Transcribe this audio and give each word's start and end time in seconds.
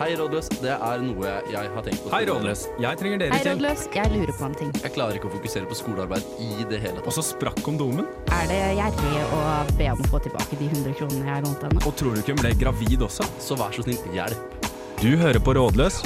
Hei, 0.00 0.14
rådløs. 0.16 0.46
Det 0.62 0.70
er 0.72 1.02
noe 1.04 1.30
jeg 1.52 1.70
har 1.74 1.82
tenkt 1.84 2.00
på. 2.00 2.08
Hei, 2.14 2.22
Rådløs. 2.24 2.62
Jeg 2.80 2.96
trenger 2.96 3.18
dere 3.20 3.34
Hei, 3.34 3.40
til. 3.44 3.50
rådløs. 3.52 3.82
Jeg 3.92 4.08
lurer 4.14 4.30
på 4.38 4.46
en 4.46 4.54
ting. 4.56 4.70
Jeg 4.80 4.92
klarer 4.94 5.18
ikke 5.18 5.28
å 5.28 5.32
fokusere 5.34 5.68
på 5.68 5.76
skolearbeid 5.76 6.30
i 6.40 6.64
det 6.70 6.78
hele 6.80 7.02
Og 7.04 7.12
så 7.12 7.24
sprakk 7.26 7.60
kondomen. 7.66 8.06
Er 8.32 8.46
det 8.48 8.60
gjerrig 8.78 9.26
å 9.36 9.40
be 9.76 9.90
om 9.92 10.00
å 10.00 10.08
få 10.14 10.22
tilbake 10.24 10.56
de 10.56 10.70
100 10.70 10.94
kronene 10.96 11.28
jeg 11.28 11.44
lånte 11.44 11.68
henne? 11.68 11.82
Og 11.84 11.92
tror 12.00 12.16
du 12.16 12.22
ikke 12.22 12.32
hun 12.32 12.40
ble 12.40 12.54
gravid 12.62 13.04
også? 13.04 13.28
Så 13.44 13.58
vær 13.60 13.76
så 13.76 13.84
snill, 13.84 14.00
hjelp. 14.16 14.56
Du 15.02 15.10
hører 15.20 15.40
på 15.44 15.54
Rådløs 15.60 16.00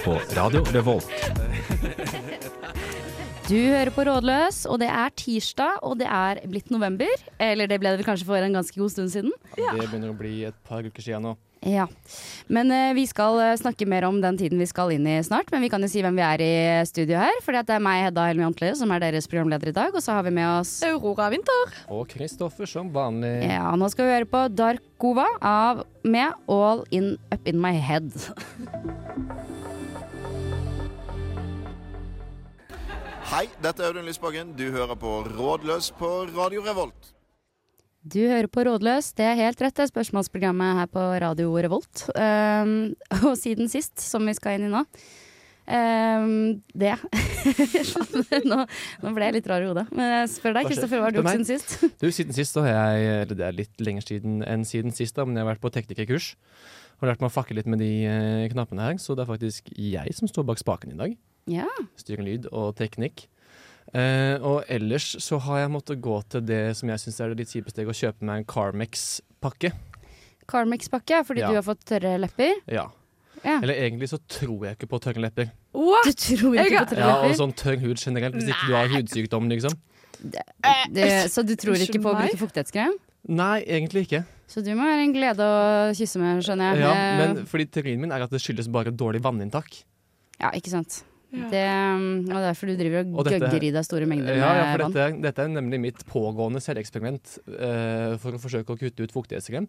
på 0.00 0.16
Radio 0.40 0.64
Revolt. 0.72 1.12
Du 3.50 3.58
hører 3.58 3.92
på 3.92 4.08
Rådløs, 4.08 4.62
og 4.70 4.80
det 4.80 4.88
er 4.94 5.12
tirsdag, 5.20 5.84
og 5.84 5.98
det 6.00 6.08
er 6.08 6.40
blitt 6.48 6.72
november. 6.72 7.12
Eller 7.36 7.68
det 7.68 7.82
ble 7.84 7.92
det 7.92 8.00
vel 8.00 8.08
kanskje 8.08 8.28
for 8.32 8.40
en 8.40 8.56
ganske 8.56 8.80
god 8.80 8.96
stund 8.96 9.12
siden. 9.12 9.36
Det 9.58 9.68
begynner 9.76 10.14
å 10.14 10.16
bli 10.16 10.38
et 10.48 10.56
par 10.64 10.88
uker 10.88 11.04
siden 11.04 11.28
nå. 11.28 11.36
Ja. 11.60 11.88
Men 12.46 12.70
uh, 12.72 12.94
vi 12.96 13.04
skal 13.06 13.36
eh, 13.44 13.56
snakke 13.60 13.84
mer 13.88 14.06
om 14.08 14.20
den 14.22 14.38
tiden 14.40 14.60
vi 14.60 14.68
skal 14.68 14.94
inn 14.94 15.06
i 15.06 15.18
snart. 15.24 15.50
Men 15.52 15.60
vi 15.60 15.68
kan 15.72 15.82
jo 15.84 15.90
si 15.92 16.00
hvem 16.00 16.16
vi 16.16 16.24
er 16.24 16.44
i 16.44 16.54
studio 16.88 17.20
her. 17.20 17.36
Fordi 17.44 17.62
det 17.68 17.76
er 17.76 17.84
meg, 17.84 18.06
Hedda 18.06 18.24
Helmi 18.30 18.46
Antli, 18.48 18.72
som 18.78 18.92
er 18.94 19.04
deres 19.04 19.28
programleder 19.28 19.72
i 19.72 19.76
dag. 19.76 19.92
Og 19.92 20.04
så 20.04 20.16
har 20.16 20.24
vi 20.24 20.32
med 20.34 20.48
oss 20.48 20.78
Aurora 20.88 21.28
Winther. 21.32 21.76
Og 21.92 22.08
Kristoffer 22.08 22.70
som 22.70 22.88
vanlig. 22.94 23.34
Ja, 23.44 23.68
nå 23.76 23.92
skal 23.92 24.08
vi 24.08 24.16
høre 24.16 24.30
på 24.30 24.46
Darkova 24.56 25.28
av 25.44 25.84
med 26.02 26.32
All 26.48 26.84
In 26.96 27.14
Up 27.28 27.48
In 27.48 27.60
My 27.60 27.76
Head. 27.76 28.08
Hei, 33.30 33.46
dette 33.62 33.84
er 33.84 33.92
Audun 33.92 34.08
Lysbakken. 34.08 34.56
Du 34.58 34.70
hører 34.72 34.96
på 34.98 35.20
Rådløs 35.28 35.92
på 36.00 36.08
Radio 36.32 36.64
Revolt. 36.66 37.19
Du 38.00 38.20
hører 38.24 38.48
på 38.48 38.62
Rådløs, 38.64 39.10
det 39.12 39.26
er 39.28 39.34
helt 39.36 39.60
rett, 39.60 39.74
det 39.76 39.84
er 39.84 39.90
spørsmålsprogrammet 39.90 40.78
her 40.78 40.86
på 40.88 41.00
Radio 41.20 41.50
Revolt. 41.52 42.06
Um, 42.16 42.94
og 43.28 43.34
siden 43.36 43.68
sist, 43.68 44.00
som 44.00 44.24
vi 44.24 44.32
skal 44.38 44.56
inn 44.56 44.70
i 44.70 44.72
nå 44.72 44.80
um, 44.80 46.30
Det 46.72 46.94
nå, 48.48 48.58
nå 48.64 49.12
ble 49.12 49.28
jeg 49.28 49.36
litt 49.36 49.50
rar 49.52 49.60
i 49.60 49.68
hodet. 49.68 49.84
Men 49.92 50.14
jeg 50.14 50.30
spør 50.32 50.56
deg, 50.56 50.70
Kristoffer, 50.70 50.96
hva 50.96 51.10
har 51.10 51.12
du 51.12 51.20
gjort 51.20 51.32
siden 51.34 51.48
sist? 51.50 51.76
Du, 52.00 52.08
Siden 52.08 52.36
sist 52.36 52.56
så 52.56 52.64
har 52.64 52.72
jeg 52.72 53.10
Eller 53.18 53.36
det 53.36 53.48
er 53.50 53.58
litt 53.58 53.84
lenger 53.84 54.08
siden 54.08 54.40
enn 54.48 54.64
siden 54.68 54.96
sist, 54.96 55.18
da, 55.20 55.28
men 55.28 55.36
jeg 55.36 55.44
har 55.44 55.52
vært 55.52 55.64
på 55.66 55.72
teknikerkurs. 55.76 56.32
Og 57.00 57.08
lært 57.08 57.20
meg 57.20 57.28
å 57.28 57.36
fakke 57.36 57.56
litt 57.56 57.68
med 57.68 57.84
de 57.84 57.90
eh, 58.08 58.48
knappene 58.52 58.88
her, 58.88 58.96
så 59.00 59.12
det 59.16 59.26
er 59.26 59.28
faktisk 59.28 59.68
jeg 59.76 60.16
som 60.16 60.28
står 60.28 60.48
bak 60.48 60.60
spaken 60.60 60.96
i 60.96 60.98
dag. 60.98 61.20
Ja. 61.48 61.68
Styring 62.00 62.28
lyd 62.28 62.48
og 62.48 62.74
teknikk. 62.80 63.26
Eh, 63.92 64.36
og 64.46 64.64
ellers 64.70 65.16
så 65.18 65.38
har 65.42 65.64
jeg 65.64 65.70
måttet 65.74 66.00
gå 66.00 66.16
til 66.30 66.44
det 66.46 66.76
som 66.78 66.88
jeg 66.92 67.02
syns 67.02 67.20
er 67.20 67.32
det 67.32 67.38
litt 67.42 67.50
kjipe 67.54 67.72
steg, 67.72 67.88
å 67.90 67.96
kjøpe 67.96 68.22
meg 68.22 68.42
en 68.44 68.48
Carmex-pakke. 68.52 69.72
Carmex-pakke, 70.50 71.24
fordi 71.26 71.40
Ja. 71.40 71.48
du 71.50 71.54
har 71.58 71.62
fått 71.66 71.84
tørre 71.84 72.18
lepper. 72.18 72.54
Ja. 72.68 72.88
Ja. 73.42 73.58
Eller 73.62 73.74
egentlig 73.74 74.08
så 74.10 74.18
tror 74.28 74.66
jeg 74.66 74.76
ikke 74.76 74.88
på 74.90 75.00
tørre 75.00 75.20
lepper. 75.24 75.50
What? 75.72 76.04
Du 76.04 76.12
tror 76.12 76.54
ikke 76.54 76.70
jeg 76.70 76.78
på 76.78 76.90
tørre 76.94 77.06
lepper? 77.06 77.24
Ja, 77.24 77.28
og 77.30 77.36
sånn 77.38 77.54
tørr 77.56 77.78
hud 77.80 77.96
generelt, 77.96 78.34
hvis 78.36 78.48
ikke 78.52 78.66
du 78.68 78.74
har 78.74 78.88
hudsykdom, 78.88 79.48
liksom. 79.48 79.78
Det, 80.92 81.30
så 81.32 81.42
du 81.46 81.54
tror 81.56 81.74
ikke 81.80 82.02
på 82.02 82.10
å 82.12 82.18
bruke 82.18 82.36
fuktighetskrem? 82.36 82.92
Nei, 83.28 83.60
egentlig 83.64 84.06
ikke. 84.06 84.24
Så 84.50 84.62
du 84.64 84.70
må 84.74 84.84
være 84.84 85.04
en 85.06 85.12
glede 85.14 85.40
å 85.40 85.94
kysse 85.96 86.18
med, 86.20 86.42
skjønner 86.44 86.74
jeg. 86.76 86.82
Ja, 86.84 86.94
men 87.20 87.46
fordi 87.46 87.66
teorien 87.70 88.00
min 88.00 88.12
er 88.12 88.22
at 88.26 88.30
det 88.32 88.40
skyldes 88.42 88.68
bare 88.72 88.90
dårlig 88.92 89.22
vanninntak. 89.24 89.82
ja, 90.40 90.50
ikke 90.52 90.70
sant. 90.72 91.02
Ja. 91.30 91.46
Det 91.52 91.64
um, 91.94 92.06
og 92.26 92.42
derfor 92.42 92.70
du 92.70 92.74
driver 92.74 93.04
og, 93.04 93.18
Og 93.20 93.28
dette- 93.28 93.46
gøgger 93.46 93.66
i 93.68 93.72
deg 93.76 93.84
store 93.86 94.06
mengder 94.10 94.34
Ja, 94.34 94.50
ja, 94.50 94.64
for 94.72 94.82
vann. 94.82 94.94
dette, 94.96 95.22
dette 95.28 95.44
er 95.46 95.52
nemlig 95.52 95.78
mitt 95.78 96.04
pågående 96.10 96.62
selveksperiment 96.64 97.36
uh, 97.54 98.18
for 98.18 98.34
å 98.34 98.42
forsøke 98.42 98.74
å 98.74 98.80
kutte 98.80 99.06
ut 99.06 99.14
fuktighetskrem. 99.14 99.68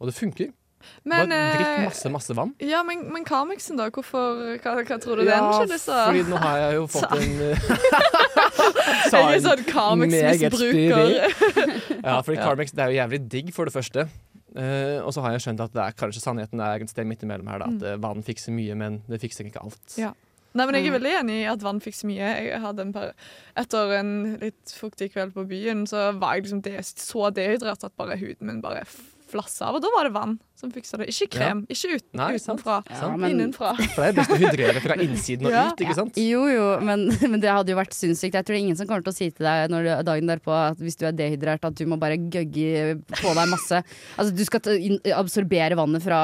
Og 0.00 0.10
det 0.10 0.16
funker. 0.16 0.50
Men, 1.06 1.30
Bare 1.30 1.38
drikk 1.56 1.68
eh, 1.70 1.84
masse, 1.86 2.10
masse 2.12 2.34
vann. 2.36 2.52
ja, 2.60 2.82
men, 2.86 3.06
men 3.12 3.24
Carmexen, 3.26 3.78
da? 3.80 3.88
Hvorfor, 3.90 4.58
hva, 4.60 4.74
hva 4.84 4.98
tror 5.02 5.22
du 5.22 5.24
den 5.24 5.46
skyldes, 5.56 5.86
fordi 5.88 6.24
nå 6.28 6.40
har 6.42 6.58
jeg 6.60 6.76
jo 6.76 6.84
fått 6.92 7.14
en 7.16 7.32
Jeg 9.06 9.22
er 9.22 9.42
sånn 9.46 9.64
Carmex-misbruker. 9.70 11.14
Ja, 12.06 12.20
fordi 12.22 12.38
Carmix 12.38 12.44
Carmex 12.44 12.76
det 12.76 12.84
er 12.84 12.92
jo 12.92 12.98
jævlig 13.00 13.20
digg, 13.32 13.52
for 13.56 13.68
det 13.68 13.74
første. 13.74 14.06
Uh, 14.56 15.02
og 15.04 15.10
så 15.12 15.24
har 15.24 15.34
jeg 15.34 15.46
skjønt 15.46 15.64
at 15.64 15.74
det 15.74 15.82
er 15.82 15.96
kanskje 15.98 16.22
sannheten 16.22 16.62
er 16.64 16.84
et 16.84 16.92
sted 16.92 17.08
midt 17.08 17.24
imellom 17.26 17.50
her. 17.50 17.64
Da, 17.64 17.72
at 17.72 17.82
mm. 17.82 18.04
vann 18.04 18.24
fikser 18.26 18.54
mye, 18.56 18.76
men 18.78 19.00
det 19.10 19.20
fikser 19.22 19.48
ikke 19.48 19.64
alt. 19.64 19.98
Ja. 20.00 20.12
Nei, 20.56 20.64
men 20.66 20.74
Jeg 20.78 20.86
er 20.86 20.90
Mm. 20.90 20.96
veldig 21.02 21.14
enig 21.20 21.34
i 21.42 21.48
at 21.52 21.62
vann 21.62 21.80
fikser 21.84 22.08
mye. 22.08 22.30
Jeg 22.46 22.60
hadde 22.62 22.80
en 22.86 22.92
par, 22.94 23.12
Etter 23.56 23.92
en 23.98 24.12
litt 24.40 24.72
fuktig 24.72 25.10
kveld 25.12 25.34
på 25.34 25.44
byen, 25.48 25.84
så 25.86 26.18
var 26.18 26.34
jeg 26.36 26.44
liksom 26.46 26.62
det, 26.62 26.80
så 26.84 27.30
dehydrert 27.34 27.84
at 27.84 27.96
bare 27.96 28.16
huden 28.16 28.46
min 28.46 28.62
bare 28.64 28.84
flassa 29.30 29.68
av. 29.70 29.76
Og 29.78 29.82
da 29.84 29.90
var 29.94 30.08
det 30.08 30.12
vann 30.14 30.36
som 30.56 30.70
fiksa 30.72 30.96
det. 31.00 31.10
Ikke 31.12 31.26
krem. 31.36 31.58
Ikke 31.68 31.90
uten, 31.98 32.14
Nei, 32.16 32.30
utenfra. 32.38 32.78
Ja, 32.88 33.10
men- 33.16 33.34
Innenfra. 33.34 33.74
For 33.92 34.06
det 34.06 34.08
er 34.08 34.16
best 34.16 34.30
å 34.32 34.38
hydrere 34.40 34.80
fra 34.80 34.94
innsiden 35.04 35.46
og 35.48 35.52
Ja. 35.52 35.64
ut, 35.72 35.82
ikke 35.84 35.96
sant? 35.98 36.16
Jo 36.16 36.46
jo, 36.48 36.66
men, 36.80 37.06
men 37.32 37.40
det 37.42 37.50
hadde 37.52 37.74
jo 37.74 37.76
vært 37.76 37.92
sinnssykt. 37.96 38.32
Jeg 38.38 38.46
tror 38.46 38.54
det 38.56 38.60
er 38.60 38.64
ingen 38.64 38.78
som 38.80 38.86
kommer 38.88 39.04
til 39.04 39.12
å 39.12 39.16
si 39.18 39.28
til 39.30 39.44
deg 39.44 39.68
når 39.74 39.84
du, 39.84 39.90
dagen 40.08 40.30
derpå 40.32 40.54
at 40.56 40.80
hvis 40.80 40.96
du 40.96 41.04
er 41.10 41.12
dehydrert, 41.18 41.64
at 41.68 41.76
du 41.76 41.84
må 41.90 41.98
bare 42.00 42.16
gøgge 42.16 42.96
på 43.20 43.34
deg 43.36 43.50
masse. 43.52 43.82
Altså 44.16 44.32
du 44.36 44.44
skal 44.48 44.60
absorbere 45.16 45.76
vannet 45.78 46.02
fra, 46.06 46.20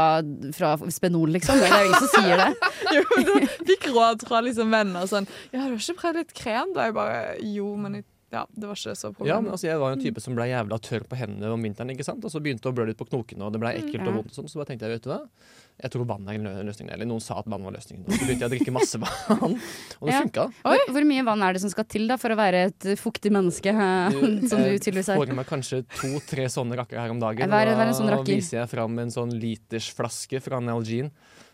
fra 0.57 0.73
Spenol, 0.89 1.35
liksom. 1.37 1.61
Det 1.61 1.69
er 1.69 1.85
jo 1.85 1.91
ingen 1.93 2.07
som 2.07 2.13
sier 2.17 2.41
det. 2.41 2.51
Jo, 2.93 3.03
du 3.25 3.67
fikk 3.69 3.87
råd 3.95 4.25
fra 4.29 4.41
liksom 4.45 4.73
venner 4.73 5.07
sånn 5.09 5.25
Ja, 5.53 5.63
du 5.63 5.73
har 5.73 5.77
ikke 5.79 5.95
prøvd 6.01 6.19
litt 6.19 6.33
krem? 6.37 6.73
Da 6.77 6.89
jeg 6.89 6.95
bare 6.97 7.37
Jo, 7.47 7.71
men 7.81 7.95
jeg, 8.01 8.05
ja, 8.33 8.47
det 8.57 8.65
var 8.67 8.75
ikke 8.79 8.95
så 8.97 9.11
Ja, 9.29 9.37
men 9.45 9.53
altså, 9.53 9.67
Jeg 9.69 9.79
var 9.79 9.93
en 9.93 10.01
type 10.01 10.21
som 10.25 10.35
ble 10.35 10.47
jævla 10.49 10.79
tørr 10.81 11.05
på 11.07 11.17
hendene 11.21 11.51
om 11.53 11.61
vinteren. 11.63 11.91
ikke 11.93 12.05
sant? 12.07 12.25
Og 12.25 12.31
så 12.33 12.41
begynte 12.41 12.63
det 12.65 12.73
å 12.73 12.77
blø 12.79 12.87
litt 12.89 12.97
på 12.97 13.05
knokene, 13.11 13.45
og 13.45 13.53
det 13.53 13.61
ble 13.61 13.73
ekkelt 13.77 14.01
og 14.03 14.09
Ja. 14.09 14.15
vondt. 14.17 14.33
og 14.33 14.39
sånn, 14.39 14.49
Så 14.49 14.57
bare 14.57 14.67
tenkte 14.73 14.89
jeg, 14.89 14.97
vet 14.97 15.03
du 15.05 15.11
hva, 15.11 15.21
jeg 15.83 15.91
tror 15.93 16.07
vann 16.07 16.29
er 16.29 16.39
lø- 16.41 16.65
løsningen. 16.65 16.93
Eller 16.95 17.05
noen 17.07 17.21
sa 17.21 17.39
at 17.39 17.47
vann 17.47 17.63
var 17.63 17.73
løsningen. 17.73 18.07
Og 18.09 18.13
så 18.13 18.25
begynte 18.25 18.41
jeg 18.41 18.51
å 18.51 18.55
drikke 18.57 18.73
masse 18.73 18.99
vann, 18.99 19.61
og 20.01 20.09
det 20.09 20.15
Ja. 20.15 20.23
funka. 20.23 20.47
Hvor, 20.65 20.79
hvor 20.89 21.05
mye 21.13 21.25
vann 21.25 21.43
er 21.43 21.53
det 21.53 21.61
som 21.61 21.71
skal 21.71 21.85
til 21.85 22.09
da 22.09 22.17
for 22.17 22.31
å 22.31 22.37
være 22.37 22.67
et 22.73 22.81
fuktig 22.99 23.31
menneske, 23.31 23.69
eh, 23.73 24.49
som 24.49 24.59
du 24.65 24.79
tydeligvis 24.79 25.09
er? 25.13 25.17
får 25.21 25.29
i 25.29 25.35
meg 25.35 25.47
kanskje 25.47 25.85
to-tre 26.01 26.49
sånne 26.49 26.75
rakker 26.77 26.99
her 26.99 27.11
om 27.11 27.21
dagen. 27.21 27.43
Og 27.47 27.53
er 27.53 27.67
en 27.69 27.93
sånn 27.95 28.09
da 28.09 28.23
viser 28.23 28.61
jeg 28.65 28.69
fram 28.71 28.99
en 28.99 29.11
sånn 29.11 29.31
litersflaske 29.39 30.41
fra 30.43 30.59
Nalgene. 30.61 31.11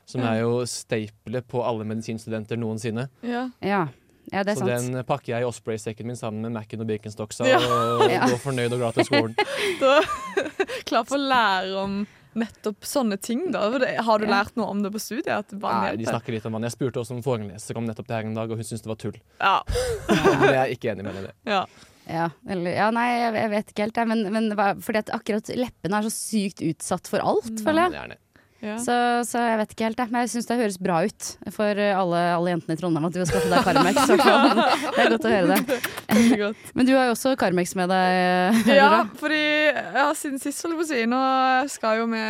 Som 0.09 0.22
er 0.22 0.41
jo 0.41 0.62
staplet 0.65 1.45
på 1.47 1.60
alle 1.62 1.84
medisinstudenter 1.84 2.56
noensinne. 2.56 3.10
Ja. 3.22 3.50
Ja. 3.60 3.89
Ja, 4.33 4.43
det 4.44 4.53
er 4.55 4.61
Så 4.61 4.66
sant. 4.66 4.93
den 4.93 5.05
pakker 5.09 5.33
jeg 5.34 5.43
i 5.43 5.49
Osprey-sekken 5.49 6.06
min 6.06 6.16
sammen 6.19 6.43
med 6.47 6.53
Mac-en 6.53 6.81
og 6.84 6.89
Birkenstocksa. 6.91 7.47
Ja. 7.49 7.59
Og 7.59 8.11
Ja. 8.11 8.27
går 8.28 8.39
fornøyd 8.43 8.72
og 8.72 8.78
glad 8.84 8.94
til 8.99 9.05
skolen. 9.09 9.34
Da 9.83 10.00
Klar 10.89 11.05
for 11.09 11.19
å 11.19 11.27
lære 11.28 11.75
om 11.83 11.99
nettopp 12.39 12.84
sånne 12.87 13.16
ting, 13.21 13.50
da. 13.50 13.65
Har 14.05 14.19
du 14.21 14.27
Ja. 14.27 14.31
lært 14.43 14.55
noe 14.56 14.69
om 14.71 14.83
det 14.84 14.93
på 14.94 15.00
studiet? 15.03 15.53
Nei, 15.59 15.97
de 15.97 16.05
snakker 16.06 16.33
litt 16.37 16.47
om 16.47 16.53
vann. 16.55 16.62
Jeg 16.69 16.72
spurte 16.77 17.00
også 17.03 17.16
en 17.16 17.22
foreleser 17.25 17.77
om 17.81 17.87
nettopp 17.89 18.06
det 18.06 18.15
her 18.16 18.27
en 18.28 18.34
dag, 18.34 18.50
og 18.50 18.56
hun 18.61 18.65
syntes 18.65 18.83
det 18.84 18.93
var 18.93 19.00
tull. 19.00 19.16
Ja. 19.41 19.62
Men 20.09 20.49
jeg 20.55 20.60
er 20.62 20.75
ikke 20.77 20.93
enig 20.93 21.05
med 21.05 21.15
henne 21.15 21.25
i 21.25 21.28
det. 21.31 21.34
ja. 21.47 21.65
Ja, 22.09 22.31
eller, 22.49 22.71
ja, 22.72 22.87
nei, 22.91 23.03
jeg, 23.21 23.33
jeg 23.37 23.50
vet 23.53 23.66
ikke 23.75 23.83
helt, 23.84 23.99
jeg. 24.00 24.09
Men, 24.09 24.22
men 24.33 24.47
fordi 24.81 24.97
at 25.03 25.10
akkurat 25.12 25.50
leppene 25.60 25.99
er 25.99 26.06
så 26.06 26.12
sykt 26.15 26.62
utsatt 26.65 27.06
for 27.12 27.21
alt, 27.21 27.60
føler 27.60 27.83
jeg. 27.84 27.93
Det 27.93 28.00
er 28.00 28.09
det. 28.15 28.16
Ja. 28.59 28.75
Så, 28.83 28.95
så 29.29 29.43
jeg 29.45 29.59
vet 29.61 29.73
ikke 29.75 29.87
helt, 29.87 30.01
jeg. 30.03 30.11
Men 30.11 30.25
jeg 30.25 30.33
syns 30.33 30.49
det 30.49 30.59
høres 30.59 30.79
bra 30.83 30.99
ut 31.07 31.29
for 31.55 31.83
alle, 31.85 32.23
alle 32.35 32.55
jentene 32.55 32.75
i 32.75 32.81
Trondheim 32.81 33.07
at 33.07 33.15
du 33.15 33.21
har 33.23 33.31
skaffet 33.31 33.55
deg 33.55 33.69
Carmex. 33.69 34.01
Det 34.99 35.05
er 35.05 35.13
godt 35.15 35.29
å 35.29 35.33
høre 35.33 35.55
det. 35.55 35.79
Men 36.79 36.89
du 36.89 36.93
har 36.97 37.07
jo 37.07 37.15
også 37.15 37.37
Carmex 37.39 37.77
med 37.79 37.93
deg, 37.93 38.63
Ja, 38.75 39.05
fordi 39.21 39.43
ja, 39.71 40.09
siden 40.19 40.43
sist, 40.43 40.65
holdt 40.65 40.75
jeg 40.75 40.81
på 40.81 40.87
å 40.87 40.91
si, 40.91 41.03
nå 41.11 41.23
skal 41.71 42.03
jo 42.03 42.09
vi 42.11 42.23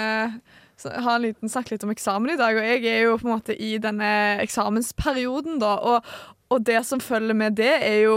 ha 0.87 1.15
en 1.17 1.25
liten 1.25 1.51
snakke 1.51 1.75
litt 1.75 1.85
om 1.87 1.91
eksamen 1.91 2.35
i 2.35 2.39
dag, 2.39 2.55
og 2.55 2.67
jeg 2.67 2.85
er 2.87 3.01
jo 3.09 3.17
på 3.19 3.27
en 3.27 3.35
måte 3.35 3.57
i 3.57 3.73
denne 3.83 4.11
eksamensperioden, 4.45 5.59
da. 5.63 5.73
Og, 5.81 6.13
og 6.49 6.65
det 6.65 6.79
som 6.89 7.01
følger 7.01 7.37
med 7.37 7.59
det, 7.61 7.75
er 7.85 7.99
jo 8.07 8.15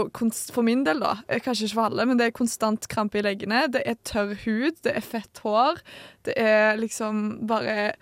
for 0.54 0.64
min 0.64 0.86
del, 0.86 1.02
da, 1.04 1.18
eh, 1.28 1.40
kanskje 1.42 1.68
ikke 1.68 1.78
for 1.78 1.90
alle, 1.90 2.06
men 2.08 2.18
det 2.18 2.26
er 2.26 2.36
konstant 2.36 2.88
krampe 2.88 3.20
i 3.20 3.26
leggene, 3.26 3.66
det 3.72 3.82
er 3.84 4.00
tørr 4.08 4.32
hud, 4.46 4.80
det 4.86 4.96
er 4.96 5.04
fett 5.04 5.42
hår, 5.44 5.82
det 6.28 6.36
er 6.40 6.80
liksom 6.80 7.46
bare 7.46 7.92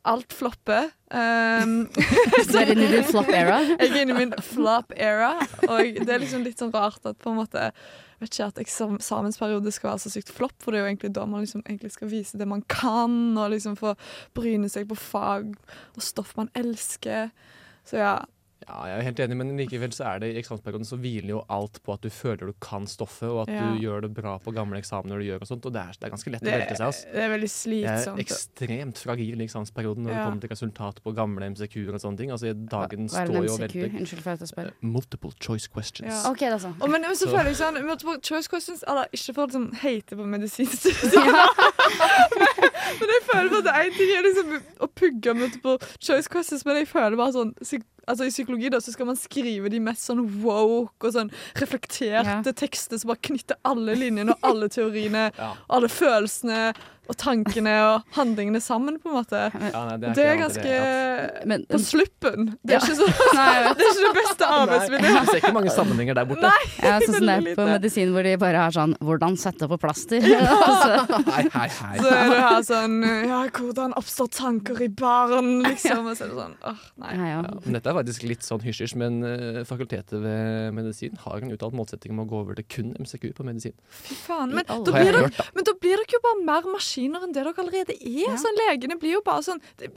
Alt 0.00 0.32
flopper. 0.32 0.86
Um, 1.12 1.82
Du 1.92 2.54
er 2.56 2.70
inne 2.72 2.86
i 2.86 2.92
din 2.94 3.04
flop 3.04 3.28
era. 3.28 3.58
jeg 3.68 3.90
er 3.90 3.98
inne 4.00 4.14
i 4.14 4.20
min 4.22 4.30
flop 4.40 4.94
era, 4.96 5.34
og 5.66 5.98
det 5.98 6.08
er 6.08 6.22
liksom 6.22 6.40
litt 6.40 6.62
sånn 6.62 6.72
rart 6.72 7.04
at 7.04 7.18
på 7.20 7.28
en 7.28 7.36
måte 7.42 7.66
vet 8.20 8.32
ikke 8.32 8.46
at 8.48 8.60
eksamensperiode 8.64 9.72
skal 9.72 9.90
være 9.90 10.02
så 10.06 10.12
sykt 10.12 10.32
flopp, 10.32 10.56
for 10.60 10.72
det 10.72 10.80
er 10.80 10.86
jo 10.86 10.90
egentlig 10.94 11.12
da 11.16 11.26
man 11.28 11.44
liksom 11.44 11.62
egentlig 11.66 11.92
skal 11.92 12.10
vise 12.12 12.40
det 12.40 12.48
man 12.48 12.64
kan, 12.68 13.36
og 13.36 13.52
liksom 13.52 13.76
få 13.80 13.94
bryne 14.36 14.72
seg 14.72 14.88
på 14.88 14.96
fag 14.96 15.52
og 15.52 16.04
stoff 16.04 16.32
man 16.40 16.48
elsker. 16.56 17.28
Så 17.84 18.00
ja, 18.00 18.14
Ja, 18.68 18.84
jeg 18.86 18.98
er 18.98 19.02
helt 19.08 19.20
enig, 19.24 19.36
men 19.40 19.50
likevel 19.56 19.92
så 19.96 20.04
er 20.14 20.18
det 20.20 20.28
i 20.34 20.38
eksamensperioden 20.42 20.84
så 20.86 20.96
hviler 21.00 21.30
jo 21.32 21.38
alt 21.48 21.78
på 21.82 21.94
at 21.94 22.02
du 22.04 22.10
føler 22.12 22.50
du 22.50 22.52
kan 22.60 22.84
stoffet, 22.86 23.28
og 23.30 23.48
at 23.48 23.54
Ja. 23.54 23.70
du 23.72 23.80
gjør 23.80 24.02
det 24.04 24.10
bra 24.14 24.34
på 24.38 24.52
gamle 24.54 24.76
eksamener 24.78 25.18
du 25.18 25.24
gjør 25.24 25.40
og 25.40 25.48
sånt, 25.48 25.64
og 25.66 25.72
det 25.72 25.80
er, 25.80 25.92
det 25.98 26.04
er 26.06 26.12
ganske 26.12 26.30
lett 26.34 26.42
Det, 26.44 26.52
å 26.52 26.58
velte 26.60 26.76
seg. 26.76 26.86
Altså. 26.86 27.12
det 27.14 27.22
er 27.24 27.30
veldig 27.32 27.50
Jeg 27.80 28.04
er 28.04 28.20
ekstremt 28.24 28.98
fragil 29.00 29.40
i 29.40 29.44
eksamensperioden 29.48 30.04
når 30.04 30.10
det 30.12 30.24
kommer 30.26 30.40
til 30.44 30.50
resultat 30.52 31.00
på 31.02 31.14
gamle 31.16 31.48
MCQ-er 31.54 31.94
og 31.96 32.00
sånne 32.04 32.18
ting. 32.20 32.30
Altså, 32.30 32.52
dagen 32.52 33.08
Hva 33.08 33.22
er 33.22 33.26
står 33.32 33.44
jo 33.48 33.52
og 33.54 33.60
velter. 33.64 33.96
Unnskyld 34.00 34.22
for 34.22 34.30
at 34.36 34.40
jeg 34.44 34.48
spør. 34.52 34.66
Eh, 34.68 34.86
Multiple 34.86 35.32
choice 35.40 35.66
questions. 35.72 36.12
Ja. 36.12 36.30
OK, 36.30 36.40
da 36.40 36.58
så. 36.58 36.74
Og 36.80 36.90
men 36.90 37.02
så 37.02 37.16
Så- 37.24 37.32
føler 37.32 37.50
jeg 37.50 37.56
sånn 37.56 37.80
multiple 37.86 38.18
choice 38.22 38.46
questions 38.48 38.84
Eller 38.86 39.06
ikke 39.12 39.34
for 39.34 39.42
å 39.42 39.46
liksom, 39.48 39.74
hate 39.80 40.16
på 40.16 40.24
medisinstudiet, 40.26 41.00
men 43.00 43.08
jeg 43.08 43.22
føler 43.28 43.48
bare 43.50 43.58
at 43.60 43.64
det 43.64 43.74
er 43.74 43.88
en 43.88 43.96
ting 43.96 44.12
er 44.16 44.26
liksom 44.28 44.54
å 44.80 44.88
pugge 45.00 45.34
multiple 45.36 45.78
choice 45.98 46.28
questions, 46.28 46.64
men 46.66 46.76
jeg 46.82 46.88
føler 46.90 47.16
bare 47.20 47.32
sånn 47.36 47.54
Altså 48.10 48.26
I 48.26 48.32
psykologi 48.34 48.70
da, 48.74 48.80
så 48.82 48.92
skal 48.94 49.06
man 49.08 49.16
skrive 49.20 49.70
de 49.72 49.80
mest 49.80 50.08
sånn 50.10 50.20
woke 50.42 51.08
og 51.08 51.14
sånn 51.14 51.30
reflekterte 51.60 52.50
Ja. 52.50 52.52
tekster 52.52 52.98
som 53.00 53.08
bare 53.12 53.22
knytter 53.22 53.56
alle 53.64 53.94
linjene 53.98 54.34
og 54.34 54.38
alle 54.50 54.68
teoriene, 54.68 55.30
Ja. 55.38 55.52
alle 55.70 55.88
følelsene 55.88 56.74
og 57.10 57.16
tankene 57.18 57.72
og 57.88 58.04
handlingene 58.16 58.60
sammen, 58.62 58.96
på 59.02 59.10
en 59.10 59.16
måte. 59.18 59.40
Ja, 59.50 59.80
nei, 59.88 59.96
Det 60.00 60.10
er 60.10 60.14
det, 60.18 60.26
er 60.30 60.36
ganske 60.40 60.62
det, 60.62 60.76
ja. 60.76 61.46
Men, 61.50 61.64
På 61.70 61.80
sluppen. 61.82 62.50
Det 62.62 62.76
er, 62.76 62.78
Ja. 62.78 62.80
ikke, 62.80 62.96
så, 63.00 63.08
Nei, 63.40 63.54
det 63.66 63.84
er 63.84 63.90
ikke 63.90 64.04
det 64.06 64.14
beste 64.20 64.50
arbeidsmiljøet. 64.56 65.16
jeg 65.18 65.26
ser 65.30 65.40
ikke 65.42 65.52
mange 65.56 65.72
sammenhenger 65.74 66.18
der 66.20 66.28
borte. 66.30 66.46
Nei, 66.46 66.64
sånn 67.04 67.16
som 67.18 67.26
det 67.30 67.36
er 67.36 67.58
på 67.58 67.66
medisin 67.70 68.12
hvor 68.14 68.26
de 68.28 68.34
bare 68.40 68.62
har 68.64 68.74
sånn 68.76 68.94
'Hvordan 69.00 69.36
sette 69.40 69.68
på 69.70 69.78
plaster?' 69.82 70.22
Altså, 70.70 71.22
Hei, 71.30 71.44
hei, 71.54 71.68
hei. 71.68 71.96
Så 71.98 72.08
er 72.14 72.30
det 72.30 72.40
her 72.46 72.62
sånn 72.70 72.96
Ja, 73.26 73.40
hvordan 73.58 73.94
oppstår 73.98 74.28
tanker 74.30 74.80
i 74.82 74.88
barn, 74.88 75.62
liksom? 75.66 76.06
Og 76.06 76.16
så 76.16 76.24
er 76.26 76.32
det 76.32 76.38
sånn 76.38 76.56
åh, 76.62 76.80
nei. 77.02 77.12
ja, 77.16 77.26
ja. 77.34 77.40
Ja, 77.50 77.72
dette 77.78 77.90
er 77.90 77.98
faktisk 77.98 78.26
litt 78.28 78.46
sånn 78.46 78.62
hysjers, 78.64 78.94
men 79.00 79.20
uh, 79.24 79.60
fakultetet 79.68 80.14
ved 80.22 80.72
medisin 80.76 81.16
har 81.24 81.42
en 81.42 81.50
uttalt 81.54 81.74
målsetting 81.76 82.12
om 82.14 82.22
å 82.24 82.28
gå 82.30 82.40
over 82.44 82.54
til 82.58 82.66
kun 82.70 82.94
MCQ 83.00 83.32
på 83.36 83.44
medisin. 83.46 83.74
Fy 83.90 84.14
faen. 84.14 84.54
Men 84.54 84.64
I 84.64 84.68
da, 84.68 84.78
blir 84.92 85.00
jeg 85.04 85.12
dere, 85.14 85.22
hørt, 85.26 85.38
da. 85.40 85.46
men 85.56 85.64
da 85.68 85.74
blir 85.80 85.96
dere 86.02 86.14
jo 86.16 86.20
bare 86.26 86.44
mer 86.46 86.68
maskiner 87.00 87.24
enn 87.24 87.32
det 87.32 87.44
dere 87.44 87.54
allerede 87.56 87.94
er. 87.96 88.28
Ja. 88.28 88.36
Sånn, 88.36 88.58
Legene 88.60 88.98
blir 89.00 89.16
jo 89.16 89.22
bare 89.24 89.42
sånn 89.42 89.60
Det, 89.78 89.90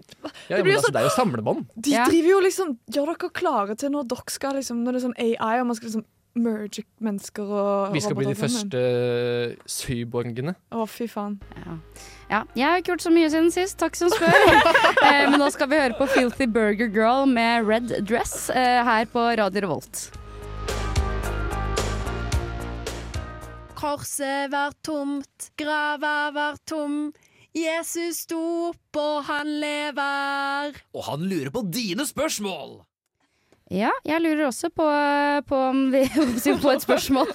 Ja, 0.50 0.57
Det 0.57 0.63
blir 0.63 0.73
jo 0.73 0.79
altså, 0.79 0.89
sånn- 0.89 0.94
det 0.94 1.01
er 1.01 1.09
jo 1.09 1.15
samlebånd. 1.17 1.65
de 1.75 1.91
Ja. 1.91 2.05
driver 2.05 2.29
jo 2.29 2.39
liksom 2.41 2.77
Gjør 2.89 3.05
dere 3.17 3.29
klare 3.29 3.77
til 3.77 3.89
når 3.89 4.07
dere 4.07 4.29
skal 4.29 4.53
liksom 4.55 4.83
Når 4.83 4.91
det 4.94 5.03
er 5.03 5.07
sånn 5.07 5.19
AI, 5.19 5.59
og 5.59 5.67
man 5.67 5.75
skal 5.75 5.89
liksom 5.89 6.05
merge 6.35 6.83
mennesker 7.00 7.44
og 7.44 7.94
Vi 7.94 8.00
skal 8.00 8.15
bli 8.15 8.25
de 8.25 8.33
første 8.33 9.57
cyborgene. 9.67 10.55
Å, 10.71 10.88
fy 10.89 11.05
faen. 11.05 11.39
Ja. 11.63 11.77
ja. 12.29 12.44
Jeg 12.55 12.65
har 12.65 12.77
ikke 12.81 12.94
gjort 12.95 13.05
så 13.05 13.13
mye 13.13 13.29
siden 13.29 13.51
sist, 13.51 13.77
takk 13.77 13.95
som 13.95 14.09
spør. 14.09 14.33
eh, 15.03 15.29
men 15.29 15.39
nå 15.39 15.51
skal 15.51 15.67
vi 15.67 15.75
høre 15.75 15.94
på 15.94 16.07
Filthy 16.09 16.47
Burger 16.47 16.89
Girl 16.89 17.27
med 17.27 17.67
Red 17.67 18.07
Dress 18.07 18.50
eh, 18.50 18.83
her 18.83 19.05
på 19.05 19.38
Radio 19.38 19.61
Revolt. 19.61 20.09
Korset 23.83 24.51
var 24.51 24.71
tomt, 24.81 25.50
grava 25.59 26.31
var 26.31 26.56
tom. 26.65 27.12
Jesus 27.51 28.21
sto 28.24 28.39
opp, 28.69 28.95
og 28.95 29.25
han 29.27 29.50
lever. 29.59 30.77
Og 30.95 31.03
han 31.09 31.25
lurer 31.27 31.51
på 31.51 31.65
dine 31.68 32.06
spørsmål! 32.07 32.77
Ja, 33.74 33.91
jeg 34.07 34.24
lurer 34.24 34.45
også 34.47 34.69
på, 34.71 34.88
på 35.50 35.59
om 35.74 35.83
vi 35.91 36.06
på 36.63 36.71
et 36.71 36.85
spørsmål. 36.85 37.27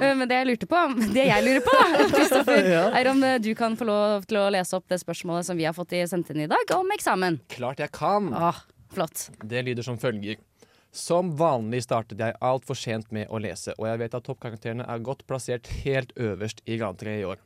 Eh, 0.00 0.16
Men 0.16 0.24
det 0.30 0.40
jeg 0.40 0.48
lurte 0.54 0.70
på, 0.72 0.80
det 1.12 1.28
jeg 1.28 1.44
lurer 1.44 1.68
på, 1.68 1.76
Kristoffer, 2.16 2.72
er 2.96 3.12
om 3.12 3.20
eh, 3.26 3.36
du 3.44 3.52
kan 3.58 3.76
få 3.76 3.90
lov 3.92 4.24
til 4.30 4.40
å 4.40 4.48
lese 4.56 4.80
opp 4.80 4.88
det 4.88 5.02
spørsmålet 5.04 5.50
som 5.52 5.60
vi 5.60 5.68
har 5.68 5.76
fått 5.76 5.92
i 6.00 6.06
sendt 6.08 6.32
inn 6.32 6.46
i 6.46 6.48
dag, 6.48 6.76
om 6.80 6.96
eksamen. 6.96 7.42
Klart 7.52 7.84
jeg 7.84 7.92
kan. 7.92 8.32
Åh, 8.32 8.64
flott. 8.96 9.28
Det 9.44 9.66
lyder 9.68 9.84
som 9.84 10.00
følger. 10.00 10.40
Som 10.90 11.36
vanlig 11.38 11.84
startet 11.86 12.18
jeg 12.18 12.34
altfor 12.42 12.78
sent 12.78 13.12
med 13.14 13.30
å 13.30 13.38
lese, 13.42 13.76
og 13.78 13.86
jeg 13.86 14.00
vet 14.02 14.16
at 14.18 14.26
toppkarakterene 14.26 14.86
er 14.90 15.04
godt 15.06 15.22
plassert 15.30 15.70
helt 15.84 16.10
øverst 16.18 16.64
i 16.66 16.80
grad 16.80 16.98
3 16.98 17.14
i 17.20 17.26
år. 17.30 17.38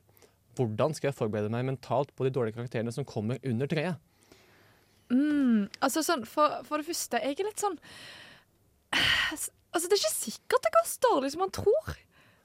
Hvordan 0.56 0.94
skal 0.96 1.10
jeg 1.10 1.18
forberede 1.18 1.50
meg 1.52 1.66
mentalt 1.68 2.14
på 2.16 2.24
de 2.24 2.32
dårlige 2.32 2.56
karakterene 2.56 2.94
som 2.94 3.04
kommer 3.08 3.40
under 3.44 3.68
treet? 3.68 4.00
Mm, 5.12 5.68
altså 5.84 6.00
sånn, 6.06 6.24
for, 6.28 6.62
for 6.64 6.80
det 6.80 6.88
første, 6.88 7.20
jeg 7.20 7.36
er 7.36 7.50
litt 7.50 7.60
sånn 7.60 7.76
Altså, 8.94 9.88
det 9.90 9.96
er 9.96 10.00
ikke 10.00 10.14
sikkert 10.14 10.64
det 10.64 10.70
går 10.72 10.84
så 10.86 11.00
dårlig 11.02 11.30
som 11.34 11.40
man 11.42 11.50
tror. 11.52 11.96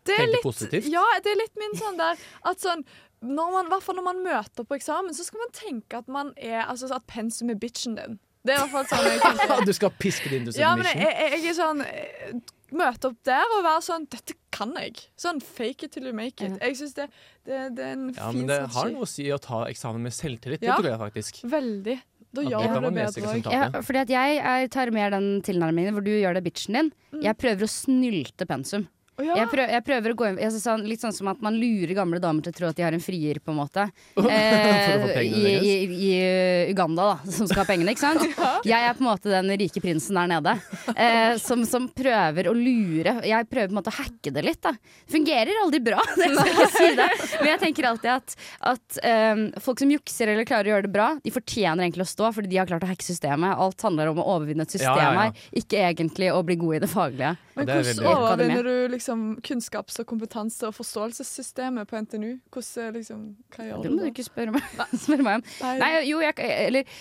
Det 0.10 0.16
er 0.18 0.32
litt, 0.32 0.42
positivt? 0.42 0.88
Ja, 0.90 1.04
det 1.22 1.30
er 1.30 1.38
litt 1.38 1.60
min 1.62 1.76
sånn 1.78 2.00
der 2.00 2.18
at 2.50 2.64
sånn 2.64 2.82
når 3.22 3.52
man, 3.54 3.70
hvert 3.70 3.84
fall 3.86 4.00
når 4.00 4.08
man 4.08 4.22
møter 4.24 4.66
på 4.66 4.78
eksamen, 4.80 5.14
så 5.14 5.26
skal 5.28 5.44
man 5.44 5.54
tenke 5.56 6.00
at 6.00 6.08
man 6.12 6.32
er 6.40 6.64
Altså 6.64 6.88
at 6.96 7.06
pensum 7.12 7.52
er 7.52 7.60
bitchen 7.60 7.98
din. 8.00 8.18
Det 8.46 8.54
er 8.54 8.58
i 8.58 8.62
hvert 8.64 8.72
fall 8.72 8.88
sånn 8.88 9.10
jeg 9.10 9.20
tenker. 9.24 9.66
Du 9.70 9.74
skal 9.76 9.92
piske 10.00 10.32
din 10.32 10.48
Ja, 10.56 10.72
men 10.80 10.88
jeg, 10.88 11.00
jeg, 11.04 11.32
jeg 11.44 11.52
er 11.52 11.58
sånn 11.58 11.84
eh, 11.86 12.38
Møte 12.70 13.10
opp 13.10 13.18
der 13.26 13.56
og 13.58 13.64
være 13.66 13.82
sånn 13.82 14.06
Dette 14.14 14.36
kan 14.54 14.76
jeg. 14.78 15.00
Sånn 15.20 15.40
fake 15.42 15.88
it 15.88 15.96
till 15.96 16.06
you 16.10 16.14
make 16.16 16.44
it. 16.46 16.56
Jeg 16.62 16.78
synes 16.78 16.94
det, 16.98 17.08
det, 17.48 17.64
det 17.78 17.88
er 17.88 17.96
en 17.96 18.06
fin 18.14 18.20
Ja, 18.22 18.30
men 18.36 18.48
det 18.52 18.60
har 18.76 18.94
noe 18.94 19.08
å 19.08 19.10
si 19.10 19.26
å 19.34 19.40
ta 19.42 19.64
eksamen 19.72 20.06
med 20.06 20.14
selvtillit, 20.16 20.62
Ja. 20.62 20.76
det 20.78 20.84
tror 20.84 20.92
jeg 20.92 21.02
faktisk. 21.02 21.42
Veldig. 21.50 21.98
Da 22.30 22.44
gjør 22.46 22.76
du 22.76 22.86
det 22.86 22.94
bedre 22.94 23.32
òg. 23.34 23.48
Ja, 23.50 23.70
fordi 23.82 24.02
at 24.04 24.12
jeg, 24.14 24.38
jeg 24.38 24.70
tar 24.76 24.92
mer 24.94 25.14
den 25.16 25.30
tilnærmingen 25.46 25.96
hvor 25.98 26.06
du 26.06 26.12
gjør 26.14 26.38
det 26.38 26.44
bitchen 26.46 26.78
din. 26.78 26.92
Jeg 27.26 27.38
prøver 27.42 27.66
å 27.66 27.72
snylte 27.74 28.46
pensum. 28.50 28.86
Ja. 29.20 29.36
Jeg, 29.42 29.50
prøver, 29.52 29.74
jeg 29.76 29.84
prøver 29.84 30.14
å 30.14 30.18
gå 30.20 30.28
inn 30.30 30.38
jeg 30.40 30.62
sånn, 30.64 30.86
Litt 30.88 31.04
sånn 31.04 31.16
som 31.16 31.28
at 31.32 31.42
man 31.44 31.58
lurer 31.60 31.92
gamle 31.98 32.22
damer 32.24 32.46
til 32.46 32.54
å 32.54 32.58
tro 32.60 32.70
at 32.70 32.78
de 32.78 32.86
har 32.86 32.96
en 32.96 33.04
frier, 33.04 33.42
på 33.44 33.54
en 33.54 33.60
måte. 33.62 33.90
Eh, 34.30 35.22
i, 35.26 35.52
i, 35.52 35.72
I 35.90 36.10
uh, 36.22 36.72
Uganda, 36.72 37.06
da, 37.10 37.32
som 37.34 37.48
skal 37.50 37.64
ha 37.64 37.66
pengene, 37.68 37.94
ikke 37.96 38.04
sant. 38.04 38.24
Jeg 38.70 38.86
er 38.86 38.94
på 38.96 39.04
en 39.04 39.10
måte 39.10 39.32
den 39.32 39.50
rike 39.60 39.82
prinsen 39.84 40.18
der 40.20 40.30
nede. 40.30 40.54
Eh, 40.94 41.34
som, 41.42 41.64
som 41.68 41.88
prøver 41.92 42.50
å 42.52 42.54
lure. 42.56 43.16
Jeg 43.28 43.48
prøver 43.50 43.72
på 43.72 43.74
en 43.74 43.80
måte 43.80 43.92
å 43.92 43.98
hacke 43.98 44.34
det 44.36 44.44
litt. 44.46 44.62
da 44.64 44.74
Fungerer 45.12 45.62
aldri 45.64 45.82
bra, 45.90 46.04
det 46.20 46.30
skal 46.36 46.62
jeg 46.62 46.72
si 46.76 46.90
det. 47.00 47.10
Men 47.40 47.52
jeg 47.54 47.62
tenker 47.66 47.90
alltid 47.90 48.12
at, 48.14 48.38
at 48.74 49.02
um, 49.34 49.44
folk 49.64 49.84
som 49.84 49.94
jukser 49.96 50.34
eller 50.34 50.48
klarer 50.48 50.70
å 50.70 50.76
gjøre 50.76 50.88
det 50.88 50.94
bra, 50.94 51.10
de 51.26 51.34
fortjener 51.34 51.88
egentlig 51.88 52.06
å 52.06 52.12
stå, 52.14 52.32
fordi 52.38 52.54
de 52.54 52.62
har 52.62 52.70
klart 52.70 52.86
å 52.86 52.92
hacke 52.92 53.08
systemet. 53.08 53.58
Alt 53.58 53.88
handler 53.88 54.14
om 54.14 54.22
å 54.24 54.28
overvinne 54.38 54.68
et 54.68 54.78
system 54.78 54.94
Ja, 54.94 55.10
ja, 55.10 55.12
ja. 55.12 55.28
her, 55.28 55.46
ikke 55.64 55.84
egentlig 55.90 56.32
å 56.36 56.44
bli 56.46 56.60
god 56.60 56.80
i 56.80 56.84
det 56.86 56.92
faglige. 56.92 57.36
Men 57.60 57.70
det 57.70 57.78
hvordan 58.00 58.10
overvinner 58.10 58.68
du 58.68 58.94
liksom 58.94 59.24
kunnskaps- 59.46 60.00
og 60.02 60.08
kompetanse- 60.10 60.68
og 60.70 60.76
forståelsessystemet 60.78 61.90
på 61.90 62.00
NTNU? 62.06 62.32
Hvordan, 62.54 62.94
liksom, 62.96 63.24
hva 63.56 63.68
gjør 63.68 63.84
Det 63.84 63.92
du 63.92 63.96
må 63.96 64.06
du 64.06 64.12
ikke 64.12 64.26
spørre 64.28 64.56
meg, 64.56 64.66
spørre 65.06 65.26
meg 65.28 65.40
om. 65.40 65.46
Nei. 65.62 65.74
Nei, 65.84 65.92
jo, 66.10 66.22
jeg, 66.24 66.36
eller, 66.70 66.98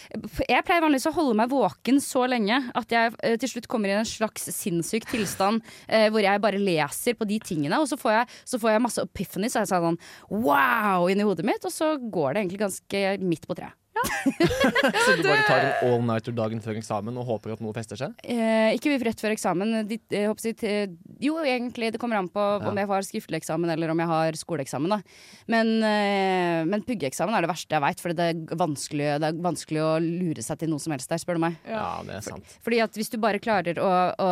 jeg 0.48 0.66
pleier 0.68 0.84
vanligvis 0.84 1.08
å 1.10 1.14
holde 1.16 1.38
meg 1.40 1.52
våken 1.52 2.02
så 2.04 2.26
lenge 2.30 2.60
at 2.78 2.94
jeg 2.94 3.16
eh, 3.22 3.38
til 3.40 3.54
slutt 3.54 3.70
kommer 3.70 3.92
i 3.92 3.98
en 3.98 4.08
slags 4.08 4.48
sinnssyk 4.54 5.08
tilstand 5.10 5.62
eh, 5.86 6.08
hvor 6.12 6.24
jeg 6.24 6.44
bare 6.44 6.60
leser 6.62 7.18
på 7.18 7.28
de 7.28 7.40
tingene, 7.42 7.80
og 7.80 7.88
så 7.90 7.98
får 8.00 8.16
jeg, 8.20 8.38
så 8.52 8.62
får 8.62 8.74
jeg 8.74 8.84
masse 8.88 9.08
epiphany, 9.08 9.50
så 9.52 9.62
jeg 9.62 9.72
sa 9.72 9.82
sånn 9.82 10.00
wow 10.32 11.08
inni 11.10 11.26
hodet 11.26 11.46
mitt, 11.46 11.64
og 11.64 11.74
så 11.74 11.94
går 11.98 12.34
det 12.34 12.44
egentlig 12.44 12.64
ganske 12.66 13.04
midt 13.24 13.46
på 13.48 13.56
treet. 13.58 13.76
Så 15.04 15.14
du 15.18 15.22
bare 15.24 15.44
tar 15.46 15.64
en 15.64 15.88
all-nighter 15.88 16.34
dagen 16.36 16.60
før 16.64 16.78
eksamen 16.80 17.16
og 17.20 17.26
håper 17.28 17.54
at 17.54 17.62
noe 17.64 17.74
fester 17.76 17.98
seg? 18.00 18.14
Eh, 18.24 18.74
ikke 18.76 18.94
rett 19.06 19.22
før 19.22 19.34
eksamen. 19.34 19.74
De, 19.88 19.98
eh, 20.14 20.26
håper 20.30 20.64
eh, 20.68 20.92
jo, 21.24 21.36
egentlig, 21.44 21.92
det 21.94 22.00
kommer 22.02 22.20
an 22.20 22.28
på 22.32 22.40
Ja. 22.58 22.68
om 22.70 22.76
jeg 22.80 22.88
har 22.90 23.06
skriftlig 23.06 23.40
eksamen 23.40 23.70
eller 23.72 23.90
om 23.92 23.98
jeg 24.02 24.10
har 24.10 24.38
skoleeksamen. 24.38 24.88
Da. 24.96 25.00
Men, 25.50 25.72
eh, 25.82 26.64
men 26.68 26.84
puggeeksamen 26.86 27.34
er 27.36 27.46
det 27.46 27.50
verste 27.52 27.76
jeg 27.76 27.84
veit, 27.84 28.00
for 28.04 28.12
det, 28.16 28.28
er 28.34 28.56
vanskelig- 28.58 29.18
det 29.22 29.30
er 29.32 29.40
vanskelig 29.48 29.82
å 29.84 29.90
lure 30.02 30.42
seg 30.44 30.58
til 30.62 30.70
noe 30.72 30.82
som 30.82 30.92
helst 30.94 31.08
der, 31.10 31.18
spør 31.22 31.38
du 31.40 31.44
meg. 31.48 31.58
Ja, 31.68 32.00
det 32.06 32.18
er 32.20 32.26
sant. 32.28 32.56
Fordi 32.64 32.82
at 32.84 32.94
Hvis 32.98 33.10
du 33.10 33.18
bare 33.22 33.38
klarer 33.38 33.78
å, 33.78 33.90
å 34.18 34.30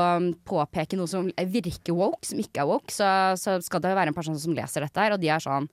påpeke 0.49 0.97
noe 0.99 1.07
som 1.11 1.29
virker 1.37 1.95
woke, 1.95 2.25
som 2.27 2.39
ikke 2.43 2.65
er 2.65 2.67
woke, 2.71 2.91
så, 2.91 3.09
så 3.39 3.59
skal 3.63 3.81
det 3.85 3.95
være 3.95 4.09
en 4.13 4.17
person 4.17 4.39
som 4.39 4.55
leser 4.57 4.83
dette 4.83 4.99
her, 5.01 5.13
og 5.15 5.21
de 5.23 5.29
er 5.31 5.39
sånn 5.43 5.69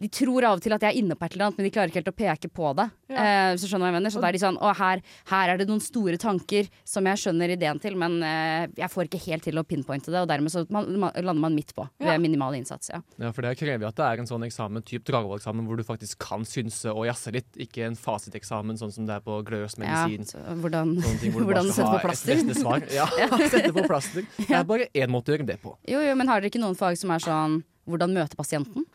de 0.00 0.08
tror 0.08 0.44
av 0.48 0.56
og 0.56 0.62
til 0.64 0.72
at 0.74 0.82
jeg 0.82 0.94
er 0.94 0.98
inne 1.02 1.14
på 1.18 1.26
et 1.26 1.34
eller 1.36 1.46
annet, 1.46 1.58
men 1.60 1.66
de 1.68 1.70
klarer 1.74 1.90
ikke 1.92 2.00
helt 2.00 2.08
å 2.10 2.16
peke 2.16 2.48
på 2.50 2.70
det. 2.78 2.86
Eh, 3.14 3.50
hvis 3.52 3.62
du 3.62 3.68
skjønner 3.68 3.90
jeg 3.92 3.94
mener 3.98 4.10
Så 4.10 4.18
da 4.22 4.30
er 4.30 4.34
de 4.34 4.40
sånn 4.40 4.56
Å, 4.58 4.70
her, 4.74 5.02
her 5.28 5.50
er 5.52 5.58
det 5.60 5.66
noen 5.68 5.82
store 5.84 6.16
tanker 6.18 6.66
som 6.88 7.04
jeg 7.06 7.20
skjønner 7.20 7.52
ideen 7.54 7.78
til, 7.78 7.94
men 8.00 8.16
eh, 8.26 8.64
jeg 8.80 8.88
får 8.90 9.06
ikke 9.06 9.20
helt 9.26 9.44
til 9.46 9.60
å 9.60 9.64
pinpointe 9.68 10.10
det, 10.10 10.22
og 10.24 10.30
dermed 10.30 10.50
så 10.50 10.64
man, 10.72 10.88
man, 10.98 11.12
lander 11.14 11.42
man 11.44 11.54
midt 11.54 11.74
på 11.76 11.84
Ja. 12.00 12.14
ved 12.14 12.24
minimal 12.24 12.56
innsats. 12.58 12.90
Ja. 12.90 13.02
Ja, 13.20 13.30
for 13.36 13.46
det 13.46 13.52
krever 13.60 13.86
at 13.90 14.00
det 14.00 14.06
er 14.08 14.22
en 14.24 14.30
sånn 14.30 14.46
eksamen, 14.48 14.82
typ 14.88 15.04
Dragvoll-eksamen, 15.06 15.68
hvor 15.68 15.78
du 15.78 15.84
faktisk 15.86 16.18
kan 16.24 16.46
synse 16.48 16.90
og 16.90 17.04
jazze 17.06 17.34
litt, 17.36 17.50
ikke 17.60 17.84
en 17.86 17.98
fasiteksamen 18.00 18.80
sånn 18.80 18.92
som 18.96 19.06
det 19.06 19.20
er 19.20 19.22
på 19.24 19.36
Gløs 19.46 19.76
Ja, 19.78 20.06
så, 20.26 20.40
hvordan 20.64 20.96
ting 21.20 21.36
hvor 21.36 21.44
hvordan 21.48 21.70
sette 21.70 21.92
på 21.98 22.02
plaster. 22.08 22.42
svar. 22.56 22.88
Ja, 22.90 23.06
sette 23.36 23.70
på 23.76 23.84
plaster. 23.86 24.26
Det 24.40 24.50
er 24.50 24.64
bare 24.66 24.88
én 24.96 25.12
måte 25.12 25.30
å 25.30 25.36
gjøre 25.36 25.46
det 25.52 25.60
på. 25.62 25.76
Jo, 25.86 26.00
jo, 26.02 26.16
men 26.18 26.32
har 26.32 26.40
dere 26.40 26.50
ikke 26.50 26.62
noen 26.64 26.78
fag 26.78 26.96
som 26.98 27.12
er 27.14 27.22
sånn 27.22 27.60
hvordan 27.84 28.14
møte 28.16 28.36
pasienten? 28.38 28.86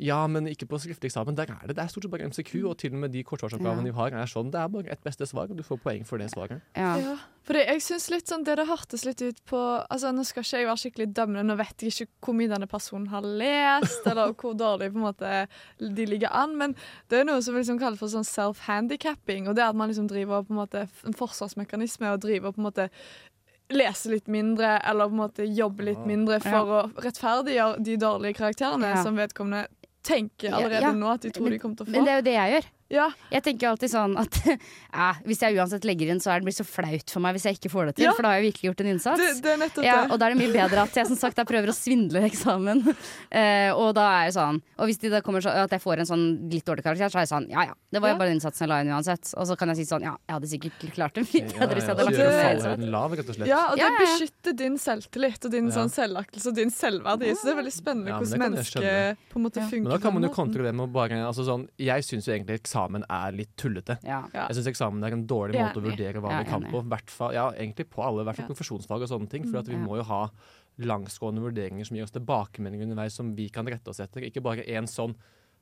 Ja, 0.00 0.26
men 0.26 0.46
ikke 0.48 0.66
på 0.66 0.78
skriftlig 0.80 1.10
eksamen. 1.10 1.34
Der 1.36 1.50
er 1.52 1.66
det, 1.68 1.76
det 1.76 1.82
er 1.84 1.88
stort 1.92 2.02
sett 2.06 2.10
bare 2.10 2.24
MCQ, 2.26 2.64
og 2.66 2.78
til 2.78 2.92
og 2.94 2.98
med 3.04 3.12
de 3.12 3.22
kortsvarsoppgavene 3.22 3.84
Ja. 3.86 3.92
vi 3.92 3.96
har, 3.98 4.14
er 4.22 4.26
sånn. 4.26 4.50
Det 4.50 4.58
er 4.58 4.68
bare 4.68 4.88
ett 4.90 5.02
beste 5.04 5.26
svar, 5.28 5.50
og 5.50 5.56
du 5.56 5.62
får 5.62 5.78
poeng 5.84 6.04
for 6.06 6.18
det 6.18 6.30
svaret. 6.32 6.62
Ja. 6.74 6.96
Ja, 6.98 7.16
fordi 7.44 7.66
jeg 7.66 7.82
synes 7.82 8.10
litt 8.10 8.26
sånn 8.28 8.44
Det 8.44 8.56
det 8.56 8.66
hørtes 8.68 9.04
litt 9.04 9.20
ut 9.22 9.38
på 9.44 9.58
Altså 9.90 10.12
Nå 10.14 10.24
skal 10.24 10.42
ikke 10.42 10.58
jeg 10.58 10.66
være 10.66 10.80
skikkelig 10.82 11.08
dømmende, 11.14 11.44
nå 11.44 11.56
vet 11.58 11.82
jeg 11.82 11.92
ikke 11.92 12.10
hvor 12.24 12.34
mye 12.34 12.48
denne 12.48 12.66
personen 12.70 13.06
har 13.08 13.20
lest, 13.22 14.06
eller 14.06 14.32
hvor 14.32 14.54
dårlig 14.54 14.92
på 14.92 14.98
en 15.02 15.06
måte 15.10 15.48
de 15.78 16.06
ligger 16.06 16.30
an, 16.32 16.56
men 16.56 16.74
det 17.08 17.20
er 17.20 17.24
noe 17.24 17.42
som 17.42 17.54
vi 17.54 17.60
liksom 17.60 17.78
kaller 17.78 17.96
for 18.00 18.08
sånn 18.08 18.24
self-handicapping, 18.26 19.48
og 19.48 19.54
det 19.56 19.62
er 19.64 19.68
at 19.70 19.76
man 19.76 19.88
liksom 19.92 20.08
driver 20.08 20.42
på 20.46 20.52
en 20.54 20.60
måte 20.62 20.86
en 21.06 21.14
forsvarsmekanisme 21.18 22.10
og 22.14 22.20
driver 22.24 22.52
på 22.54 22.60
en 22.62 22.68
måte 22.70 22.88
lese 23.72 24.10
litt 24.12 24.26
mindre, 24.28 24.74
eller 24.84 25.08
på 25.08 25.14
en 25.16 25.22
måte 25.22 25.46
jobbe 25.48 25.86
litt 25.86 26.02
mindre 26.06 26.40
for 26.44 26.72
å 26.76 26.80
rettferdiggjøre 27.00 27.80
de 27.86 27.96
dårlige 27.96 28.36
karakterene 28.36 28.90
Ja. 28.96 29.02
som 29.02 29.16
vedkommende 29.16 29.66
tenker 30.02 30.52
allerede 30.52 30.88
ja. 30.88 30.92
nå 30.92 31.10
at 31.14 31.22
de 31.22 31.30
tror 31.30 31.48
Men- 31.48 31.52
de 31.52 31.58
kommer 31.62 31.76
til 31.76 31.86
å 31.86 31.88
få. 31.88 31.92
Men 31.96 32.04
det 32.04 32.12
er 32.12 32.16
jo 32.20 32.26
det 32.28 32.34
jeg 32.38 32.52
gjør. 32.56 32.70
Ja, 32.92 33.06
Jeg 33.32 33.42
tenker 33.46 33.70
alltid 33.72 33.88
sånn 33.90 34.14
at 34.20 34.36
ja, 34.92 35.06
hvis 35.24 35.40
jeg 35.40 35.56
uansett 35.56 35.84
legger 35.88 36.10
inn, 36.12 36.20
så 36.20 36.28
er 36.34 36.40
det 36.42 36.44
blir 36.50 36.56
så 36.56 36.66
flaut 36.68 37.08
for 37.14 37.24
meg 37.24 37.34
hvis 37.38 37.46
jeg 37.48 37.56
ikke 37.56 37.70
får 37.72 37.86
det 37.88 37.94
til. 37.96 38.04
Ja. 38.04 38.12
For 38.12 38.22
da 38.26 38.32
har 38.34 38.42
jeg 38.42 38.52
virkelig 38.52 38.68
gjort 38.68 38.82
en 38.84 38.90
innsats. 38.92 39.18
det, 39.22 39.30
det 39.42 39.52
er 39.54 39.60
nettopp 39.62 39.86
Ja, 39.86 39.94
det. 40.04 40.10
og 40.12 40.18
da 40.20 40.26
er 40.28 40.34
det 40.34 40.40
mye 40.42 40.52
bedre 40.52 40.82
at 40.84 40.98
jeg 41.00 41.08
som 41.08 41.16
sagt 41.16 41.40
prøver 41.48 41.72
å 41.72 41.76
svindle 41.76 42.24
eksamen. 42.28 42.84
Eh, 43.32 43.70
og 43.72 43.94
da 43.96 44.02
er 44.20 44.26
det 44.28 44.34
sånn 44.34 44.58
Og 44.76 44.88
hvis 44.90 44.98
de 45.00 45.08
da 45.08 45.20
kommer 45.24 45.40
så, 45.40 45.48
at 45.64 45.70
jeg 45.72 45.80
får 45.80 46.02
en 46.02 46.08
sånn 46.08 46.24
litt 46.52 46.66
dårlig 46.68 46.82
karakter, 46.84 47.08
så 47.08 47.16
er 47.16 47.24
jeg 47.24 47.30
sånn 47.30 47.46
ja 47.48 47.62
ja, 47.70 47.74
det 47.94 48.00
var 48.02 48.10
jo 48.10 48.14
Ja. 48.14 48.18
bare 48.20 48.28
den 48.28 48.36
innsatsen 48.36 48.64
jeg 48.66 48.68
la 48.68 48.80
inn 48.82 48.90
uansett. 48.92 49.30
Og 49.40 49.46
så 49.48 49.56
kan 49.56 49.72
jeg 49.72 49.78
si 49.80 49.86
sånn 49.88 50.04
ja, 50.04 50.12
jeg 50.28 50.34
hadde 50.36 50.50
sikkert 50.50 50.84
klart 50.92 51.14
det 51.16 51.24
mye 51.30 51.46
bedre 51.48 51.78
hvis 51.78 51.86
jeg 51.86 51.94
hadde 51.94 52.04
lagt 52.04 52.18
inn 52.18 52.28
det- 52.28 52.36
mer 52.42 52.52
innsats. 52.58 52.84
lav, 52.92 53.14
rett 53.16 53.30
og 53.32 53.38
slett. 53.38 53.48
Ja, 53.48 53.60
og 53.70 53.76
det 53.78 53.82
Ja, 53.82 53.88
ja, 53.88 53.94
ja. 53.96 54.02
beskytter 54.04 54.56
din 54.60 54.76
selvtillit 54.84 55.48
og 55.48 55.54
din 55.56 55.70
Ja. 55.70 55.74
sånn 55.78 55.90
selvaktelse 55.96 56.52
og 56.52 56.54
din 56.60 56.70
selvverdi. 56.76 57.32
Så 57.40 57.48
det 57.48 57.52
er 57.54 57.60
veldig 57.62 57.72
spennende 57.78 58.08
Ja, 58.12 58.18
hvordan 58.20 58.36
det 58.36 58.42
mennesket 58.44 59.16
på 59.32 59.36
en 59.40 59.44
måte 59.48 59.60
Ja. 59.62 59.68
funker. 59.72 59.82
Men 59.88 59.96
da 59.96 59.98
kan 60.04 60.12
man 60.14 60.22
jo 60.28 60.32
kontre 60.36 60.62
det 60.68 60.74
med 60.74 60.88
å 60.88 60.92
bare 60.92 61.16
altså 61.24 61.46
sånn, 61.48 61.68
Jeg 61.78 62.02
syns 62.04 62.26
jo 62.28 62.34
egentlig 62.36 62.60
eksamen 62.60 62.81
er 63.08 63.32
litt 63.32 63.56
tullete. 63.56 63.98
Ja. 64.02 64.22
Ja. 64.34 64.48
Jeg 64.48 64.56
syns 64.56 64.66
eksamen 64.72 65.04
er 65.04 65.12
en 65.12 65.26
dårlig 65.26 65.54
måte 65.60 65.78
å 65.80 65.82
vurdere 65.82 66.20
hva 66.20 66.38
vi 66.38 66.48
kan 66.50 66.62
på. 66.70 66.82
Hvert 66.88 67.10
fall, 67.10 67.32
ja, 67.34 67.50
egentlig 67.52 67.88
på 67.90 68.02
alle, 68.02 68.22
i 68.22 68.24
hvert 68.24 68.36
fall 68.36 68.48
Ja. 68.48 68.54
profesjonsfag 68.54 69.02
og 69.02 69.08
sånne 69.08 69.28
ting. 69.30 69.44
For 69.50 69.58
at 69.58 69.66
vi 69.68 69.74
Mm, 69.76 69.82
ja. 69.82 69.86
må 69.88 69.96
jo 69.96 70.02
ha 70.04 70.30
langsgående 70.78 71.40
vurderinger 71.42 71.84
som 71.86 71.96
gir 71.96 72.02
oss 72.04 72.10
tilbakemeldinger 72.12 72.84
underveis 72.88 73.12
som 73.12 73.34
vi 73.36 73.48
kan 73.48 73.66
rette 73.66 73.88
oss 73.88 74.00
etter. 74.00 74.20
Ikke 74.22 74.42
bare 74.42 74.64
én 74.66 74.84
sånn 74.88 75.14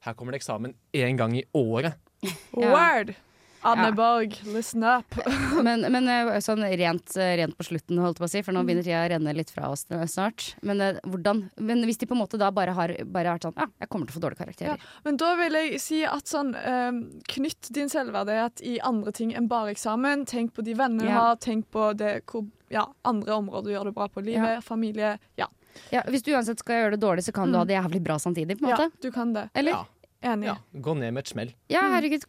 Her 0.02 0.14
kommer 0.14 0.32
det 0.32 0.40
eksamen 0.40 0.72
én 0.94 1.16
gang 1.18 1.34
i 1.36 1.44
året. 1.54 1.94
Ja. 2.56 2.72
Word! 2.72 3.14
Anne 3.62 3.88
Ja. 3.90 3.92
Borg, 3.92 4.36
listen 4.54 4.84
up. 4.84 5.14
Men, 5.66 5.82
men 5.92 6.08
eh, 6.08 6.38
sånn 6.40 6.62
rent, 6.64 7.12
eh, 7.20 7.34
rent 7.36 7.56
på 7.58 7.66
slutten, 7.66 7.98
holdt 8.00 8.16
jeg 8.16 8.22
på 8.22 8.28
å 8.28 8.30
si, 8.32 8.42
for 8.46 8.56
nå 8.56 8.62
begynner 8.64 8.86
tida 8.86 9.02
å 9.04 9.10
renne 9.12 9.34
litt 9.36 9.50
fra 9.52 9.68
oss 9.68 9.84
snart. 10.08 10.54
Men 10.64 10.80
eh, 10.80 11.00
hvordan 11.04 11.42
Men 11.60 11.84
hvis 11.84 11.98
de 12.00 12.08
på 12.08 12.16
en 12.16 12.22
måte 12.22 12.40
da 12.40 12.48
bare 12.54 12.72
har, 12.76 12.94
bare 13.04 13.28
har 13.34 13.36
vært 13.38 13.48
sånn 13.50 13.58
Ja, 13.60 13.66
jeg 13.84 13.90
kommer 13.92 14.08
til 14.08 14.14
å 14.14 14.18
få 14.18 14.24
dårlige 14.24 14.44
karakterer. 14.46 14.86
Men 15.04 15.20
da 15.20 15.34
vil 15.42 15.58
jeg 15.60 15.80
si 15.84 16.00
at 16.08 16.30
sånn 16.30 16.54
eh, 16.56 16.90
Knytt 17.34 17.68
din 17.76 17.92
selvverdighet 17.92 18.64
i 18.64 18.78
andre 18.80 19.12
ting 19.12 19.34
enn 19.36 19.48
bare 19.50 19.74
eksamen. 19.74 20.24
Tenk 20.30 20.54
på 20.56 20.64
de 20.64 20.74
vennene 20.78 21.04
du 21.04 21.12
Ja. 21.12 21.20
har, 21.30 21.36
tenk 21.36 21.68
på 21.74 21.92
det 21.98 22.22
hvor 22.30 22.46
ja, 22.70 22.86
andre 23.04 23.34
områder 23.42 23.68
du 23.68 23.74
gjør 23.74 23.88
det 23.90 23.96
bra 23.96 24.08
på. 24.08 24.22
Livet, 24.24 24.64
familie. 24.64 25.18
Ja. 25.36 25.48
Ja, 25.90 26.02
hvis 26.08 26.22
du 26.22 26.32
uansett 26.34 26.58
skal 26.62 26.80
gjøre 26.84 26.96
det 26.96 27.00
dårlig, 27.02 27.24
så 27.26 27.32
kan 27.34 27.50
du 27.50 27.58
ha 27.58 27.64
det 27.66 27.74
jævlig 27.76 28.00
bra 28.02 28.16
samtidig, 28.18 28.56
på 28.60 28.66
en 28.68 28.74
ja, 28.76 28.88
du 29.02 29.10
kan 29.14 29.32
det. 29.34 29.48
Eller? 29.54 29.72
Ja. 29.78 29.84
Enig. 30.22 30.50
Ja, 30.50 30.56
Gå 30.74 30.94
ned 30.98 31.14
med 31.14 31.22
et 31.24 31.28
smell. 31.32 31.52
Ja, 31.72 31.80
herregud, 31.94 32.24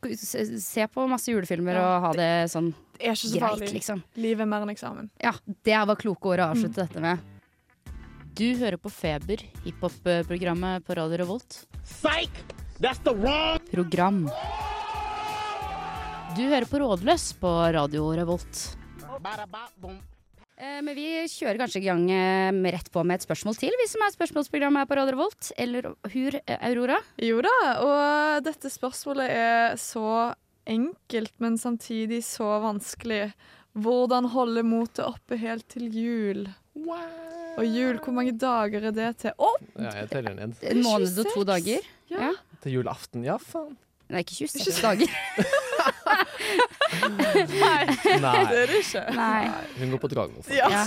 se 0.63 0.85
på 0.87 1.03
masse 1.11 1.27
julefilmer 1.33 1.75
Ja. 1.75 1.97
og 1.97 2.01
ha 2.05 2.11
det 2.13 2.29
sånn 2.49 2.73
Det 2.97 3.07
er 3.09 3.11
ikke 3.11 3.27
så 3.27 3.39
greit, 3.39 3.49
farlig. 3.59 3.73
liksom. 3.73 4.03
Livet 4.15 4.41
er 4.41 4.45
mer 4.45 4.61
enn 4.63 4.69
eksamen. 4.71 5.09
Ja, 5.19 5.33
det 5.63 5.87
var 5.87 5.95
kloke 5.99 6.25
ord 6.31 6.39
å 6.39 6.51
avslutte 6.53 6.87
dette 6.87 7.01
med. 7.01 7.19
Du 8.33 8.55
hører 8.55 8.77
på 8.79 8.89
Feber, 8.89 9.37
hiphop-programmet 9.65 10.85
på 10.85 10.95
Radio 10.95 11.17
Revolt. 11.17 11.65
Psych! 11.83 12.29
That's 12.79 13.03
the 13.03 13.13
wrong 13.13 13.59
Program. 13.71 14.23
Du 16.37 16.43
hører 16.47 16.65
på 16.65 16.79
Rådløs 16.79 17.33
på 17.41 17.51
Radio 17.75 18.07
Revolt. 18.15 18.77
Eh, 19.03 20.01
Men 20.61 20.93
vi 20.93 21.07
kjører 21.25 21.57
kanskje 21.57 21.79
i 21.81 21.87
gang 21.87 22.03
eh, 22.13 22.51
med 22.53 22.75
rett 22.75 22.89
på 22.93 23.01
med 23.07 23.17
et 23.17 23.25
spørsmål 23.25 23.55
til, 23.57 23.73
vi 23.79 23.87
som 23.89 24.03
er 24.05 24.13
spørsmålsprogrammet 24.13 24.83
her 24.83 24.89
på 24.89 24.97
Radio 24.99 25.15
Revolt. 25.15 25.49
Eller 25.57 25.87
hur, 26.13 26.37
eh, 26.37 26.67
Aurora? 26.69 26.99
Jo 27.17 27.39
da, 27.41 27.53
og 27.81 28.45
dette 28.45 28.69
spørsmålet 28.69 29.33
er 29.33 29.79
så 29.81 30.05
enkelt, 30.69 31.33
men 31.41 31.57
samtidig 31.57 32.21
så 32.27 32.59
vanskelig. 32.61 33.31
Hvordan 33.81 34.27
holde 34.33 34.61
motet 34.67 35.05
oppe 35.07 35.39
helt 35.41 35.65
til 35.71 35.89
jul? 35.95 36.45
Og 37.57 37.65
jul, 37.65 37.97
hvor 38.03 38.15
mange 38.15 38.35
dager 38.37 38.91
er 38.91 38.95
det 38.95 39.09
til? 39.23 39.33
Oh! 39.41 39.57
Ja, 39.79 39.95
jeg 40.03 40.11
teller 40.11 40.35
ned. 40.37 40.59
En 40.61 40.83
måned 40.85 41.23
og 41.23 41.33
to 41.33 41.45
dager? 41.47 41.87
Ja. 42.11 42.29
Ja. 42.29 42.31
Til 42.61 42.77
julaften. 42.77 43.25
Ja, 43.25 43.39
faen. 43.41 43.73
Nei, 44.11 44.21
ikke 44.25 44.43
26 44.43 44.81
dager. 44.83 45.61
Nei, 48.21 48.45
det 48.49 48.61
er 48.63 48.71
det 48.71 48.79
ikke. 48.81 49.03
Nei. 49.17 49.43
Hun 49.79 49.93
går 49.95 50.01
på 50.03 50.11
Dragvoll. 50.11 50.55
Ja. 50.55 50.69
Ja. 50.71 50.85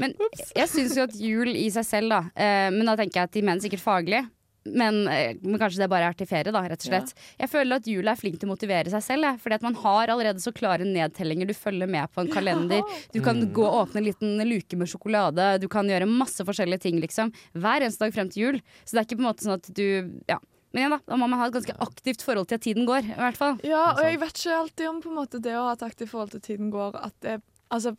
Men 0.00 0.14
jeg 0.56 0.68
syns 0.70 0.96
jo 0.98 1.06
at 1.06 1.16
jul 1.18 1.52
i 1.54 1.68
seg 1.74 1.86
selv, 1.86 2.12
da 2.12 2.20
eh, 2.34 2.68
Men 2.74 2.86
da 2.88 2.96
tenker 2.98 3.22
jeg 3.22 3.30
at 3.30 3.34
de 3.38 3.42
mener 3.46 3.64
sikkert 3.64 3.82
faglig. 3.84 4.22
Men, 4.68 5.08
eh, 5.08 5.38
men 5.40 5.56
kanskje 5.60 5.80
det 5.80 5.88
bare 5.90 6.10
er 6.10 6.16
til 6.18 6.28
ferie, 6.28 6.52
da, 6.52 6.60
rett 6.68 6.82
og 6.84 6.90
slett. 6.90 7.14
Jeg 7.40 7.48
føler 7.48 7.80
at 7.80 7.86
jul 7.88 8.10
er 8.12 8.18
flink 8.20 8.36
til 8.38 8.48
å 8.48 8.52
motivere 8.52 8.92
seg 8.92 9.02
selv. 9.06 9.38
Fordi 9.40 9.56
at 9.56 9.64
man 9.64 9.78
har 9.80 10.12
allerede 10.12 10.42
så 10.42 10.52
klare 10.54 10.84
nedtellinger. 10.86 11.48
Du 11.48 11.56
følger 11.56 11.88
med 11.90 12.12
på 12.12 12.24
en 12.24 12.30
kalender. 12.32 12.84
Du 13.14 13.20
kan 13.24 13.40
gå 13.56 13.64
og 13.64 13.86
åpne 13.86 14.02
en 14.02 14.08
liten 14.10 14.44
luke 14.50 14.76
med 14.76 14.90
sjokolade. 14.92 15.54
Du 15.62 15.68
kan 15.72 15.88
gjøre 15.88 16.08
masse 16.10 16.44
forskjellige 16.46 16.84
ting, 16.86 17.00
liksom. 17.02 17.32
Hver 17.56 17.86
eneste 17.86 18.04
dag 18.04 18.14
frem 18.16 18.30
til 18.32 18.44
jul. 18.44 18.60
Så 18.84 18.94
det 18.94 19.02
er 19.02 19.08
ikke 19.08 19.20
på 19.22 19.24
en 19.24 19.30
måte 19.32 19.48
sånn 19.48 19.58
at 19.58 19.72
du 19.74 19.86
Ja. 20.28 20.38
Men 20.72 20.80
igjen, 20.84 20.90
da. 20.90 21.00
Da 21.06 21.16
må 21.18 21.26
man 21.28 21.38
ha 21.40 21.46
et 21.50 21.52
ganske 21.56 21.74
aktivt 21.82 22.22
forhold 22.22 22.46
til 22.48 22.54
at 22.54 22.62
tiden 22.62 22.86
går, 22.86 23.02
i 23.10 23.18
hvert 23.18 23.36
fall. 23.36 23.58
Ja, 23.66 23.92
og 23.96 24.02
jeg 24.06 24.20
vet 24.20 24.38
ikke 24.38 24.56
alltid 24.60 24.88
om 24.88 25.00
på 25.02 25.10
en 25.10 25.16
måte 25.18 25.40
det 25.42 25.54
å 25.58 25.66
ha 25.66 25.72
et 25.74 25.82
aktivt 25.82 26.10
forhold 26.12 26.30
til 26.30 26.40
tiden 26.40 26.70
går 26.70 26.94
at 27.02 27.14
det, 27.26 27.40
altså, 27.70 27.94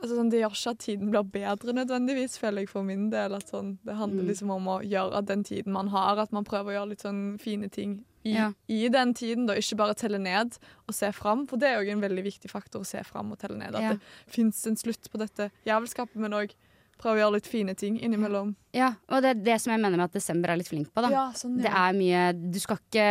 altså, 0.00 0.14
sånn, 0.16 0.30
det 0.30 0.40
gjør 0.40 0.54
ikke 0.56 0.70
at 0.72 0.78
tiden 0.78 1.10
blir 1.12 1.22
bedre 1.34 1.74
nødvendigvis, 1.76 2.38
føler 2.40 2.64
jeg 2.64 2.70
for 2.70 2.82
min 2.82 3.10
del. 3.10 3.34
At 3.34 3.50
sånn, 3.52 3.76
det 3.84 3.94
handler 3.98 4.22
Mm. 4.24 4.28
liksom 4.32 4.50
om 4.50 4.66
å 4.66 4.78
gjøre 4.82 5.24
den 5.26 5.44
tiden 5.44 5.72
man 5.72 5.88
har, 5.88 6.16
at 6.18 6.32
man 6.32 6.44
prøver 6.44 6.72
å 6.72 6.76
gjøre 6.78 6.88
litt 6.94 7.02
sånn 7.04 7.38
fine 7.38 7.68
ting 7.70 8.04
i, 8.24 8.32
Ja. 8.34 8.52
i 8.68 8.88
den 8.88 9.12
tiden. 9.14 9.46
da, 9.46 9.54
Ikke 9.54 9.76
bare 9.76 9.94
telle 9.94 10.18
ned 10.18 10.56
og 10.88 10.94
se 10.94 11.12
fram, 11.12 11.46
for 11.46 11.56
det 11.58 11.68
er 11.68 11.84
jo 11.84 11.92
en 11.92 12.00
veldig 12.00 12.24
viktig 12.24 12.50
faktor 12.50 12.80
å 12.80 12.86
se 12.86 13.02
fram 13.04 13.32
og 13.32 13.38
telle 13.38 13.56
ned. 13.58 13.74
At 13.74 13.82
Ja. 13.82 13.92
det 13.92 14.00
fins 14.26 14.66
en 14.66 14.76
slutt 14.76 15.10
på 15.12 15.18
dette 15.18 15.50
jævelskapet, 15.66 16.16
men 16.16 16.30
òg 16.32 16.52
prøve 17.00 17.18
å 17.18 17.20
gjøre 17.22 17.34
litt 17.38 17.48
fine 17.50 17.74
ting 17.78 17.96
innimellom. 18.04 18.52
Ja, 18.76 18.90
og 19.08 19.22
det 19.24 19.30
er 19.30 19.40
det 19.46 19.56
som 19.62 19.72
jeg 19.72 19.80
mener 19.82 19.96
med 20.00 20.08
at 20.10 20.16
desember 20.18 20.52
er 20.52 20.60
litt 20.60 20.68
flink 20.70 20.90
på, 20.92 21.02
da. 21.04 21.10
Ja, 21.12 21.24
sånn, 21.36 21.56
Det 21.62 21.70
er 21.72 21.96
mye 21.96 22.24
Du 22.36 22.58
skal 22.60 22.76
ikke 22.82 23.06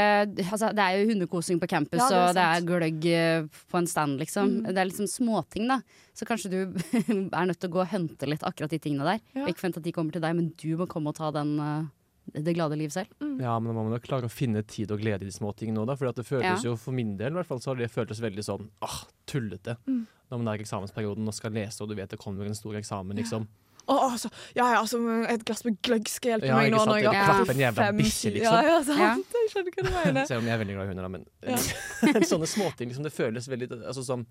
altså, 0.51 0.69
Det 0.77 0.83
er 0.83 0.99
jo 0.99 1.07
hundekosing 1.09 1.59
på 1.59 1.69
campus, 1.71 2.03
Ja, 2.03 2.09
det 2.11 2.21
og 2.21 2.37
det 2.37 2.45
er 2.45 2.67
gløgg 2.67 3.07
eh, 3.09 3.63
på 3.71 3.81
en 3.81 3.89
stand, 3.89 4.19
liksom. 4.21 4.59
Mm. 4.59 4.69
Det 4.69 4.83
er 4.83 4.91
liksom 4.91 5.09
småting, 5.11 5.67
da. 5.71 5.81
Så 6.17 6.29
kanskje 6.29 6.53
du 6.53 6.59
er 6.61 7.49
nødt 7.49 7.59
til 7.59 7.71
å 7.71 7.75
gå 7.77 7.83
og 7.83 7.91
hente 7.91 8.29
litt 8.29 8.45
akkurat 8.45 8.73
de 8.73 8.79
tingene 8.81 9.07
der. 9.15 9.23
Ja. 9.33 9.47
Ikke 9.47 9.63
forvent 9.63 9.81
at 9.81 9.87
de 9.87 9.95
kommer 9.95 10.15
til 10.15 10.23
deg, 10.23 10.37
men 10.37 10.51
du 10.57 10.71
må 10.79 10.89
komme 10.91 11.13
og 11.13 11.19
ta 11.19 11.31
den 11.35 11.57
eh, 11.63 11.85
det 12.33 12.53
glade 12.53 12.75
liv 12.75 12.89
selv. 12.89 13.07
Ja, 13.39 13.59
men 13.59 13.73
man 13.73 13.87
må 13.87 13.95
jo 13.95 14.03
klare 14.03 14.27
å 14.27 14.31
finne 14.31 14.63
tid 14.67 14.91
og 14.91 14.99
glede 15.01 15.23
i 15.23 15.29
de 15.29 15.35
små 15.35 15.53
tingene 15.57 15.81
òg, 15.81 15.87
da. 15.91 15.95
For 15.99 16.09
at 16.09 16.19
det 16.19 16.27
føles 16.27 16.63
Ja. 16.63 16.71
jo, 16.71 16.75
for 16.75 16.95
min 16.95 17.15
del 17.17 17.31
i 17.31 17.39
hvert 17.39 17.47
fall, 17.47 17.61
så 17.63 17.71
har 17.71 17.79
det 17.79 17.91
føltes 17.91 18.21
veldig 18.23 18.43
sånn 18.43 18.69
ah, 18.83 19.05
tullete. 19.25 19.77
Mm. 19.87 20.05
Når 20.29 20.41
man 20.41 20.47
er 20.51 20.59
i 20.59 20.65
eksamensperioden 20.65 21.27
og 21.27 21.33
skal 21.33 21.55
lese, 21.55 21.81
og 21.81 21.89
du 21.89 21.95
vet 21.95 22.09
det 22.09 22.19
kommer 22.19 22.45
en 22.45 22.55
stor 22.57 22.75
eksamen, 22.75 23.15
liksom. 23.15 23.47
Å, 23.87 23.95
altså, 24.11 24.29
ja, 24.55 24.65
ja, 24.73 24.79
altså, 24.81 24.99
et 25.31 25.43
glass 25.47 25.63
med 25.63 25.77
gløgg 25.85 26.09
skal 26.11 26.33
hjelpe 26.35 26.47
Ja, 26.49 26.57
meg 26.59 26.73
nå 26.73 26.79
sant, 26.81 26.89
når 26.91 26.97
jeg 27.05 27.23
har 27.23 27.51
en 27.53 27.61
jævla 27.63 27.85
fem 27.85 27.97
bikkje, 28.01 28.31
liksom. 28.35 28.55
Ja, 28.57 28.61
ja, 28.67 28.77
sant. 28.83 28.99
Ja. 28.99 29.39
Jeg 29.39 29.51
skjønner 29.53 29.75
hva 29.77 29.83
du 29.87 29.91
mener. 29.97 30.25
Selv 30.27 30.41
om 30.43 30.49
jeg 30.49 30.53
er 30.57 30.61
veldig 30.63 30.75
glad 30.75 30.85
i 30.85 30.91
hunder, 30.91 31.07
da. 31.07 31.11
Men 31.15 31.27
Ja. 31.47 32.21
sånne 32.33 32.49
småting 32.51 32.91
liksom, 32.91 33.07
det 33.07 33.13
føles 33.15 33.47
veldig 33.47 33.69
altså, 33.77 34.03
som, 34.03 34.25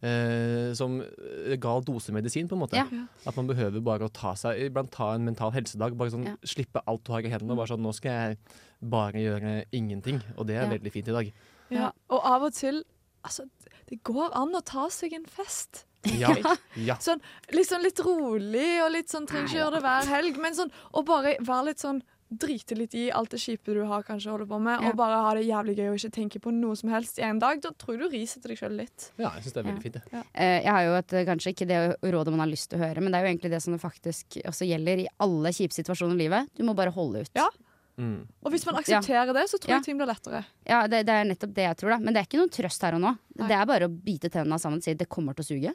eh, 0.00 0.72
som 0.80 0.96
gal 1.02 1.60
gal 1.66 1.84
dosemedisin, 1.90 2.48
på 2.48 2.56
en 2.56 2.62
måte. 2.64 2.80
Ja. 2.80 3.04
At 3.28 3.36
man 3.36 3.50
behøver 3.52 3.84
bare 3.84 4.08
å 4.08 4.12
ta 4.12 4.32
seg 4.38 4.64
Iblant 4.70 4.92
ta 4.96 5.10
en 5.14 5.28
mental 5.28 5.52
helsedag. 5.52 5.96
Bare 6.00 6.14
sånn 6.16 6.26
Ja. 6.30 6.36
Slippe 6.48 6.80
alt 6.86 7.04
du 7.04 7.12
har 7.12 7.20
i 7.20 7.32
hendene. 7.32 7.52
og 7.52 7.60
Bare 7.60 7.74
sånn 7.74 7.84
Nå 7.84 7.92
skal 7.94 8.10
jeg 8.16 8.38
bare 8.96 9.20
gjøre 9.20 9.64
ingenting. 9.76 10.22
Og 10.38 10.46
det 10.48 10.56
er 10.56 10.64
Ja. 10.64 10.72
veldig 10.78 10.92
fint 10.92 11.08
i 11.08 11.12
dag. 11.20 11.32
Ja. 11.70 11.92
Og 12.08 12.20
av 12.24 12.42
og 12.48 12.54
til 12.54 12.84
Altså, 13.26 13.42
det 13.90 14.04
går 14.06 14.30
an 14.38 14.52
å 14.54 14.60
ta 14.64 14.84
seg 14.88 15.12
en 15.12 15.24
fest. 15.26 15.84
Ja. 16.20 16.34
ja. 16.76 16.96
Sånn, 17.02 17.20
sånn 17.66 17.82
litt 17.86 18.00
rolig, 18.04 18.82
og 18.84 18.92
litt 18.94 19.08
sånn 19.12 19.26
trenger 19.28 19.48
ikke 19.48 19.58
gjøre 19.62 19.78
det 19.78 19.86
hver 19.86 20.12
helg, 20.16 20.38
men 20.42 20.54
sånn 20.54 20.70
å 20.92 21.02
bare 21.06 21.36
være 21.40 21.72
litt 21.72 21.82
sånn 21.82 22.02
Drite 22.26 22.74
litt 22.74 22.94
i 22.98 23.04
alt 23.14 23.30
det 23.30 23.38
kjipe 23.38 23.70
du 23.70 23.84
har 23.86 24.02
kanskje 24.02 24.32
holder 24.32 24.48
på 24.50 24.58
med, 24.58 24.80
Ja. 24.82 24.88
og 24.90 24.96
bare 24.98 25.20
ha 25.22 25.34
det 25.38 25.44
jævlig 25.46 25.76
gøy 25.78 25.90
og 25.92 25.94
ikke 26.00 26.10
tenke 26.10 26.40
på 26.42 26.50
noe 26.50 26.74
som 26.74 26.90
helst 26.90 27.20
i 27.20 27.22
en 27.22 27.38
dag. 27.38 27.60
Da 27.62 27.70
tror 27.70 27.94
jeg 27.94 28.00
du 28.02 28.16
risetter 28.16 28.50
deg 28.50 28.58
sjøl 28.58 28.74
litt. 28.80 29.12
ja, 29.16 29.30
jeg 29.36 29.44
syns 29.44 29.54
det 29.54 29.60
er 29.62 29.68
veldig 29.68 29.82
fint. 29.84 29.94
Det. 30.10 30.22
Eh, 30.34 30.62
jeg 30.64 30.72
har 30.74 30.82
jo 30.82 30.96
et, 30.98 31.14
kanskje 31.28 31.52
ikke 31.54 31.68
det 31.70 31.78
rådet 32.02 32.34
man 32.34 32.42
har 32.42 32.50
lyst 32.50 32.70
til 32.70 32.80
å 32.80 32.82
høre, 32.82 33.00
men 33.00 33.12
det 33.14 33.20
er 33.20 33.22
jo 33.22 33.30
egentlig 33.30 33.52
det 33.54 33.62
som 33.62 33.76
det 33.76 33.80
faktisk 33.80 34.40
også 34.42 34.66
gjelder 34.66 35.04
i 35.04 35.06
alle 35.22 35.54
kjipe 35.54 35.78
situasjoner 35.78 36.18
i 36.18 36.22
livet. 36.26 36.50
Du 36.58 36.64
må 36.66 36.74
bare 36.74 36.90
holde 36.90 37.22
ut. 37.22 37.30
Ja. 37.38 37.46
Mm. 37.98 38.26
Og 38.44 38.50
hvis 38.52 38.66
man 38.66 38.76
aksepterer 38.76 39.32
det, 39.32 39.46
så 39.48 39.58
tror 39.58 39.70
Ja. 39.70 39.76
jeg 39.78 39.84
ting 39.84 39.96
blir 39.96 40.06
lettere. 40.10 40.44
Ja, 40.68 40.82
det, 40.86 41.04
det 41.08 41.14
er 41.14 41.24
nettopp 41.24 41.54
det 41.56 41.64
jeg 41.64 41.76
tror, 41.80 41.90
da. 41.94 41.98
Men 41.98 42.12
det 42.14 42.20
er 42.20 42.26
ikke 42.28 42.40
noen 42.42 42.52
trøst 42.52 42.82
her 42.84 42.94
og 42.98 43.00
nå. 43.00 43.14
Det 43.36 43.50
er 43.56 43.64
bare 43.66 43.88
å 43.88 43.92
bite 44.04 44.28
tennene 44.30 44.58
sammen 44.60 44.78
og 44.78 44.84
si 44.84 44.92
det 44.94 45.08
kommer 45.08 45.34
til 45.34 45.44
å 45.44 45.48
suge. 45.48 45.72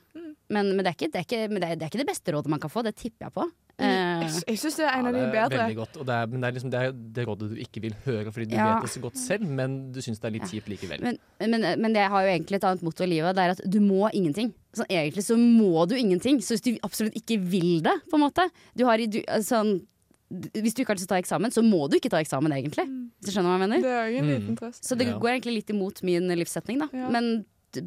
Men, 0.52 0.76
men, 0.76 0.84
det, 0.84 0.92
er 0.92 0.96
ikke, 1.00 1.12
det, 1.14 1.20
er 1.22 1.26
ikke, 1.26 1.42
men 1.50 1.62
det, 1.64 1.68
er, 1.72 1.76
det 1.80 1.86
er 1.88 1.90
ikke 1.94 2.02
det 2.04 2.10
beste 2.12 2.34
rådet 2.36 2.52
man 2.52 2.60
kan 2.60 2.70
få, 2.70 2.84
det 2.84 2.96
tipper 3.00 3.28
jeg 3.30 3.34
på. 3.40 3.46
Jeg, 3.50 3.58
Eh, 3.82 4.28
jeg 4.52 4.58
syns 4.62 4.76
det 4.78 4.84
er 4.86 4.98
en 5.00 5.08
av 5.10 5.14
de 5.16 5.20
det 5.22 5.26
er 5.26 5.32
bedre. 5.34 5.58
veldig 5.64 5.78
godt. 5.80 5.96
Og 5.98 6.06
det 6.06 6.14
er, 6.14 6.28
men 6.30 6.42
det 6.44 6.48
er, 6.50 6.54
liksom, 6.54 6.70
det 6.70 6.80
er 6.86 6.92
det 7.16 7.24
rådet 7.26 7.48
du 7.50 7.56
ikke 7.64 7.82
vil 7.82 7.96
høre, 8.06 8.30
fordi 8.36 8.46
du 8.52 8.56
Ja. 8.56 8.66
vet 8.76 8.84
det 8.86 8.92
så 8.94 9.02
godt 9.02 9.18
selv, 9.18 9.48
men 9.48 9.92
du 9.96 9.98
syns 10.06 10.20
det 10.22 10.28
er 10.28 10.36
litt 10.36 10.52
Ja. 10.54 10.62
likevel. 10.68 11.02
men, 11.02 11.18
men, 11.50 11.62
men 11.82 11.94
det 11.96 12.04
har 12.12 12.22
jo 12.22 12.30
egentlig 12.30 12.56
et 12.60 12.64
annet 12.68 12.84
motto 12.84 13.02
i 13.04 13.08
livet. 13.08 13.34
Det 13.34 13.42
er 13.42 13.50
at 13.56 13.62
du 13.66 13.80
må 13.80 14.12
ingenting. 14.14 14.54
Sånn, 14.76 14.86
egentlig 14.92 15.24
så 15.26 15.34
må 15.40 15.88
du 15.90 15.96
ingenting. 15.96 16.38
Så 16.46 16.54
hvis 16.54 16.62
du 16.68 16.78
absolutt 16.84 17.16
ikke 17.18 17.40
vil 17.42 17.82
det, 17.82 17.96
på 18.12 18.20
en 18.20 18.28
måte 18.30 18.46
du 18.76 18.86
har, 18.86 19.00
i- 19.00 19.08
du, 19.08 19.22
sånn, 19.42 19.82
Hvis 20.32 20.74
du 20.74 20.82
ikke 20.84 20.94
har 20.94 20.96
lyst 21.00 21.08
til 21.08 21.12
å 21.12 21.16
ta 21.18 21.22
eksamen, 21.22 21.52
så 21.52 21.62
må 21.66 21.90
du 21.90 21.98
ikke 21.98 22.10
ta 22.10 22.22
eksamen, 22.24 22.54
egentlig. 22.56 22.86
Hvis 23.20 23.28
du 23.28 23.32
skjønner 23.36 23.52
hva 23.52 23.60
jeg 23.60 23.64
mener? 23.70 23.82
Det 23.82 23.92
er 23.92 24.12
jo 24.12 24.18
en 24.18 24.26
Mm. 24.26 24.36
liten 24.40 24.58
trøst. 24.58 24.84
Så 24.88 24.98
det 24.98 25.08
Ja. 25.08 25.18
går 25.20 25.30
egentlig 25.42 25.56
litt 25.56 25.70
imot 25.70 26.04
min 26.04 26.28
livssetning, 26.30 26.80
da. 26.80 26.88
Ja. 26.94 27.10
Men 27.10 27.46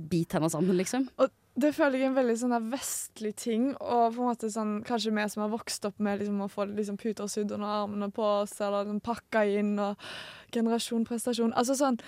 bit 0.09 0.33
henne 0.33 0.49
sammen, 0.51 0.77
liksom. 0.77 1.09
Det 1.57 1.73
føler 1.73 1.93
jeg 1.93 2.03
er 2.03 2.07
en 2.07 2.15
veldig 2.17 2.37
sånn 2.37 2.71
vestlig 2.71 3.37
ting. 3.37 3.77
Og 3.81 4.15
på 4.15 4.19
en 4.19 4.35
måte 4.35 4.51
sånn, 4.51 4.83
kanskje 4.85 5.15
vi 5.15 5.29
som 5.29 5.43
har 5.49 5.57
vokst 5.57 5.85
opp 5.85 6.01
med 6.01 6.19
liksom, 6.21 6.41
å 6.41 6.51
få 6.51 6.67
liksom, 6.75 6.97
puter 6.99 7.25
sydd 7.29 7.53
under 7.53 7.67
armene 7.67 8.13
på 8.13 8.43
oss, 8.43 8.61
eller 8.61 8.85
liksom, 8.85 9.01
pakka 9.01 9.45
inn, 9.59 9.79
og 9.79 9.97
generasjon 10.53 11.05
prestasjon. 11.07 11.53
Altså 11.55 11.77
sånn 11.77 11.99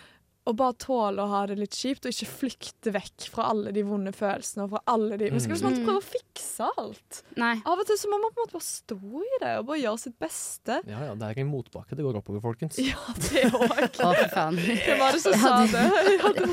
å 0.46 0.52
bare 0.56 0.76
tåle 0.78 1.22
å 1.22 1.26
ha 1.32 1.40
det 1.50 1.56
litt 1.58 1.74
kjipt, 1.74 2.06
og 2.06 2.12
ikke 2.14 2.28
flykte 2.30 2.92
vekk 2.94 3.26
fra 3.34 3.48
alle 3.50 3.72
de 3.74 3.82
vonde 3.82 4.12
følelsene. 4.14 4.64
og 4.66 4.70
fra 4.76 4.80
alle 4.92 5.16
de... 5.18 5.30
Vi 5.34 5.40
skal 5.42 5.56
liksom 5.56 5.68
alltid 5.72 5.82
Mm. 5.82 5.88
prøve 5.88 6.00
å 6.00 6.06
fikse 6.06 6.68
alt. 6.78 7.20
Nei. 7.36 7.54
Av 7.66 7.78
og 7.82 7.86
til 7.88 7.98
så 7.98 8.08
må 8.12 8.18
man 8.22 8.30
på 8.32 8.40
en 8.40 8.44
måte 8.46 8.54
bare 8.56 8.66
stå 8.66 8.98
i 9.26 9.40
det, 9.42 9.52
og 9.58 9.66
bare 9.66 9.80
gjøre 9.82 9.98
sitt 10.02 10.16
beste. 10.22 10.78
Ja, 10.86 11.00
ja, 11.08 11.14
det 11.18 11.26
er 11.26 11.34
ikke 11.34 11.44
en 11.46 11.50
motbakke, 11.50 11.96
det 11.98 12.06
går 12.06 12.18
oppover, 12.20 12.40
folkens. 12.44 12.78
Ja, 12.78 13.02
det 13.26 13.44
òg. 13.50 13.66
Hvem 13.98 14.98
var 15.02 15.12
det 15.12 15.20
som 15.24 15.34
sa 15.34 15.56
det? 15.66 15.84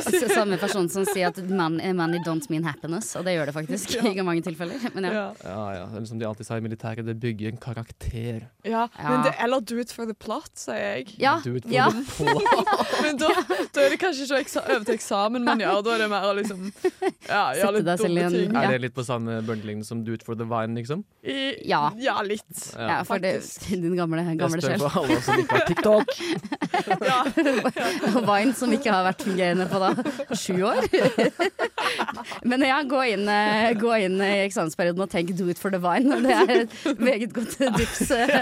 Så 0.09 0.29
Samme 0.38 0.57
person 0.57 0.89
som 0.89 1.05
sier 1.05 1.29
at 1.29 1.38
man, 1.50 1.77
money 1.95 2.19
don't 2.25 2.50
mean 2.50 2.65
happiness, 2.67 3.13
og 3.19 3.25
det 3.27 3.35
gjør 3.38 3.51
det 3.51 3.55
faktisk 3.59 3.93
Ja. 4.00 4.09
i 4.19 4.25
mange 4.25 4.41
tilfeller. 4.45 4.81
Men 4.95 5.07
ja. 5.07 5.13
Ja. 5.13 5.27
Ja, 5.43 5.63
ja. 5.77 5.85
Eller 5.93 6.05
som 6.09 6.19
de 6.19 6.25
alltid 6.27 6.47
sa 6.50 6.57
i 6.57 6.63
militæret, 6.65 7.05
det 7.05 7.15
bygger 7.21 7.53
en 7.53 7.62
karakter. 7.62 8.47
Ja, 8.65 8.88
Ja. 8.97 9.09
men 9.09 9.23
det, 9.27 9.35
eller 9.43 9.62
do 9.62 9.77
it 9.79 9.91
for 9.93 10.05
the 10.09 10.15
plot, 10.17 10.50
sier 10.57 10.81
jeg. 10.97 11.13
Ja, 11.21 11.38
Do 11.43 11.55
it 11.55 11.63
for 11.67 11.73
ja. 11.75 11.89
the 11.93 12.03
plot. 12.17 12.97
Men 13.03 13.17
da, 13.21 13.29
da 13.75 13.82
er 13.85 13.93
det 13.93 13.99
kanskje 14.01 14.25
ikke 14.27 14.35
å 14.35 14.41
eksa 14.43 14.63
over 14.65 14.85
til 14.87 14.95
eksamen 14.97 15.43
man 15.47 15.61
gjør, 15.63 15.81
da 15.85 15.93
er 15.95 16.03
det 16.03 16.09
mer 16.13 16.27
å 16.29 16.33
liksom 16.37 16.61
ja, 17.29 17.43
gjøre 17.59 17.73
litt 17.79 17.89
dumme 18.03 18.29
ting. 18.33 18.55
Er 18.63 18.71
det 18.73 18.81
litt 18.87 18.95
på 18.97 19.05
samme 19.07 19.39
bøndelignende 19.47 19.87
som 19.87 20.03
Do 20.07 20.13
it 20.17 20.23
for 20.27 20.35
the 20.39 20.47
vine, 20.49 20.75
liksom? 20.79 21.03
I, 21.23 21.37
Ja. 21.69 21.83
ja, 21.99 22.17
litt. 22.25 22.45
ja, 22.77 23.01
for 23.07 23.19
det, 23.23 23.35
din 23.69 23.95
gamle, 23.99 24.23
Jeg 24.25 24.39
sjel. 24.39 24.59
spør 24.59 24.69
sjel. 24.69 24.79
for 24.87 25.03
alle 25.03 25.21
som 25.21 25.43
ikke 25.43 25.59
har 25.59 25.67
TikTok. 25.71 26.15
Ja. 27.03 27.20
Og 28.18 28.24
Vine 28.27 28.53
som 28.58 28.72
ikke 28.74 28.92
har 28.94 29.06
vært 29.08 29.24
fungerende 29.25 29.68
på 29.70 29.80
da 29.82 29.92
sju 30.38 30.58
år. 30.68 30.88
Men 32.50 32.63
ja, 32.65 32.80
gå 32.88 33.01
inn, 33.13 33.27
eh, 33.30 33.74
gå 33.80 33.94
inn 34.06 34.18
i 34.24 34.32
eksamensperioden 34.46 35.03
og 35.06 35.12
tenk 35.12 35.34
'do 35.38 35.50
it 35.51 35.60
for 35.62 35.74
the 35.74 35.80
vine'. 35.84 36.22
Det 36.24 36.34
er 36.34 36.53
et 36.63 37.00
meget 37.00 37.34
godt 37.36 37.56
tips 37.58 38.12
eh, 38.15 38.34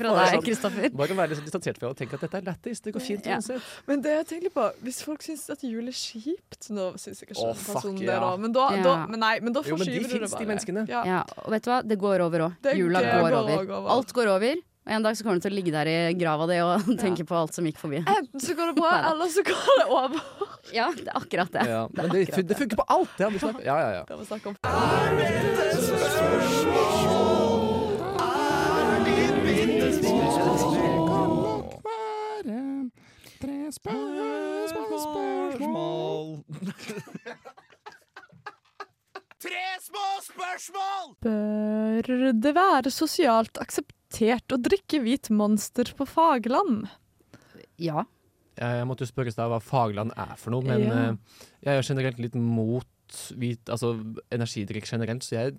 fra 0.00 0.14
deg, 0.18 0.42
Kristoffer. 0.44 0.90
Bare 0.94 1.16
være 1.18 1.32
litt 1.32 1.40
sånn 1.40 1.48
distansert 1.48 1.78
fra 1.80 1.88
det 1.88 1.94
og 1.94 1.98
tenke 2.00 2.18
at 2.18 2.26
dette 2.26 2.40
er 2.40 2.46
lættis. 2.50 2.82
Det 2.84 2.94
går 2.96 3.04
fint 3.04 3.26
Ja. 3.28 3.38
Men 3.86 4.02
det 4.04 4.14
jeg 4.18 4.26
tenker 4.34 4.54
på, 4.54 4.68
hvis 4.84 5.02
folk 5.04 5.22
syns 5.24 5.48
at 5.52 5.62
jul 5.66 5.88
er 5.88 5.96
kjipt 5.96 6.70
Nå 6.74 6.90
syns 7.00 7.20
jeg 7.22 7.28
ikke 7.30 7.38
Å, 7.40 7.50
en 7.50 7.58
fuck, 7.58 7.74
person 7.78 7.96
det, 7.98 8.06
ja. 8.08 8.30
Men 8.40 8.52
da, 8.54 8.64
Ja. 8.76 8.82
da, 8.82 8.94
men 9.10 9.20
nei, 9.20 9.34
men 9.40 9.52
da 9.52 9.62
Jo, 9.66 9.76
men 9.76 9.86
de 9.86 9.98
forskyver 9.98 10.18
du 10.18 10.26
det 10.26 10.38
de 10.38 10.48
menneskene. 10.52 10.86
Ja. 10.88 11.02
Ja, 11.08 11.20
og 11.44 11.52
vet 11.54 11.64
du 11.64 11.70
hva, 11.70 11.82
det 11.86 11.98
går 11.98 12.24
over 12.24 12.48
òg. 12.48 12.72
Jula 12.76 13.02
går 13.04 13.28
går 13.28 13.38
over. 13.38 13.72
over. 13.78 13.90
Alt 13.96 14.12
går 14.16 14.32
over. 14.36 14.54
Og 14.88 14.94
en 14.96 15.04
dag 15.04 15.16
så 15.18 15.24
kommer 15.24 15.36
du 15.36 15.44
til 15.44 15.52
å 15.52 15.56
ligge 15.58 15.72
der 15.74 15.88
i 15.92 15.96
grava 16.16 16.46
di 16.48 16.56
og 16.64 16.86
tenke 17.02 17.26
på 17.28 17.36
alt 17.36 17.52
som 17.52 17.66
gikk 17.68 17.76
forbi. 17.76 18.00
Enten 18.08 18.40
så 18.40 18.56
går 18.56 18.72
det 18.72 18.76
bra, 18.80 18.92
eller 19.10 19.28
så 19.34 19.44
går 19.44 19.82
det 19.82 19.88
over. 19.98 20.22
Ja, 20.72 20.88
det 20.96 21.10
er 21.12 21.18
akkurat 21.20 21.52
det. 21.52 21.66
Ja, 21.68 21.82
men 21.92 22.08
det, 22.14 22.24
det 22.48 22.56
funker 22.56 22.80
på 22.80 22.88
alt! 22.96 23.12
Det 23.18 23.28
har 23.28 23.34
vi 23.36 23.42
snakket 23.44 23.68
Ja, 23.68 23.76
ja, 23.84 23.90
ja. 24.00 24.04
Det 24.08 24.16
var 24.16 24.24
snakk 24.32 24.48
spørsmål. 34.98 36.32
Tre 39.38 39.64
små 39.84 40.06
spørsmål! 40.24 41.12
Bør 41.22 42.32
det 42.32 42.54
være 42.56 42.90
sosialt 42.90 43.60
akseptert 43.60 43.97
å 44.12 44.58
drikke 44.62 45.00
hvit 45.04 45.30
monster 45.30 45.84
på 45.96 46.06
fagland? 46.08 46.88
Ja. 47.78 48.04
Jeg 48.58 48.86
måtte 48.86 49.04
jo 49.06 49.12
spørre 49.12 49.30
deg 49.30 49.50
hva 49.52 49.60
fagland 49.62 50.12
er 50.16 50.34
for 50.36 50.50
noe, 50.50 50.62
men 50.62 50.80
Ja. 50.82 51.10
eh, 51.10 51.16
jeg 51.62 51.78
er 51.78 51.82
generelt 51.82 52.18
litt 52.18 52.34
mot 52.34 52.86
hvit, 53.38 53.64
altså 53.68 53.94
energidrikk 54.30 54.84
generelt, 54.90 55.22
så 55.22 55.30
jeg, 55.36 55.54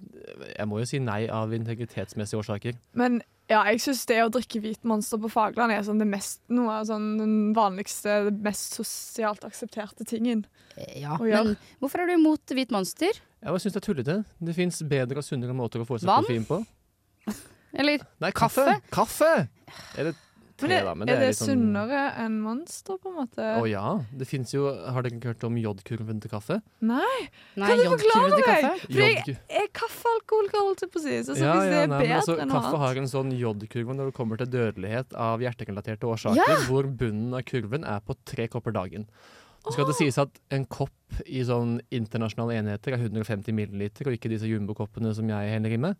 jeg 0.58 0.68
må 0.68 0.80
jo 0.80 0.86
si 0.86 1.00
nei 1.00 1.28
av 1.28 1.50
integritetsmessige 1.56 2.38
årsaker. 2.44 2.76
Men 2.94 3.22
ja, 3.50 3.64
jeg 3.72 3.80
syns 3.82 4.06
det 4.06 4.20
å 4.22 4.30
drikke 4.30 4.60
hvit 4.62 4.84
monster 4.86 5.18
på 5.18 5.32
fagland 5.32 5.72
er 5.74 5.82
sånn 5.82 5.98
det 5.98 6.06
mest, 6.08 6.42
noe 6.50 6.70
av 6.82 6.86
sånn 6.86 7.18
den 7.18 7.54
vanligste, 7.58 8.30
det 8.30 8.44
mest 8.46 8.76
sosialt 8.78 9.42
aksepterte 9.48 10.06
tingen. 10.06 10.46
ja. 10.96 11.18
Å 11.18 11.26
gjøre. 11.26 11.56
Men 11.56 11.58
hvorfor 11.82 12.02
er 12.04 12.06
du 12.12 12.14
imot 12.14 12.46
hvit 12.54 12.70
monster? 12.72 13.10
Jeg 13.42 13.64
syns 13.64 13.74
det 13.74 13.82
er 13.82 13.88
tullete. 13.88 14.26
Det 14.40 14.54
fins 14.56 14.84
bedre 14.84 15.18
og 15.18 15.24
sunnere 15.26 15.56
måter 15.56 15.82
å 15.82 15.88
få 15.88 15.98
seg 15.98 16.12
Vann? 16.12 16.24
koffein 16.28 16.46
på. 16.46 16.62
Eller 17.74 18.02
Nei, 18.24 18.32
kaffe! 18.36 18.66
Kaffe! 18.94 19.48
Eller 19.98 20.16
te, 20.60 20.66
Men 20.68 20.72
er, 20.76 20.84
da. 20.88 20.94
Men 20.98 21.08
er 21.08 21.14
det 21.14 21.20
det 21.20 21.26
er 21.28 21.32
litt 21.32 21.40
sånn 21.40 21.52
sunnere 21.54 22.00
enn 22.20 22.40
monster, 22.44 22.98
på 23.00 23.12
en 23.12 23.18
måte? 23.22 23.46
Å 23.62 23.68
ja. 23.70 23.84
Det 24.20 24.28
fins 24.28 24.52
jo 24.56 24.66
Har 24.68 25.06
dere 25.06 25.16
ikke 25.16 25.32
hørt 25.32 25.46
om 25.48 25.56
jodkurven 25.62 26.20
til 26.24 26.34
kaffe? 26.34 26.58
Nei? 26.84 27.20
Nei, 27.56 27.70
Kan 27.70 27.80
du 27.80 27.86
forklare 27.94 28.42
meg? 28.42 28.84
For 28.84 29.00
jeg 29.00 29.38
er 29.62 29.70
kaffealkohol, 29.80 30.50
holdt 30.58 30.84
jeg 30.84 30.92
på 30.92 31.00
å 31.00 31.06
si. 31.06 31.16
Så, 31.24 31.38
så 31.38 31.46
ja, 31.46 31.56
hvis 31.56 31.72
det 31.72 31.82
er 31.86 31.92
nei, 31.94 32.02
bedre 32.04 32.20
altså, 32.20 32.38
enn 32.44 32.56
Kaffe 32.58 32.82
har 32.84 33.02
en 33.04 33.12
sånn 33.14 33.32
jodkurve 33.38 33.96
når 33.96 34.12
det 34.12 34.18
kommer 34.20 34.42
til 34.42 34.52
dødelighet 34.58 35.16
av 35.30 35.46
hjerterelaterte 35.46 36.10
årsaker, 36.10 36.44
Ja! 36.44 36.60
hvor 36.68 36.90
bunnen 36.90 37.38
av 37.40 37.46
kurven 37.48 37.86
er 37.88 38.02
på 38.04 38.18
tre 38.28 38.50
kopper 38.52 38.76
dagen. 38.76 39.08
Så 39.66 39.76
skal 39.76 39.88
det 39.90 39.96
sies 39.98 40.18
at 40.22 40.40
en 40.56 40.66
kopp 40.72 41.20
i 41.28 41.42
sånn 41.44 41.80
internasjonale 41.94 42.60
enheter 42.62 42.96
er 42.96 43.02
150 43.02 43.56
milliliter, 43.56 44.08
og 44.08 44.16
ikke 44.16 44.32
disse 44.32 44.48
jumbokoppene 44.48 45.12
som 45.18 45.30
jeg 45.30 45.54
heller 45.54 45.76
i 45.76 45.80
med. 45.82 45.98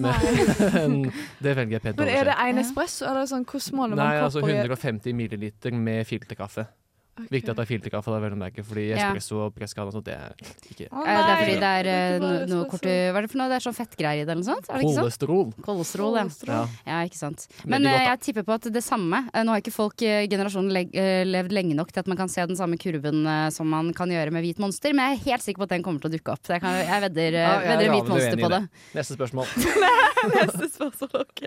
Men 0.00 0.96
det 1.44 1.56
velger 1.58 1.76
jeg 1.76 1.84
pent 1.84 1.98
å 1.98 2.04
Men 2.04 2.12
er 2.12 2.30
det 2.30 2.36
overse. 2.36 2.46
én 2.48 2.62
espresso, 2.62 3.08
eller 3.10 3.28
sånn, 3.28 3.44
hvordan 3.48 3.78
måler 3.80 3.98
man 3.98 4.04
Nei, 4.06 4.22
altså 4.22 4.44
150 4.46 5.18
milliliter 5.18 5.76
med 5.76 6.06
filterkaffe. 6.08 6.66
Ok. 7.12 7.26
Viktig 7.28 7.50
at 7.52 7.58
det 7.58 7.62
er 7.66 7.68
filterkaffe, 7.68 8.08
da, 8.08 8.18
vel 8.24 8.32
å 8.32 8.36
merke, 8.40 8.62
fordi 8.64 8.86
espresso 8.96 9.36
og 9.44 9.50
prescano 9.52 9.90
og 9.90 9.96
sånt, 9.98 10.06
det 10.06 10.14
er 10.16 10.32
ikke 10.72 10.86
Eh, 10.88 11.18
Det 11.22 11.32
er 11.32 11.40
fordi 11.42 11.56
det 11.60 11.72
er 11.76 11.88
uh, 11.92 12.22
noe, 12.22 12.38
noe 12.48 12.68
kort, 12.70 12.86
Hva 12.88 13.18
er 13.20 13.26
det 13.26 13.30
for 13.32 13.40
noe? 13.42 13.48
Det 13.52 13.56
er 13.58 13.64
sånn 13.66 13.76
fettgreier 13.76 14.22
i 14.22 14.24
det, 14.24 14.32
eller 14.32 14.40
noe 14.40 14.48
sånt? 14.48 14.70
Er 14.70 14.80
det 14.80 14.86
ikke 14.86 14.94
sånn? 14.94 15.04
kolesterol. 15.04 15.50
Kolesterol, 15.66 16.16
ja. 16.16 16.24
Ja. 16.48 16.62
Ja, 16.88 17.00
ikke 17.10 17.20
sant. 17.20 17.44
Men 17.68 17.84
godt, 17.84 17.98
eh, 18.00 18.06
jeg 18.08 18.22
tipper 18.24 18.46
på 18.48 18.56
at 18.56 18.68
det 18.72 18.82
samme 18.86 19.20
eh, 19.28 19.42
Nå 19.44 19.52
har 19.52 19.60
ikke 19.60 19.74
folk 19.76 20.00
i 20.06 20.14
generasjonen 20.32 20.72
eh, 20.88 21.20
levd 21.28 21.52
lenge 21.52 21.76
nok 21.76 21.92
til 21.92 22.00
at 22.00 22.08
man 22.08 22.16
kan 22.22 22.32
se 22.32 22.46
den 22.48 22.56
samme 22.56 22.80
kurven 22.80 23.26
eh, 23.28 23.50
som 23.52 23.68
man 23.68 23.92
kan 23.92 24.08
gjøre 24.08 24.32
med 24.32 24.46
hvit 24.48 24.58
monster, 24.64 24.96
men 24.96 25.12
jeg 25.12 25.20
er 25.20 25.24
helt 25.34 25.44
sikker 25.44 25.60
på 25.60 25.68
at 25.68 25.76
den 25.76 25.84
kommer 25.84 26.00
til 26.00 26.08
å 26.08 26.16
dukke 26.16 26.32
opp. 26.32 26.48
Jeg, 26.48 26.64
kan, 26.64 26.80
jeg 26.80 27.04
vedder, 27.10 27.36
eh, 27.36 27.44
Ja, 27.44 27.52
jeg 27.52 27.68
er 27.68 27.76
vedder 27.76 27.94
hvit 27.98 28.10
monster 28.14 28.40
på 28.40 28.52
det. 28.56 28.62
det. 28.64 28.88
Neste 28.96 29.18
spørsmål. 29.20 29.46
Neste 30.38 30.72
spørsmål, 30.78 31.28
ok. 31.28 31.44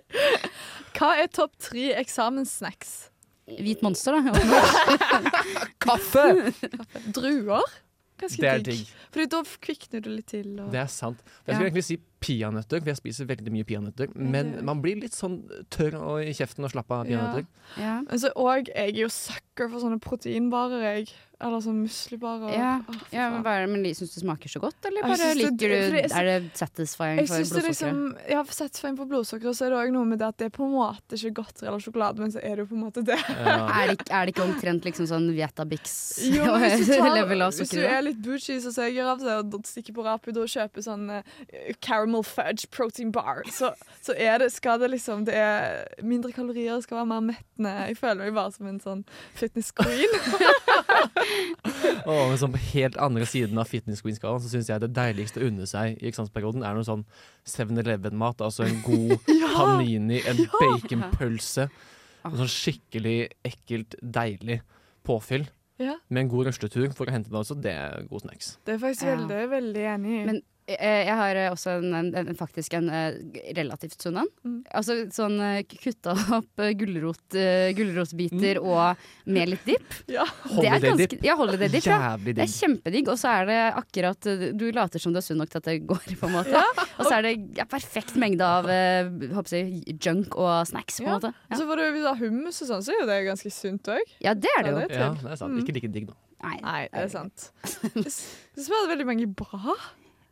Hva 1.00 1.12
er 1.24 1.28
topp 1.34 1.58
tre 1.72 1.90
eksamenssnacks? 2.06 2.96
Hvit 3.46 3.82
monster, 3.86 4.16
da. 4.18 4.34
Kaffe! 5.86 6.54
Druer? 7.14 7.62
Ganske 8.18 8.42
Det 8.42 8.50
er 8.50 8.64
digg. 8.64 8.86
For 8.88 9.20
Fordi 9.20 9.26
da 9.34 9.42
kvikner 9.68 10.02
du 10.06 10.10
litt 10.16 10.30
til. 10.32 10.48
Og... 10.64 10.72
Det 10.74 10.80
er 10.82 10.90
sant. 10.92 11.20
Jeg 11.46 11.54
Ja. 11.54 11.54
skulle 11.58 11.68
egentlig 11.70 11.84
si 11.86 11.98
peanøtter, 12.22 12.80
for 12.82 12.92
jeg 12.94 12.98
spiser 13.02 13.26
veldig 13.30 13.52
mye 13.54 13.68
peanøtter. 13.68 14.16
Men 14.16 14.56
man 14.66 14.82
blir 14.82 15.00
litt 15.02 15.14
sånn 15.18 15.42
tørr 15.74 15.98
i 16.24 16.34
kjeften 16.34 16.64
og 16.66 16.72
slapp 16.74 16.92
av 16.92 17.06
Ja. 17.10 17.20
peanøtter. 17.20 17.46
Ja. 17.78 17.84
Ja. 17.86 18.02
Altså, 18.10 18.32
og 18.36 18.66
jeg 18.68 18.74
er 18.76 18.92
jo 18.94 19.08
sucker 19.10 19.70
for 19.70 19.80
sånne 19.80 20.00
proteinbarer, 20.02 20.82
jeg. 20.82 21.14
Eller 21.42 21.60
sånn 21.60 21.82
muslibarer. 21.84 22.54
Ja, 22.56 22.80
Oh, 22.88 22.96
ja, 23.12 23.26
men 23.30 23.44
det, 23.44 23.70
men 23.70 23.84
Syns 23.94 24.14
du 24.16 24.22
smaker 24.22 24.48
så 24.48 24.60
godt, 24.64 24.86
eller 24.88 25.02
bare 25.04 25.34
liker 25.36 25.52
det- 25.68 25.92
du 25.92 26.16
er 26.16 26.24
det 26.24 26.54
satisfying 26.56 27.18
Jeg 27.20 27.28
for 27.28 27.36
blodsukkeret? 27.36 27.68
liksom, 27.68 28.18
ja, 28.30 28.44
satisfying 28.44 28.96
for 28.96 29.06
blodsukkeret, 29.06 29.46
og 29.52 29.56
så 29.56 29.66
er 29.66 29.70
det 29.72 29.78
òg 29.84 29.92
noe 29.92 30.06
med 30.06 30.20
det 30.20 30.28
at 30.30 30.38
det 30.38 30.46
er 30.46 30.50
på 30.56 30.64
en 30.64 30.72
måte 30.72 31.12
ikke 31.20 31.34
godteri 31.44 31.68
eller 31.68 31.80
sjokolade, 31.84 32.20
men 32.20 32.32
så 32.32 32.40
er 32.42 32.56
det 32.56 32.64
jo 32.64 32.66
på 32.72 32.78
en 32.80 32.84
måte 32.88 33.04
det. 33.04 33.20
Ja. 33.20 33.68
Er 33.84 33.88
det, 33.92 34.08
er 34.10 34.26
det 34.26 34.34
ikke 34.36 34.48
omtrent 34.48 34.84
liksom 34.88 35.08
sånn 35.12 35.28
Viatabix 35.36 36.24
jo, 36.24 36.42
og 36.42 36.62
tar, 36.88 37.16
level 37.16 37.42
av 37.42 37.52
hvis 37.52 37.70
du 37.70 37.84
er 37.84 38.02
litt 38.02 38.22
bougie, 38.22 38.62
så 38.64 38.72
ser 38.72 38.88
jeg 38.88 39.04
av 39.06 39.20
seg 39.20 39.54
og 39.54 39.62
stikker 39.68 39.94
på 39.94 40.04
Rapido 40.06 40.42
og 40.42 40.48
kjøper 40.48 40.80
sånn 40.88 41.10
eh, 41.20 41.74
caramel 42.06 42.24
fudge 42.24 42.68
protein 42.72 43.12
bar, 43.12 43.42
så, 43.52 43.72
så 44.02 44.14
er 44.18 44.38
det, 44.40 44.52
skal 44.54 44.80
det 44.80 44.92
liksom 44.94 45.26
Det 45.26 45.34
er 45.36 45.86
mindre 46.06 46.32
kalorier, 46.32 46.80
skal 46.82 46.98
være 47.02 47.10
mer 47.10 47.22
mettende. 47.32 47.74
Jeg 47.90 47.98
føler 47.98 48.26
meg 48.28 48.36
bare 48.38 48.52
som 48.56 48.68
en 48.70 48.80
sånn 48.84 49.02
fitness 49.36 49.72
queen. 49.76 50.14
Og 52.06 52.30
men 52.30 52.38
sånn 52.40 52.54
på 52.54 52.62
helt 52.74 52.98
andre 53.02 53.26
siden 53.30 53.58
av 53.62 53.70
fitness 53.70 54.04
queen-skalaen 54.06 54.44
så 54.44 54.52
syns 54.52 54.70
jeg 54.70 54.84
det 54.84 54.92
deiligste 54.96 55.42
å 55.42 55.48
unne 55.50 55.66
seg 55.70 55.98
i 56.02 56.10
eksamensperioden 56.12 56.66
er 56.66 56.78
noe 56.78 56.86
sånn 56.88 57.04
7-Eleven-mat. 57.50 58.44
Altså 58.46 58.68
en 58.68 58.80
god 58.86 59.16
panini, 59.56 60.22
en 60.30 60.44
baconpølse. 60.54 61.68
Noe 62.26 62.40
sånn 62.44 62.52
skikkelig 62.52 63.18
ekkelt, 63.46 63.98
deilig 64.02 64.62
påfyll. 65.06 65.48
Ja. 65.82 65.98
Med 66.08 66.26
en 66.26 66.30
god 66.32 66.48
rusletur 66.48 66.88
for 66.96 67.10
å 67.10 67.12
hente 67.16 67.32
det 67.34 67.40
også, 67.42 67.58
det 67.60 67.74
er 67.76 68.06
god 68.10 68.24
snacks. 68.24 68.54
Det 68.66 68.78
er 68.78 68.84
faktisk 68.86 69.08
Ja. 69.10 69.16
veldig, 69.18 69.42
veldig 69.52 69.88
enig 69.96 70.14
i. 70.14 70.22
Men 70.30 70.44
Jeg 70.66 71.14
har 71.14 71.38
eh, 71.38 71.52
også 71.54 71.76
en, 71.78 71.92
en, 71.94 72.08
en, 72.18 72.36
faktisk 72.40 72.74
en 72.74 72.88
eh, 72.90 73.18
relativt 73.54 74.02
sunn 74.02 74.16
en. 74.18 74.30
Mm. 74.42 74.56
Altså 74.74 74.96
sånn 75.14 75.36
eh, 75.46 75.60
kutta 75.70 76.16
opp 76.40 76.64
eh, 76.64 76.72
gulrot, 76.80 77.36
eh, 77.38 77.68
gulrotbiter 77.78 78.58
og 78.64 78.98
med 79.30 79.52
litt 79.54 79.68
dipp. 79.68 79.86
Ja. 80.16 80.26
Det 80.26 80.66
er 80.66 80.74
Holiday 80.74 80.90
ganske, 80.90 81.08
dip. 81.12 81.24
ja, 81.28 81.36
holiday 81.38 81.70
dip. 81.70 81.86
Ja. 81.86 82.00
Det 82.18 82.34
er 82.42 82.50
kjempedigg, 82.50 83.12
og 83.14 83.20
så 83.22 83.30
er 83.36 83.46
det 83.52 83.60
akkurat 83.78 84.30
eh, 84.32 84.46
Du 84.58 84.66
later 84.74 85.02
som 85.04 85.14
du 85.14 85.20
er 85.22 85.26
sunn 85.28 85.38
nok 85.44 85.52
til 85.54 85.62
at 85.62 85.70
det 85.70 85.78
går, 85.86 86.02
på 86.22 86.30
en 86.32 86.34
måte. 86.40 86.64
og 86.98 87.04
så 87.06 87.12
er 87.20 87.28
det 87.28 87.34
ja, 87.60 87.66
perfekt 87.70 88.16
mengde 88.22 88.48
av 88.48 88.66
eh, 88.74 89.12
håper 89.38 89.60
jeg, 89.60 89.84
junk 90.02 90.34
og 90.42 90.66
snacks, 90.72 90.98
på 90.98 91.06
en 91.06 91.12
Ja. 91.12 91.20
måte. 91.20 91.34
Ja. 91.52 91.60
så 91.62 91.68
får 91.70 91.82
du, 91.84 92.00
da 92.08 92.16
hummus 92.24 92.62
og 92.66 92.72
sånn, 92.72 92.86
så 92.88 92.96
er 92.96 93.04
jo 93.04 93.10
det 93.12 93.20
ganske 93.30 93.52
sunt 93.54 93.92
òg. 93.94 94.16
Ja, 94.26 94.34
det 94.34 94.50
er 94.58 94.66
det 94.66 94.74
jo. 94.74 94.82
Ja, 94.82 95.12
det- 95.14 95.30
er 95.30 95.38
sant. 95.44 95.54
Mm. 95.54 95.62
Ikke 95.62 95.78
like 95.78 95.92
digg, 95.94 96.10
da. 96.10 96.18
Nei, 96.46 96.58
Nei, 96.62 96.82
det 96.90 97.06
er 97.06 97.14
sant. 97.14 97.46
Du 97.94 98.66
var 98.66 98.82
hadde 98.82 98.92
veldig 98.96 99.08
mange 99.14 99.30
bra. 99.30 99.78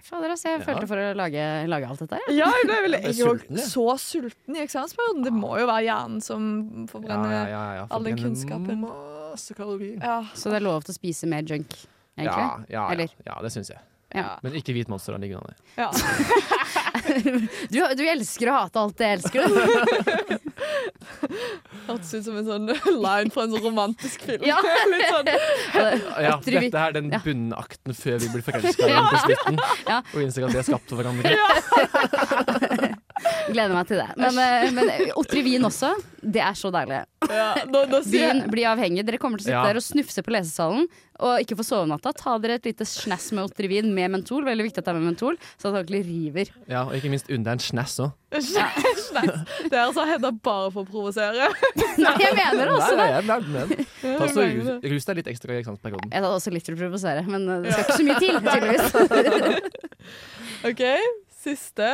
Fader, 0.04 0.34
altså. 0.34 0.50
Jeg 0.52 0.60
Ja. 0.60 0.66
følte 0.68 0.88
for 0.90 1.00
å 1.00 1.14
lage, 1.16 1.44
lage 1.72 1.88
alt 1.88 2.00
dette 2.04 2.18
Ja, 2.28 2.34
Ja, 2.36 2.50
jeg 2.66 2.70
er 2.76 2.82
vel, 2.84 2.98
Jeg 3.00 3.16
sulten, 3.16 3.58
så 3.58 3.86
sulten 3.98 4.58
i 4.58 4.60
eksamensperioden. 4.66 5.24
Det 5.24 5.32
må 5.34 5.54
jo 5.62 5.66
være 5.70 5.86
hjernen 5.88 6.22
som 6.22 6.88
forbrenner 6.92 7.32
ja, 7.32 7.46
ja, 7.48 7.64
ja. 7.80 7.88
all 7.90 8.04
den 8.04 8.18
kunnskapen. 8.20 8.82
Masse 8.84 9.56
kalorier. 9.56 9.98
Ja. 10.04 10.20
Så 10.36 10.52
det 10.52 10.60
er 10.60 10.66
lov 10.68 10.84
til 10.84 10.92
å 10.94 10.98
spise 11.00 11.26
mer 11.32 11.42
junk, 11.48 11.72
Ja, 12.18 12.24
egentlig. 12.28 12.70
ja, 12.70 12.82
ja, 12.82 12.90
Eller? 12.92 13.10
ja, 13.26 13.40
det 13.42 13.52
syns 13.56 13.70
jeg. 13.72 13.80
Ja. 14.14 14.38
Men 14.44 14.54
ikke 14.60 14.74
hvit 14.76 14.88
monster. 14.90 15.14
Den 15.16 15.22
ligger 15.22 15.40
under. 15.42 15.56
ja. 15.78 15.90
Du, 17.74 17.80
du 17.98 18.04
elsker 18.06 18.50
å 18.52 18.58
hate 18.64 18.80
alt 18.82 18.98
det 19.00 19.08
elsker 19.18 19.40
du. 19.44 19.54
Hørtes 21.88 22.14
ut 22.14 22.26
som 22.26 22.38
en 22.40 22.46
sånn 22.48 22.68
line 23.02 23.32
fra 23.34 23.46
en 23.46 23.54
sånn 23.56 23.64
romantisk 23.66 24.24
film. 24.28 24.44
Ja. 24.48 24.58
Litt 24.94 25.10
sånn 25.10 25.30
Ja, 26.24 26.36
dette 26.46 26.84
er 26.86 26.96
den 27.00 27.10
Ja. 27.14 27.20
bunnakten 27.26 27.96
før 27.98 28.18
vi 28.24 28.30
blir 28.36 28.46
forelska 28.46 28.88
igjen 28.88 29.10
på 29.10 29.22
slutten. 29.26 29.60
Ja. 29.90 30.00
Og 30.14 30.20
innser 30.24 30.48
at 30.48 30.54
vi 30.56 30.62
er 30.62 30.68
skapt 30.70 30.88
for 30.94 31.02
hverandre. 31.02 31.30
Gleder 33.50 33.74
meg 33.76 33.88
til 33.90 34.00
det. 34.00 34.10
Men, 34.18 34.38
otter 34.38 34.76
men 34.78 34.92
Otrivin 35.20 35.66
også, 35.68 35.90
det 36.24 36.42
er 36.44 36.56
så 36.56 36.70
deilig. 36.74 37.02
ja, 37.28 37.48
nå, 37.68 37.82
nå 37.92 38.00
sier 38.06 38.30
Vin, 38.34 38.44
bli 38.52 38.64
avhengig. 38.68 39.04
Dere 39.08 39.20
kommer 39.20 39.40
til 39.42 39.48
å 39.48 39.50
sitte 39.50 39.58
Ja. 39.60 39.66
der 39.68 39.80
og 39.80 39.84
snufse 39.84 40.24
på 40.24 40.32
lesesalen 40.36 40.86
og 41.24 41.40
ikke 41.44 41.56
få 41.60 41.64
sove 41.68 41.88
natta. 41.88 42.12
Ta 42.18 42.38
dere 42.42 42.56
et 42.58 42.66
lite 42.66 42.86
snass 42.88 43.30
med 43.36 43.46
Otrivin 43.46 43.92
med 43.96 44.12
mentol. 44.16 44.44
Veldig 44.48 44.66
viktig 44.66 44.82
at 44.82 44.88
det 44.88 44.94
er 44.94 44.98
med 45.00 45.10
mentol, 45.12 45.38
så 45.62 45.70
det 45.72 45.84
ordentlig 45.84 46.02
river. 46.08 46.52
Ja, 46.72 46.86
og 46.88 46.96
ikke 46.98 47.12
minst 47.14 47.30
under 47.32 47.52
en 47.56 47.64
snass 47.64 47.98
òg. 48.04 48.12
Snaps. 48.42 49.12
Det 49.70 49.76
er 49.78 49.84
altså 49.84 50.08
Hedda 50.10 50.32
bare 50.44 50.72
for 50.74 50.84
å 50.84 50.90
provosere. 50.90 51.52
Nei, 52.02 52.16
jeg 52.24 52.34
mener 52.40 52.64
det 52.66 52.74
også 52.74 52.96
Nei, 52.98 53.06
det. 53.06 53.14
jeg 53.14 53.24
ble 53.28 53.38
med. 53.54 53.86
Ta 54.04 54.30
så 54.34 54.48
rus, 54.96 55.06
deg 55.12 55.20
litt 55.22 55.30
ekstra 55.36 55.54
i 55.54 55.62
eksamensperioden. 55.62 56.10
Jeg 56.12 56.24
hadde 56.24 56.34
også 56.40 56.54
litt 56.56 56.66
til 56.68 56.76
å 56.76 56.82
provosere, 56.82 57.24
men 57.30 57.46
eh, 57.50 57.62
det 57.68 57.76
skal 57.76 57.84
ikke 57.86 58.00
så 58.00 58.08
mye 58.08 58.20
til, 58.24 58.34
tydeligvis. 58.48 59.84
OK, 60.72 60.84
siste. 61.44 61.90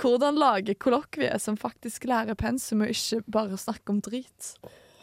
Hvordan 0.00 0.38
lage 0.40 0.76
kollokvie 0.80 1.32
som 1.42 1.58
faktisk 1.60 2.06
lærer 2.10 2.38
pensum, 2.38 2.84
og 2.84 2.94
ikke 2.94 3.22
bare 3.32 3.58
snakke 3.60 3.92
om 3.92 4.00
drit. 4.04 4.54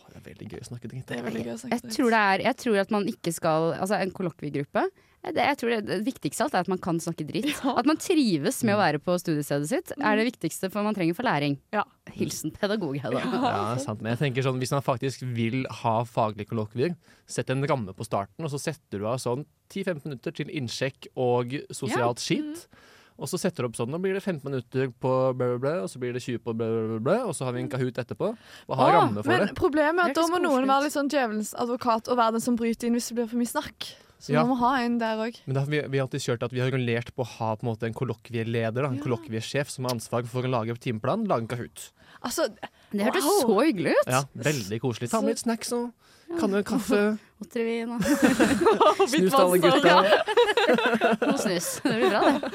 Det 0.10 0.18
er 0.18 0.26
veldig 0.26 0.48
gøy 0.50 0.64
å 0.64 0.70
snakke 0.72 0.90
dritt. 0.90 1.06
Det 1.08 1.20
er 1.20 1.28
veldig 1.28 1.44
gøy 1.46 1.54
å 1.54 1.60
snakke 1.62 1.78
Jeg 1.78 1.94
tror, 1.94 2.10
det 2.10 2.24
er, 2.32 2.44
jeg 2.50 2.60
tror 2.64 2.80
at 2.82 2.92
man 2.96 3.06
ikke 3.12 3.32
skal 3.36 3.70
Altså, 3.76 4.00
en 4.00 4.16
kollokviegruppe 4.16 4.88
det, 5.20 5.44
jeg 5.44 5.58
tror 5.60 5.74
det, 5.74 5.80
det 5.90 5.98
viktigste 6.08 6.46
alt 6.46 6.54
er 6.56 6.64
at 6.64 6.70
man 6.72 6.80
kan 6.82 7.00
snakke 7.04 7.26
dritt. 7.28 7.50
At 7.80 7.88
man 7.88 8.00
trives 8.00 8.62
med 8.64 8.78
å 8.78 8.80
være 8.80 9.02
på 9.04 9.18
studiestedet 9.20 9.68
sitt, 9.68 9.92
er 10.00 10.20
det 10.20 10.30
viktigste 10.30 10.70
for 10.72 10.88
man 10.88 10.96
trenger 10.96 11.18
for 11.18 11.28
læring. 11.28 11.58
Ja. 11.76 11.84
Hilsen 12.16 12.54
pedagog, 12.56 12.96
Hedda. 13.04 13.20
Ja, 13.26 13.42
det 13.44 13.50
er 13.52 13.82
sant. 13.84 14.00
Men 14.00 14.16
jeg 14.16 14.22
tenker 14.24 14.48
sånn, 14.48 14.62
hvis 14.64 14.72
man 14.74 14.86
faktisk 14.86 15.26
vil 15.36 15.66
ha 15.82 15.98
faglige 16.08 16.54
kollokvier, 16.54 16.96
sett 17.30 17.52
en 17.52 17.68
ramme 17.68 17.94
på 17.96 18.08
starten, 18.08 18.48
og 18.48 18.54
så 18.54 18.62
setter 18.64 19.04
du 19.04 19.10
av 19.12 19.20
sånn 19.22 19.44
10-15 19.68 20.08
minutter 20.08 20.38
til 20.40 20.56
innsjekk 20.56 21.12
og 21.20 21.58
sosialt 21.76 22.24
skit. 22.24 22.70
Og 23.20 23.28
så 23.28 23.38
setter 23.38 23.64
du 23.64 23.68
opp 23.70 23.76
sånn, 23.76 23.90
nå 23.92 24.00
blir 24.00 24.14
det 24.16 24.24
15 24.24 24.44
minutter 24.48 24.92
på 25.04 25.12
blæ, 25.36 25.58
blæ, 25.60 25.74
og 25.84 25.90
så 25.92 26.00
blir 26.00 26.14
det 26.16 26.22
20 26.24 26.40
på 26.46 26.54
blæ, 26.56 26.68
blæ, 26.72 27.00
bla, 27.04 27.18
og 27.28 27.36
så 27.36 27.44
har 27.46 27.52
vi 27.54 27.60
en 27.66 27.70
Kahoot 27.70 27.98
etterpå. 28.00 28.30
Og 28.70 28.78
har 28.80 28.90
Åh, 28.94 29.00
ramme 29.02 29.24
for 29.24 29.28
men 29.34 29.48
det. 29.48 29.56
problemet 29.60 30.06
er 30.06 30.10
at 30.14 30.16
da 30.16 30.28
må 30.32 30.40
noen 30.40 30.66
være 30.70 30.86
litt 30.88 30.96
sånn 30.96 31.10
djevelens 31.12 31.52
advokat 31.60 32.08
og 32.08 32.16
være 32.18 32.38
den 32.38 32.46
som 32.48 32.56
bryter 32.56 32.88
inn 32.88 32.96
hvis 32.96 33.10
det 33.12 33.18
blir 33.20 33.28
for 33.28 33.38
mye 33.42 33.52
snakk. 33.52 33.90
Så 34.20 34.34
Ja. 34.34 34.42
man 34.44 34.50
må 34.52 34.58
ha 34.60 34.82
en 34.84 34.98
der 35.00 35.16
òg. 35.16 35.36
Men 35.48 35.54
da, 35.56 35.60
har 35.62 35.68
vi, 35.72 35.80
vi 35.80 35.98
har 35.98 36.08
alltid 36.08 36.20
kjørt 36.26 36.44
at 36.44 36.52
vi 36.52 36.60
har 36.60 36.72
rullert 36.72 37.14
på 37.16 37.24
å 37.24 37.30
ha 37.38 37.56
på 37.56 37.64
en 37.64 37.70
måte 37.74 37.84
en 37.88 37.94
kollokvieleder, 37.96 38.84
en 38.88 38.98
Ja. 38.98 39.04
kollokviesjef 39.04 39.70
som 39.70 39.86
har 39.86 39.94
ansvar 39.96 40.26
for 40.28 40.44
å 40.44 40.50
lage 40.52 40.76
timeplan, 40.80 41.24
lage 41.28 41.42
en 41.44 41.48
Kahoot. 41.48 41.92
Altså, 42.24 42.50
Det 42.92 43.00
hørtes 43.06 43.24
Wow. 43.24 43.42
så 43.48 43.64
hyggelig 43.64 43.92
ut. 44.00 44.08
Ja, 44.08 44.24
veldig 44.36 44.80
koselig. 44.82 45.10
Ta 45.12 45.22
med 45.22 45.30
litt 45.36 45.44
snacks 45.44 45.72
og 45.72 45.92
kan 46.40 46.50
du 46.52 46.58
en 46.58 46.64
kaffe. 46.64 47.20
Otrivin 47.42 47.92
og 47.96 48.02
Snus 49.08 49.32
til 49.32 49.40
alle 49.40 49.60
gutta. 49.64 49.96
noe 51.30 51.38
snus. 51.42 51.68
Det 51.84 51.94
blir 51.96 52.10
bra, 52.14 52.22
det. 52.26 52.52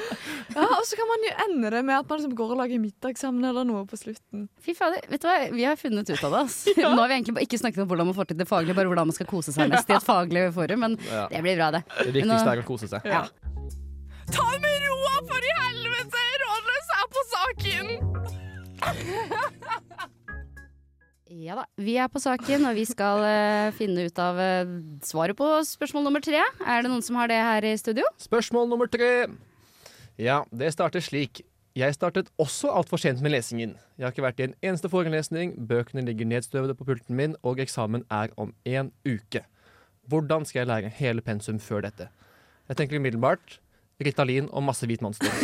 Ja, 0.55 0.65
og 0.77 0.83
så 0.87 0.97
kan 0.99 1.07
man 1.09 1.25
jo 1.27 1.31
ende 1.45 1.71
det 1.75 1.81
med 1.87 1.95
at 1.99 2.09
man 2.11 2.19
liksom 2.21 2.35
går 2.39 2.53
og 2.55 2.59
lager 2.61 2.81
middag 2.81 3.13
eller 3.25 3.65
noe 3.67 3.83
på 3.89 3.99
slutten. 3.99 4.47
Fy 4.65 4.75
fader, 4.77 5.01
vet 5.11 5.21
du 5.23 5.27
hva? 5.29 5.37
Vi 5.55 5.63
har 5.67 5.75
funnet 5.79 6.09
ut 6.09 6.23
av 6.23 6.31
det. 6.37 6.43
ass. 6.47 6.57
Nå 6.77 6.91
har 6.95 7.09
vi 7.11 7.17
egentlig 7.19 7.45
ikke 7.47 7.59
snakket 7.61 7.83
om 7.85 7.89
hvordan 7.91 8.09
man 8.11 8.17
får 8.17 8.31
til 8.31 8.39
det 8.41 8.47
faglige, 8.49 8.75
bare 8.77 8.89
hvordan 8.91 9.09
man 9.11 9.17
skal 9.17 9.29
kose 9.29 9.51
seg 9.55 9.69
mest 9.73 9.89
i 9.91 9.97
et 9.97 10.05
faglig 10.05 10.47
forum. 10.55 10.79
Men 10.87 10.97
Ja. 11.11 11.27
det 11.31 11.41
blir 11.45 11.57
bra, 11.59 11.71
det. 11.75 11.83
Det 12.01 12.13
viktigste 12.21 12.49
er 12.55 12.63
å 12.63 12.67
kose 12.67 12.87
seg. 12.91 13.05
Ja. 13.09 13.25
Ta 14.31 14.45
det 14.51 14.61
med 14.63 14.87
roa, 14.89 15.15
for 15.29 15.39
i 15.45 15.53
helvete! 15.61 16.23
Rådløs 16.45 16.87
er 16.99 17.05
på 17.15 17.21
saken! 17.33 17.85
Ja 21.35 21.57
da, 21.57 21.65
vi 21.75 21.97
er 21.99 22.07
på 22.07 22.19
saken, 22.23 22.63
og 22.69 22.77
vi 22.77 22.85
skal 22.87 23.19
eh, 23.27 23.73
finne 23.75 24.05
ut 24.07 24.19
av 24.23 24.37
eh, 24.39 24.69
svaret 25.03 25.35
på 25.35 25.49
spørsmål 25.67 26.05
nummer 26.05 26.23
tre. 26.23 26.39
Er 26.63 26.85
det 26.85 26.91
noen 26.91 27.03
som 27.03 27.17
har 27.19 27.27
det 27.27 27.41
her 27.43 27.65
i 27.67 27.73
studio? 27.75 28.05
Spørsmål 28.23 28.69
nummer 28.71 28.87
tre. 28.87 29.27
Ja, 30.21 30.43
det 30.55 30.71
starter 30.71 31.03
slik. 31.03 31.41
Jeg 31.75 31.97
startet 31.97 32.29
også 32.39 32.71
altfor 32.71 33.01
sent 33.03 33.19
med 33.19 33.33
lesingen. 33.33 33.73
Jeg 33.97 34.07
har 34.07 34.15
ikke 34.15 34.23
vært 34.23 34.39
i 34.39 34.45
en 34.47 34.55
eneste 34.63 34.87
forelesning, 34.93 35.57
bøkene 35.67 36.05
ligger 36.07 36.29
nedstøvede 36.29 36.77
på 36.79 36.87
pulten 36.87 37.19
min, 37.19 37.35
og 37.43 37.59
eksamen 37.59 38.05
er 38.07 38.31
om 38.39 38.55
en 38.63 38.93
uke. 39.03 39.43
Hvordan 40.07 40.47
skal 40.47 40.61
jeg 40.61 40.71
lære 40.71 40.93
hele 41.01 41.25
pensum 41.25 41.59
før 41.59 41.83
dette? 41.89 42.07
Jeg 42.69 42.79
tenker 42.79 43.01
umiddelbart 43.01 43.59
Ritalin 44.03 44.49
og 44.51 44.63
masse 44.67 44.87
hvit 44.89 45.03
monster. 45.05 45.31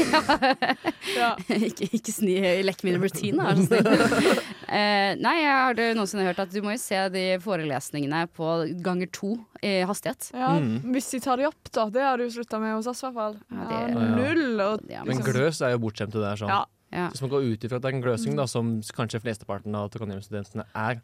Ja. 1.11 1.33
ikke 1.67 1.87
ikke 1.97 2.13
sni 2.13 2.35
lekk 2.63 2.83
min 2.85 2.97
routine, 3.01 3.43
er 3.43 3.57
du 3.57 3.63
snill. 3.65 3.87
Uh, 3.87 5.11
nei, 5.25 5.33
jeg 5.41 5.51
har 5.51 5.79
noensinne 5.97 6.25
hørt 6.27 6.39
at 6.43 6.53
du 6.53 6.61
må 6.63 6.75
jo 6.75 6.79
se 6.81 6.99
de 7.13 7.23
forelesningene 7.43 8.21
på 8.37 8.47
ganger 8.85 9.09
to 9.13 9.33
i 9.65 9.81
hastighet. 9.87 10.29
Ja, 10.35 10.51
Mm. 10.61 10.93
Hvis 10.93 11.07
de 11.13 11.19
tar 11.23 11.39
de 11.39 11.45
opp, 11.47 11.71
da. 11.73 11.87
Det 11.93 12.01
har 12.03 12.19
du 12.19 12.25
slutta 12.31 12.59
med 12.61 12.75
hos 12.75 12.87
oss, 12.91 13.01
i 13.01 13.07
hvert 13.07 13.17
fall. 13.17 13.37
Ja, 13.49 13.67
Ja, 13.71 14.07
null. 14.17 14.59
Og, 14.61 14.85
Ja, 14.91 15.03
Men 15.07 15.21
gløs 15.25 15.61
er 15.63 15.73
jo 15.75 15.81
bortskjemte 15.85 16.19
til 16.19 16.27
sånn. 16.43 16.51
Ja. 16.51 16.65
Ja. 16.91 17.07
Hvis 17.13 17.21
man 17.23 17.31
går 17.31 17.45
ut 17.53 17.63
ifra 17.65 17.79
at 17.79 17.85
det 17.85 17.91
er 17.91 17.95
en 17.95 18.03
gløsing, 18.03 18.35
da, 18.35 18.45
som 18.51 18.73
kanskje 18.95 19.21
flesteparten 19.23 19.75
av 19.79 19.89
Trondheim-studentene 19.93 20.65
er. 20.75 20.99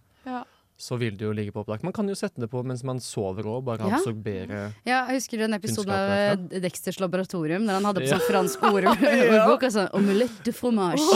Så 0.77 0.97
vil 1.01 1.15
det 1.17 1.25
jo 1.25 1.31
ligge 1.33 1.51
på 1.51 1.63
opplagt. 1.65 1.81
Man 1.83 1.93
kan 1.93 2.07
jo 2.07 2.13
sette 2.13 2.37
det 2.39 2.49
på 2.51 2.61
mens 2.63 2.83
man 2.85 2.99
sover 3.01 3.43
òg, 3.49 3.63
bare 3.65 3.79
Ja. 3.87 3.97
absorbere 3.97 4.73
Ja, 4.85 5.07
jeg 5.07 5.15
husker 5.17 5.41
en 5.43 5.53
episode 5.57 5.89
av 5.89 6.09
derfra. 6.11 6.53
eh, 6.53 6.59
Dexters 6.61 6.99
laboratorium 7.01 7.65
der 7.65 7.73
han 7.79 7.83
hadde 7.83 8.01
på 8.01 8.07
Ja. 8.07 8.17
sånn 8.19 8.27
fransk 8.29 8.63
ord, 8.63 8.85
ordbok 8.85 9.63
og 9.67 9.71
sånn 9.73 9.89
omelette 9.97 10.43
de 10.43 10.51
fromage. 10.53 11.01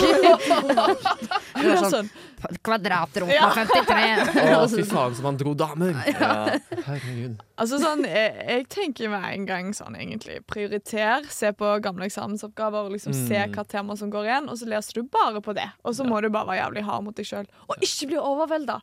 det 0.61 1.67
var 1.67 1.77
sånn 1.77 1.91
sånn. 1.93 2.09
på 2.41 3.27
Ja. 3.31 3.51
53. 3.53 4.55
Å, 4.57 4.67
fy 4.71 4.83
faen 4.89 5.15
som 5.15 5.25
han 5.29 5.37
dro 5.37 5.53
damer! 5.53 5.93
Herregud. 5.93 7.37
Altså 7.61 7.77
sånn, 7.81 8.01
jeg, 8.07 8.33
jeg 8.47 8.67
tenker 8.73 9.09
med 9.13 9.23
en 9.29 9.45
gang 9.45 9.71
sånn 9.77 9.95
egentlig 9.99 10.39
Prioriter, 10.49 11.27
se 11.29 11.51
på 11.53 11.75
gamle 11.85 12.07
eksamensoppgaver 12.09 12.87
og 12.89 12.95
liksom 12.97 13.13
se 13.13 13.37
Mm. 13.41 13.53
hva 13.55 13.63
tema 13.67 13.95
som 13.97 14.09
går 14.11 14.25
igjen, 14.27 14.49
og 14.49 14.57
så 14.59 14.67
leser 14.69 14.93
du 14.93 15.03
bare 15.03 15.41
på 15.41 15.53
det. 15.55 15.69
Og 15.85 15.93
så 15.97 16.03
må 16.05 16.19
du 16.21 16.29
bare 16.29 16.45
være 16.49 16.61
jævlig 16.65 16.83
hard 16.83 17.03
mot 17.05 17.15
deg 17.15 17.25
sjøl. 17.25 17.45
Og 17.69 17.75
ikke 17.81 18.07
bli 18.11 18.17
overvelda. 18.17 18.79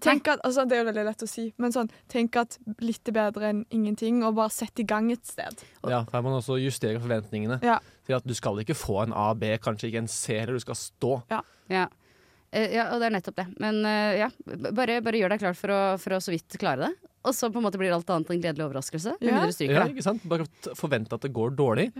Tenk 0.00 0.28
at, 0.32 0.42
altså, 0.46 0.64
det 0.68 0.76
er 0.76 0.82
jo 0.82 0.88
veldig 0.90 1.04
lett 1.10 1.24
å 1.24 1.28
si, 1.28 1.46
men 1.60 1.74
sånn, 1.74 1.90
tenk 2.12 2.36
at 2.40 2.58
litt 2.80 3.08
er 3.10 3.16
bedre 3.16 3.52
enn 3.52 3.62
ingenting, 3.74 4.22
og 4.26 4.38
bare 4.38 4.52
sett 4.54 4.80
i 4.80 4.86
gang 4.88 5.10
et 5.12 5.24
sted. 5.28 5.64
Ja, 5.84 6.02
her 6.02 6.24
må 6.24 6.30
man 6.30 6.40
også 6.40 6.58
justere 6.60 7.00
forventningene. 7.02 7.60
Ja. 7.66 7.78
Til 8.08 8.16
at 8.18 8.26
du 8.26 8.34
skal 8.36 8.58
ikke 8.62 8.78
få 8.78 9.02
en 9.04 9.16
A, 9.16 9.30
B, 9.38 9.52
kanskje 9.62 9.90
ikke 9.90 10.04
en 10.04 10.10
C, 10.10 10.40
eller 10.40 10.56
du 10.56 10.64
skal 10.64 10.78
stå. 10.78 11.18
Ja. 11.32 11.86
Eh, 12.50 12.72
ja, 12.74 12.88
og 12.94 13.02
det 13.02 13.10
er 13.10 13.14
nettopp 13.14 13.38
det. 13.38 13.46
Men 13.62 13.84
uh, 13.86 14.16
ja, 14.18 14.30
bare, 14.70 14.98
bare 15.04 15.20
gjør 15.20 15.34
deg 15.34 15.44
klar 15.44 15.58
for 15.58 15.74
å, 15.74 15.80
for 16.02 16.16
å 16.16 16.22
så 16.22 16.34
vidt 16.34 16.58
klare 16.60 16.88
det. 16.88 17.10
Og 17.28 17.36
så 17.36 17.50
på 17.52 17.60
en 17.60 17.66
måte 17.66 17.78
blir 17.78 17.92
alt 17.92 18.08
annet 18.10 18.32
en 18.32 18.40
gledelig 18.40 18.64
overraskelse. 18.64 19.18
Ja. 19.20 19.44
du 19.44 19.52
stryker 19.52 19.76
Ja, 19.76 19.86
ikke 19.92 20.04
sant? 20.06 20.24
Bare 20.28 20.46
forvente 20.78 21.18
at 21.18 21.26
det 21.26 21.34
går 21.36 21.52
dårlig. 21.52 21.90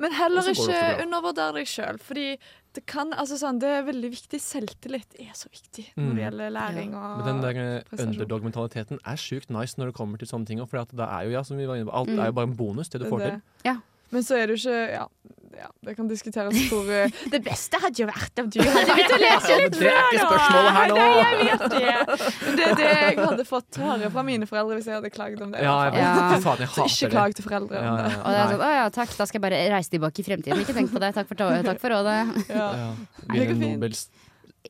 Men 0.00 0.14
heller 0.16 0.40
Og 0.40 0.54
ikke 0.54 1.04
undervurdere 1.04 1.58
deg 1.58 1.68
sjøl, 1.68 2.00
fordi 2.02 2.30
det 2.74 2.82
kan, 2.90 3.12
altså 3.14 3.36
sånn, 3.38 3.58
det 3.62 3.68
er 3.70 3.84
veldig 3.86 4.10
viktig. 4.10 4.40
Selvtillit 4.42 5.14
er 5.22 5.32
så 5.38 5.48
viktig 5.48 5.84
når 5.96 6.04
Mm. 6.04 6.14
det 6.16 6.24
gjelder 6.24 6.50
læring 6.50 6.94
og 6.98 7.18
Men 7.18 7.26
den 7.26 7.40
der 7.42 7.60
eh, 7.78 8.04
underdog-mentaliteten 8.04 8.98
er 9.04 9.16
sjukt 9.16 9.50
nice 9.50 9.76
når 9.78 9.86
det 9.92 9.94
kommer 9.94 10.18
til 10.18 10.28
sånne 10.28 10.46
ting. 10.46 10.58
For 10.66 10.84
det 10.84 11.00
er 11.06 11.22
jo, 11.24 11.30
ja, 11.30 11.42
som 11.42 11.56
vi 11.56 11.66
var 11.66 11.76
inne 11.76 11.86
på, 11.90 11.94
alt 11.94 12.08
Mm. 12.08 12.18
er 12.20 12.26
jo 12.26 12.32
bare 12.32 12.48
en 12.50 12.56
bonus 12.56 12.88
til 12.88 13.00
du 13.00 13.04
Det 13.04 13.12
får 13.12 13.20
til. 13.20 13.30
det. 13.64 13.80
Men 14.12 14.22
så 14.26 14.36
er 14.36 14.46
det 14.50 14.58
jo 14.58 14.60
ikke 14.68 14.82
Ja, 14.98 15.06
ja, 15.54 15.68
det 15.86 15.92
kan 15.94 16.08
diskuteres 16.10 16.56
hvor 16.66 16.88
eh, 16.90 17.12
Det 17.32 17.38
beste 17.46 17.78
hadde 17.78 18.02
jo 18.02 18.06
vært 18.08 18.40
om 18.42 18.48
du 18.50 18.58
hadde 18.58 18.82
begynt 18.90 19.12
å 19.14 19.18
lese 19.22 19.52
Ja, 19.52 19.58
men 19.60 19.64
litt 19.64 19.76
det 19.78 19.90
er 19.92 20.08
ikke 20.10 20.24
spørsmålet 20.24 20.72
her 20.74 20.90
nå. 20.90 20.96
Nei, 20.98 21.28
jeg 21.30 21.44
vet 21.46 21.64
det. 21.74 22.56
Det 22.58 22.64
er 22.66 22.74
det 22.80 22.88
jeg 22.90 23.18
hadde 23.20 23.46
fått 23.48 23.78
høre 23.84 24.10
fra 24.16 24.24
mine 24.26 24.48
foreldre 24.50 24.78
hvis 24.80 24.88
jeg 24.90 24.98
hadde 24.98 25.12
klaget 25.14 25.44
om 25.46 25.54
det. 25.54 25.62
Ja, 25.62 25.76
jeg. 25.86 26.02
Ja. 26.02 26.40
faen, 26.42 26.64
jeg 26.64 26.72
Så 26.74 26.88
ikke 26.90 27.12
klag 27.14 27.36
til 27.38 27.46
foreldre 27.46 27.78
om 27.78 27.86
Ja, 27.86 27.94
det. 28.02 28.10
ja, 28.10 28.18
Og 28.24 28.34
det 28.34 28.40
er 28.42 28.52
sånn, 28.52 28.64
å 28.66 28.72
ja, 28.74 28.84
takk, 28.98 29.14
da 29.14 29.28
skal 29.30 29.38
jeg 29.40 29.46
bare 29.46 29.62
reise 29.76 29.94
tilbake 29.94 30.24
i 30.24 30.26
fremtiden. 30.26 30.64
Ikke 30.66 30.76
tenk 30.76 30.90
på 30.90 31.02
det. 31.06 31.12
Takk 31.20 31.30
for, 31.30 31.46
takk 31.70 31.80
for 31.86 31.94
rådet. 31.94 32.18
Ja. 32.50 32.68
Ja. 32.82 32.90
Vinne. 33.30 33.72
Nobels 33.76 34.08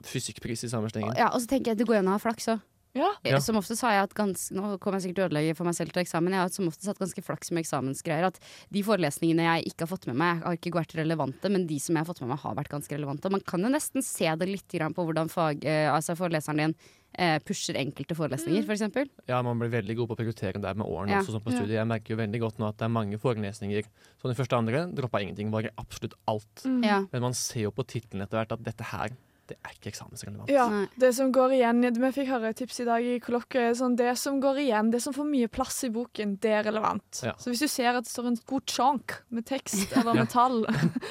fysikkpris 0.04 0.66
i 0.68 0.72
samme 0.72 0.92
slengen. 0.92 1.16
Ja, 1.16 1.30
og 1.32 1.40
så 1.40 1.48
tenker 1.50 1.72
jeg 1.72 1.80
det 1.80 1.88
går 1.88 2.02
an 2.02 2.12
å 2.12 2.18
ha 2.18 2.22
flaks 2.22 2.50
òg. 2.52 2.60
Ja. 2.94 3.10
Ja. 3.26 3.40
Som 3.42 3.56
oftest 3.58 3.82
har 3.82 3.90
jeg 3.92 4.04
hatt 4.04 4.14
ganske 4.14 4.54
Nå 4.54 4.78
kommer 4.78 5.00
jeg 5.00 5.08
sikkert 5.08 5.18
til 5.18 5.24
å 5.24 5.28
ødelegge 5.28 5.56
for 5.58 5.66
meg 5.66 5.74
selv 5.74 5.90
til 5.94 6.02
eksamen. 6.04 6.30
Jeg 6.36 6.44
har 6.44 6.48
som 6.54 6.68
oftest 6.70 6.86
hatt 6.92 7.00
ganske 7.02 7.24
flaks 7.26 7.50
med 7.50 7.64
eksamensgreier. 7.64 8.28
At 8.30 8.38
de 8.70 8.82
forelesningene 8.86 9.42
jeg 9.48 9.72
ikke 9.72 9.82
har 9.86 9.90
fått 9.90 10.06
med 10.06 10.16
meg, 10.20 10.42
har 10.46 10.54
ikke 10.58 10.74
vært 10.78 10.94
relevante, 10.94 11.50
men 11.50 11.66
de 11.66 11.78
som 11.82 11.94
jeg 11.96 12.04
har 12.04 12.10
fått 12.12 12.22
med 12.22 12.30
meg, 12.30 12.38
har 12.44 12.54
vært 12.54 12.70
ganske 12.70 12.94
relevante. 12.94 13.26
Og 13.26 13.32
man 13.34 13.40
kan 13.42 13.66
jo 13.66 13.72
nesten 13.74 14.02
se 14.06 14.30
det 14.38 14.48
litt 14.48 14.68
på 14.94 15.04
hvordan 15.08 15.28
fag, 15.32 15.64
eh, 15.66 15.90
altså 15.90 16.14
foreleseren 16.18 16.62
din 16.62 16.76
eh, 17.16 17.38
pusher 17.46 17.74
enkelte 17.78 18.14
forelesninger, 18.18 18.62
Mm. 18.62 18.66
for 18.66 18.74
eksempel. 18.74 19.08
Ja, 19.28 19.40
man 19.42 19.58
blir 19.58 19.70
veldig 19.70 19.96
god 19.96 20.08
på 20.08 20.14
å 20.16 20.18
prioritere 20.18 20.60
der 20.60 20.74
med 20.74 20.86
årene 20.86 21.10
Ja. 21.10 21.20
også, 21.22 21.30
sånn 21.34 21.44
på 21.44 21.52
studiet. 21.54 21.78
Jeg 21.78 21.86
merker 21.86 22.10
jo 22.10 22.16
veldig 22.16 22.40
godt 22.40 22.58
nå 22.58 22.68
at 22.68 22.76
det 22.78 22.84
er 22.86 22.88
mange 22.88 23.18
forelesninger. 23.18 23.84
som 24.20 24.30
de 24.32 24.34
første 24.34 24.52
og 24.52 24.66
andre 24.66 24.90
droppa 24.92 25.20
ingenting, 25.22 25.50
bare 25.50 25.70
absolutt 25.78 26.14
alt. 26.26 26.62
Mm. 26.64 26.82
Ja. 26.84 27.04
Men 27.12 27.22
man 27.22 27.32
ser 27.34 27.60
jo 27.60 27.70
på 27.70 27.84
tittelen 27.86 28.22
etter 28.22 28.38
hvert 28.44 28.52
at 28.52 28.62
dette 28.64 28.82
her, 28.82 29.10
det 29.50 29.56
er 29.60 29.74
ikke 29.76 29.90
eksamensrelevant. 29.92 30.50
Ja, 30.52 30.66
det 31.00 31.10
som 31.16 31.32
går 31.34 31.56
igjen 31.58 31.84
Vi 31.84 32.10
fikk 32.16 32.30
høre 32.32 32.52
et 32.54 32.58
tips 32.60 32.80
i 32.80 32.86
dag 32.88 33.04
i 33.04 33.18
kollokviet. 33.22 33.76
Sånn, 33.78 33.96
det 33.98 34.14
som 34.20 34.40
går 34.42 34.62
igjen, 34.64 34.92
det 34.94 35.02
som 35.04 35.14
får 35.16 35.28
mye 35.28 35.50
plass 35.52 35.82
i 35.84 35.90
boken, 35.92 36.36
det 36.42 36.54
er 36.60 36.64
relevant. 36.68 37.20
Ja. 37.26 37.34
Så 37.40 37.52
hvis 37.52 37.64
du 37.64 37.68
ser 37.68 37.92
at 37.92 38.06
det 38.06 38.12
står 38.12 38.30
en 38.32 38.38
god 38.48 38.64
chonk 38.70 39.18
med 39.34 39.46
tekst 39.48 39.92
eller 39.92 40.16
med 40.22 40.32
tall, 40.32 40.64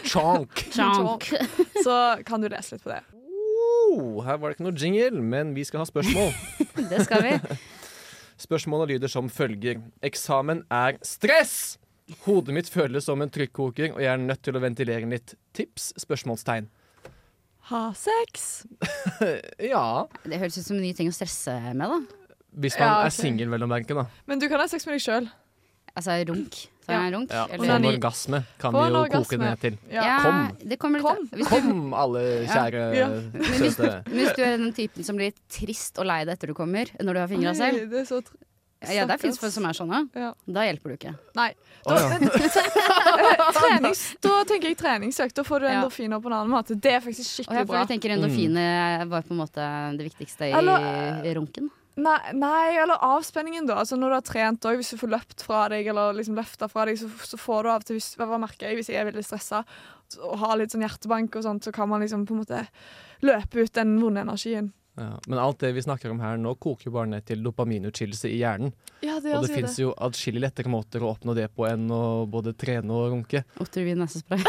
Chonk! 0.09 0.65
Chonk. 0.75 1.29
så 1.85 1.99
kan 2.25 2.41
du 2.41 2.49
lese 2.51 2.75
litt 2.75 2.85
på 2.85 2.93
det. 2.93 3.03
Oh, 3.93 4.23
her 4.25 4.39
var 4.39 4.49
det 4.49 4.57
ikke 4.57 4.67
noe 4.67 4.79
jingle, 4.79 5.21
men 5.21 5.53
vi 5.55 5.65
skal 5.67 5.83
ha 5.83 5.87
spørsmål. 5.87 6.33
Det 6.89 7.05
skal 7.05 7.23
vi. 7.25 7.37
Spørsmålet 8.41 8.95
lyder 8.95 9.11
som 9.11 9.29
følger. 9.29 9.81
Eksamen 10.03 10.65
er 10.73 10.97
stress! 11.05 11.77
Hodet 12.25 12.55
mitt 12.55 12.69
føles 12.71 13.05
som 13.07 13.21
en 13.23 13.31
trykkoker, 13.31 13.93
og 13.93 14.01
jeg 14.03 14.11
er 14.11 14.19
nødt 14.19 14.41
til 14.43 14.57
å 14.57 14.61
ventilere 14.63 15.07
litt. 15.07 15.35
Tips? 15.55 15.93
Spørsmålstegn. 16.03 16.67
Ha 17.71 17.93
sex. 17.95 18.65
ja, 19.73 19.85
Det 20.27 20.39
høres 20.41 20.57
ut 20.59 20.65
som 20.67 20.75
en 20.77 20.83
ny 20.83 20.91
ting 20.97 21.07
å 21.07 21.15
stresse 21.15 21.53
med, 21.73 21.87
da. 21.87 22.01
hvis 22.59 22.75
man 22.79 22.87
Ja, 22.89 22.97
okay. 22.99 23.07
er 23.07 23.15
singel, 23.15 23.49
vel 23.53 23.63
å 23.63 23.69
merke, 23.71 23.95
da. 23.95 24.03
Men 24.27 24.39
du 24.41 24.49
kan 24.51 24.59
ha 24.59 24.67
sex 24.67 24.85
med 24.89 24.97
deg 24.97 25.05
sjøl. 25.05 25.29
Altså 25.95 26.15
runk. 26.27 26.55
Så 26.83 26.91
Ja. 26.91 26.99
runk. 27.13 27.29
Ja, 27.31 27.45
eller- 27.53 27.67
Få 27.69 27.75
en 27.77 27.85
orgasme 27.85 28.43
kan 28.59 28.73
vi 28.73 28.79
jo 28.79 28.95
orgasme. 29.05 29.23
koke 29.23 29.37
ned 29.39 29.59
til. 29.61 29.77
Ja. 29.91 30.03
Ja, 30.03 30.17
Kom. 30.23 30.57
Det 30.67 30.77
kommer 30.81 30.99
litt 30.99 31.07
Kom. 31.07 31.27
Hvis 31.29 31.47
du, 31.47 31.61
Kom, 31.61 31.93
alle 31.93 32.19
kjære 32.49 32.81
Ja. 32.97 33.07
men 33.07 33.31
hvis, 33.31 33.75
søte. 33.77 34.03
men 34.07 34.17
hvis 34.19 34.35
du 34.35 34.41
er 34.43 34.57
den 34.57 34.73
typen 34.73 35.03
som 35.05 35.15
blir 35.15 35.31
trist 35.49 35.97
og 35.99 36.05
lei 36.05 36.25
deg 36.25 36.33
etter 36.35 36.47
du 36.47 36.53
kommer, 36.53 36.85
når 36.99 37.13
du 37.13 37.19
har 37.19 37.27
fingra 37.29 37.53
selv 37.55 37.77
Oi, 37.79 37.85
det 37.85 38.01
er 38.01 38.05
så 38.09 38.21
tr 38.25 38.33
Ja, 38.91 39.05
det 39.07 39.19
fins 39.21 39.39
folk 39.39 39.53
som 39.53 39.65
er 39.69 39.77
sånn, 39.77 39.93
ja. 40.15 40.31
Da 40.45 40.65
hjelper 40.67 40.93
du 40.93 40.95
ikke. 40.97 41.13
Nei. 41.37 41.51
Da, 41.83 41.97
Da, 42.03 43.29
ja. 43.37 43.51
trenings, 43.55 44.01
da 44.23 44.33
tenker 44.47 44.71
jeg 44.71 44.77
treningsøkt. 44.79 45.35
Da 45.37 45.43
får 45.47 45.63
du 45.63 45.69
endorfiner 45.71 46.21
på 46.23 46.31
en 46.31 46.35
annen 46.39 46.51
måte. 46.53 46.75
Det 46.79 46.97
er 46.97 47.03
faktisk 47.03 47.39
skikkelig 47.43 47.67
bra. 47.69 47.83
Jeg 47.83 47.93
tenker 47.95 48.15
endorfiner 48.15 49.05
var 49.11 49.25
på 49.27 49.35
en 49.35 49.41
måte 49.43 49.69
det 49.97 50.09
viktigste 50.11 50.49
i 50.49 50.53
Eller- 50.57 51.33
runken. 51.39 51.69
Nei, 51.95 52.17
nei, 52.33 52.73
eller 52.81 52.97
avspenningen, 53.05 53.67
da. 53.69 53.75
Altså 53.83 53.95
Når 53.95 54.09
du 54.09 54.13
har 54.15 54.21
trent 54.25 54.65
òg, 54.65 54.79
hvis 54.81 54.89
du 54.95 54.97
får 54.97 55.11
løpt 55.13 55.43
fra 55.45 55.67
deg 55.69 55.85
eller 55.91 56.15
liksom 56.17 56.35
løfta 56.35 56.65
fra 56.71 56.87
deg, 56.89 56.97
så, 56.97 57.05
så 57.21 57.37
får 57.37 57.63
du 57.63 57.69
av 57.69 57.75
og 57.83 57.85
til 57.85 57.99
hvis, 57.99 58.15
Hva 58.17 58.39
merker 58.41 58.65
jeg 58.71 58.79
hvis 58.79 58.89
jeg 58.89 58.97
er 58.97 59.11
veldig 59.11 59.23
stressa 59.27 59.63
og 60.21 60.37
har 60.41 60.57
litt 60.57 60.73
sånn 60.73 60.81
hjertebank 60.85 61.35
og 61.37 61.43
sånt, 61.45 61.63
så 61.65 61.71
kan 61.73 61.89
man 61.89 62.01
liksom 62.01 62.25
på 62.29 62.33
en 62.35 62.41
måte 62.43 62.59
løpe 63.25 63.63
ut 63.63 63.73
den 63.73 63.95
vonde 64.01 64.21
energien. 64.21 64.71
Ja. 64.93 65.19
Men 65.25 65.39
alt 65.41 65.57
det 65.63 65.71
vi 65.73 65.81
snakker 65.81 66.11
om 66.13 66.19
her 66.21 66.37
nå, 66.37 66.51
koker 66.61 66.85
jo 66.89 66.93
bare 66.93 67.09
ned 67.09 67.25
til 67.25 67.41
dopaminutskillelse 67.41 68.29
i 68.29 68.37
hjernen. 68.43 68.73
Ja, 69.01 69.15
det 69.23 69.33
Og 69.39 69.47
det 69.47 69.55
fins 69.55 69.75
det. 69.75 69.81
jo 69.87 69.93
adskillig 69.97 70.43
lettere 70.43 70.69
måter 70.69 71.01
å 71.01 71.09
oppnå 71.15 71.33
det 71.37 71.47
på 71.55 71.65
enn 71.65 71.87
å 71.91 72.01
både 72.29 72.53
trene 72.53 72.93
og 72.93 73.09
runke. 73.15 73.41
Otrivin 73.63 73.97
nesespray. 74.03 74.43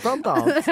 Blant 0.00 0.26
annet. 0.32 0.70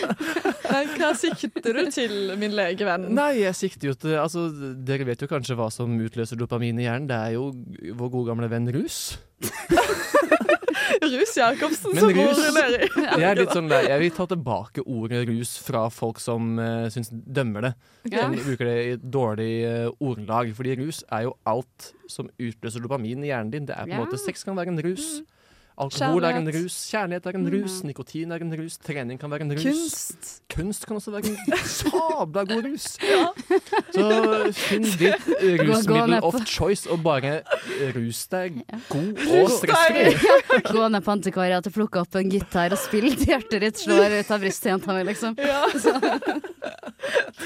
Men 0.70 0.94
hva 0.98 1.10
sikter 1.18 1.74
du 1.74 1.90
til, 1.94 2.14
min 2.38 2.54
legevenn? 2.54 3.08
Nei, 3.14 3.32
jeg 3.42 3.58
sikter 3.58 3.90
jo 3.90 3.96
til 3.98 4.14
Altså, 4.20 4.46
dere 4.86 5.06
vet 5.08 5.22
jo 5.24 5.28
kanskje 5.30 5.56
hva 5.58 5.68
som 5.74 5.90
utløser 6.06 6.38
dopamin 6.40 6.78
i 6.80 6.86
hjernen. 6.86 7.10
Det 7.10 7.18
er 7.18 7.34
jo 7.36 7.50
vår 7.98 8.14
gode 8.14 8.30
gamle 8.30 8.50
venn 8.52 8.70
rus. 8.74 9.00
Rus 11.04 11.34
Jacobsen 11.38 11.94
Men 11.94 12.04
som 12.04 12.12
rus- 12.14 12.40
bor 12.40 12.56
nedi. 12.58 12.88
Jeg 13.04 13.26
er 13.28 13.40
litt 13.40 13.54
sånn 13.56 13.70
der, 13.70 13.88
jeg 13.92 14.02
vil 14.02 14.14
ta 14.16 14.26
tilbake 14.30 14.84
ordet 14.84 15.24
rus 15.30 15.54
fra 15.64 15.84
folk 15.92 16.20
som 16.22 16.54
uh, 16.60 16.86
syns 16.92 17.12
dømmer 17.12 17.68
det. 17.68 17.72
Okay. 18.06 18.18
Som 18.20 18.36
bruker 18.38 18.70
det 18.70 18.76
i 18.84 18.96
dårlig 19.18 19.52
uh, 19.64 19.88
ordelag. 19.98 20.52
Fordi 20.56 20.76
rus 20.82 21.02
er 21.10 21.28
jo 21.28 21.36
alt 21.48 21.92
som 22.10 22.28
utløser 22.38 22.84
dopamin 22.84 23.24
i 23.24 23.32
hjernen 23.32 23.54
din. 23.54 23.68
Det 23.68 23.76
er 23.76 23.86
på 23.86 23.92
en 23.92 23.96
yeah. 23.96 24.04
måte 24.04 24.20
Sex 24.20 24.46
kan 24.46 24.58
være 24.58 24.74
en 24.74 24.82
rus. 24.84 25.08
Alkohol 25.74 26.22
er 26.24 26.36
en 26.38 26.48
rus. 26.54 26.74
Kjærlighet 26.92 27.24
er 27.26 27.36
en 27.38 27.48
rus. 27.50 27.80
Mm. 27.82 27.86
Nikotin 27.90 28.32
er 28.32 28.42
en 28.44 28.52
rus. 28.60 28.76
Trening 28.78 29.18
kan 29.18 29.30
være 29.32 29.42
en 29.42 29.52
rus. 29.56 29.64
Kunst. 29.64 30.28
Kunst 30.54 30.86
kan 30.86 30.96
også 31.00 31.10
være 31.10 31.32
en 31.32 31.56
sabla 31.74 32.44
god 32.46 32.68
rus. 32.68 32.86
Så 33.94 34.04
finn 34.54 34.86
ditt 35.00 35.26
rusmiddel 35.64 36.18
of 36.22 36.38
choice, 36.46 36.86
og 36.90 37.02
bare 37.02 37.40
rus 37.96 38.22
deg 38.30 38.60
god 38.92 39.18
og 39.40 39.50
stressfri. 39.56 40.62
Gå 40.70 40.86
ned 40.94 41.02
på 41.06 41.14
antikvariatet, 41.16 41.74
plukke 41.74 42.04
opp 42.04 42.20
en 42.22 42.30
gitar 42.30 42.74
og 42.76 42.78
spille 42.78 43.10
til 43.18 43.34
hjertet 43.34 43.66
ditt 43.66 43.82
slår 43.82 44.20
ut 44.20 44.30
av 44.36 44.44
brystjenta 44.46 44.94
mi, 44.94 45.02
liksom. 45.10 45.34
Ja. 45.42 45.64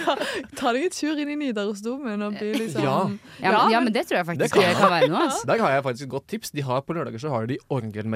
ta, 0.05 0.15
ta 0.59 0.73
deg 0.75 0.85
en 0.87 0.93
tur 0.95 1.19
inn 1.19 1.33
i 1.33 1.37
Nidarosdomen 1.41 2.23
og 2.29 2.37
bli 2.39 2.53
liksom 2.55 2.85
Ja. 2.85 2.99
Ja, 3.43 3.51
men, 3.55 3.73
ja, 3.73 3.81
men 3.83 3.93
det 3.95 4.05
tror 4.09 4.19
jeg 4.21 4.27
Det 4.27 4.31
faktisk 4.35 4.55
kan- 4.59 4.77
kan, 4.79 4.91
være 4.93 5.09
noe. 5.09 5.25
Altså. 5.29 5.47
Der 5.47 5.59
har 5.65 5.71
jeg 5.77 5.83
faktisk 5.89 6.05
et 6.07 6.11
godt 6.11 6.29
tips. 6.29 6.51
De 6.51 6.63
har 6.63 6.81
På 6.83 6.93
lørdager 6.97 7.19
så 7.19 7.29
har 7.33 7.47
de 7.47 7.59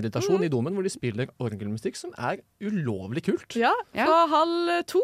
orgelmeditasjon 0.02 0.44
i 0.44 0.50
domen, 0.50 0.74
hvor 0.74 0.82
de 0.86 0.90
spiller 0.92 1.30
orgelmusikk, 1.42 1.96
som 1.96 2.12
er 2.18 2.40
ulovlig 2.62 3.22
kult. 3.24 3.54
Ja, 3.56 3.72
Ja. 3.94 4.06
fra 4.06 4.26
halv 4.28 4.84
to 4.86 5.02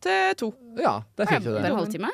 til 0.00 0.34
to. 0.36 0.54
Ja, 0.78 1.02
der 1.16 1.26
fikk 1.26 1.42
du 1.44 1.52
det. 1.54 1.64
en 1.64 1.76
halvtime? 1.76 2.10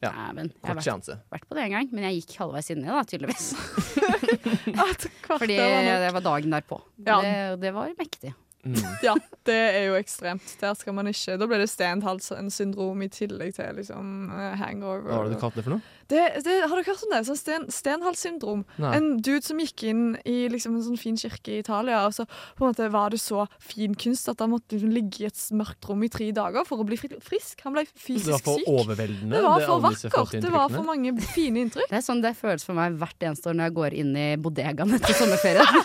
Ja. 0.00 0.10
Dæven. 0.12 0.52
Jeg 0.62 0.68
har 0.68 0.74
vært, 0.78 1.08
vært 1.32 1.48
på 1.48 1.54
det 1.56 1.62
en 1.64 1.70
gang, 1.72 1.88
men 1.90 2.04
jeg 2.04 2.22
gikk 2.22 2.36
halvveis 2.38 2.70
inni, 2.70 2.86
da, 2.86 3.02
tydeligvis. 3.02 3.48
Fordi 5.38 5.56
det 5.56 6.12
var 6.14 6.20
dagen 6.22 6.50
derpå. 6.54 6.80
Ja. 7.04 7.20
Det, 7.20 7.60
det 7.60 7.72
var 7.74 7.90
mektig. 7.98 8.32
Mm. 8.66 8.80
Ja, 9.06 9.14
det 9.46 9.54
er 9.54 9.84
jo 9.86 9.94
ekstremt. 9.98 10.56
Der 10.60 10.74
skal 10.74 10.96
man 10.96 11.06
ikke 11.06 11.36
Da 11.38 11.46
blir 11.46 11.60
det 11.62 11.68
stenhals-syndrom 11.70 13.04
i 13.06 13.08
tillegg 13.12 13.54
til 13.56 13.78
liksom 13.78 14.32
eh, 14.34 14.56
hangover. 14.58 15.04
Hva 15.06 15.20
har 15.22 15.30
du 15.30 15.38
kalt 15.40 15.58
det 15.58 15.64
for 15.66 15.76
noe? 15.76 15.94
Det, 16.08 16.22
det, 16.40 16.54
har 16.64 16.72
du 16.72 16.86
hørt 16.88 17.02
om 17.04 17.12
det? 17.12 17.20
Sånn 17.28 17.36
sten, 17.36 17.66
stenhals-syndrom. 17.72 18.62
Nei. 18.80 18.92
En 18.96 19.08
dude 19.20 19.44
som 19.44 19.60
gikk 19.60 19.84
inn 19.90 20.02
i 20.28 20.48
liksom 20.48 20.78
en 20.78 20.84
sånn 20.86 21.00
fin 21.00 21.18
kirke 21.20 21.52
i 21.52 21.58
Italia, 21.60 22.00
og 22.08 22.16
så 22.16 22.24
på 22.26 22.64
en 22.64 22.70
måte 22.70 22.88
var 22.94 23.12
det 23.12 23.20
så 23.20 23.44
fin 23.60 23.92
kunst 23.92 24.30
at 24.32 24.40
han 24.40 24.54
måtte 24.54 24.74
liksom 24.74 24.94
ligge 24.94 25.26
i 25.26 25.28
et 25.28 25.42
mørkt 25.56 25.84
rom 25.90 26.06
i 26.06 26.10
tre 26.12 26.30
dager 26.32 26.64
for 26.68 26.80
å 26.80 26.88
bli 26.88 26.96
frisk. 26.96 27.60
Han 27.66 27.76
ble 27.76 27.84
Det 27.84 27.92
fysisk 27.92 28.32
var 28.32 28.44
for 28.46 28.62
syk. 28.62 28.72
overveldende. 28.72 29.36
Det 29.36 29.44
var 29.44 29.66
for 29.68 29.84
vakkert. 29.84 30.40
Det 30.48 30.54
var 30.56 30.72
for 30.72 30.88
mange 30.88 31.12
fine 31.36 31.66
inntrykk. 31.66 31.92
Det 31.92 32.00
er 32.00 32.06
sånn 32.08 32.24
det 32.24 32.34
føles 32.40 32.64
for 32.64 32.78
meg 32.80 32.96
hvert 32.98 33.28
eneste 33.28 33.52
år 33.52 33.60
når 33.60 33.68
jeg 33.68 33.78
går 33.82 34.00
inn 34.02 34.16
i 34.16 34.28
bodegaen 34.40 34.96
etter 34.98 35.20
sommerferien. 35.20 35.82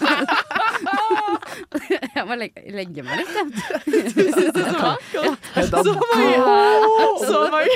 jeg 2.15 2.23
må 2.29 2.33
legge, 2.39 2.59
legge 2.73 3.01
meg 3.05 3.15
litt, 3.21 3.33
jeg. 3.33 3.45
Så 5.63 5.69
mange, 5.93 6.37
så 7.23 7.39
mange, 7.53 7.75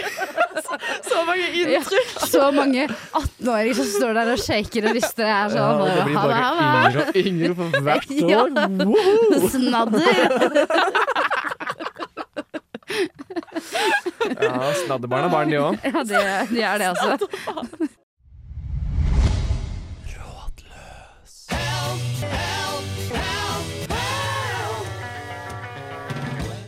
så, 0.66 0.74
så 1.08 1.18
mange 1.28 1.46
Ja, 1.48 1.52
inntrykk. 1.80 2.10
så 2.32 2.42
mange 2.56 2.84
18-åringer 2.88 3.76
som 3.78 3.88
står 3.94 4.12
der 4.18 4.28
og 4.34 4.40
shaker 4.42 4.82
og 4.90 4.94
rister. 4.98 5.24
Jeg 5.28 5.34
er 5.34 5.38
Ja, 5.38 5.42
sånn 5.54 5.80
ja, 5.80 5.84
det 5.94 6.04
blir 6.08 6.18
bare 6.18 6.36
ha 6.38 6.50
det. 6.52 6.58
yngre 6.88 7.02
og 7.06 7.10
yngre 7.24 7.52
for 7.58 7.68
hvert 7.88 8.10
Ja. 8.18 8.24
år. 8.42 8.50
Wow! 8.88 9.32
Snadder. 9.54 10.18
Ja, 14.42 14.74
snadderbarn 14.86 15.24
er 15.28 15.32
barn, 15.34 15.50
de 15.52 15.58
òg. 15.62 15.74
Ja, 15.84 15.90
de 16.04 16.14
det 16.54 16.64
er 16.64 16.78
det, 16.82 16.88
altså. 16.94 17.10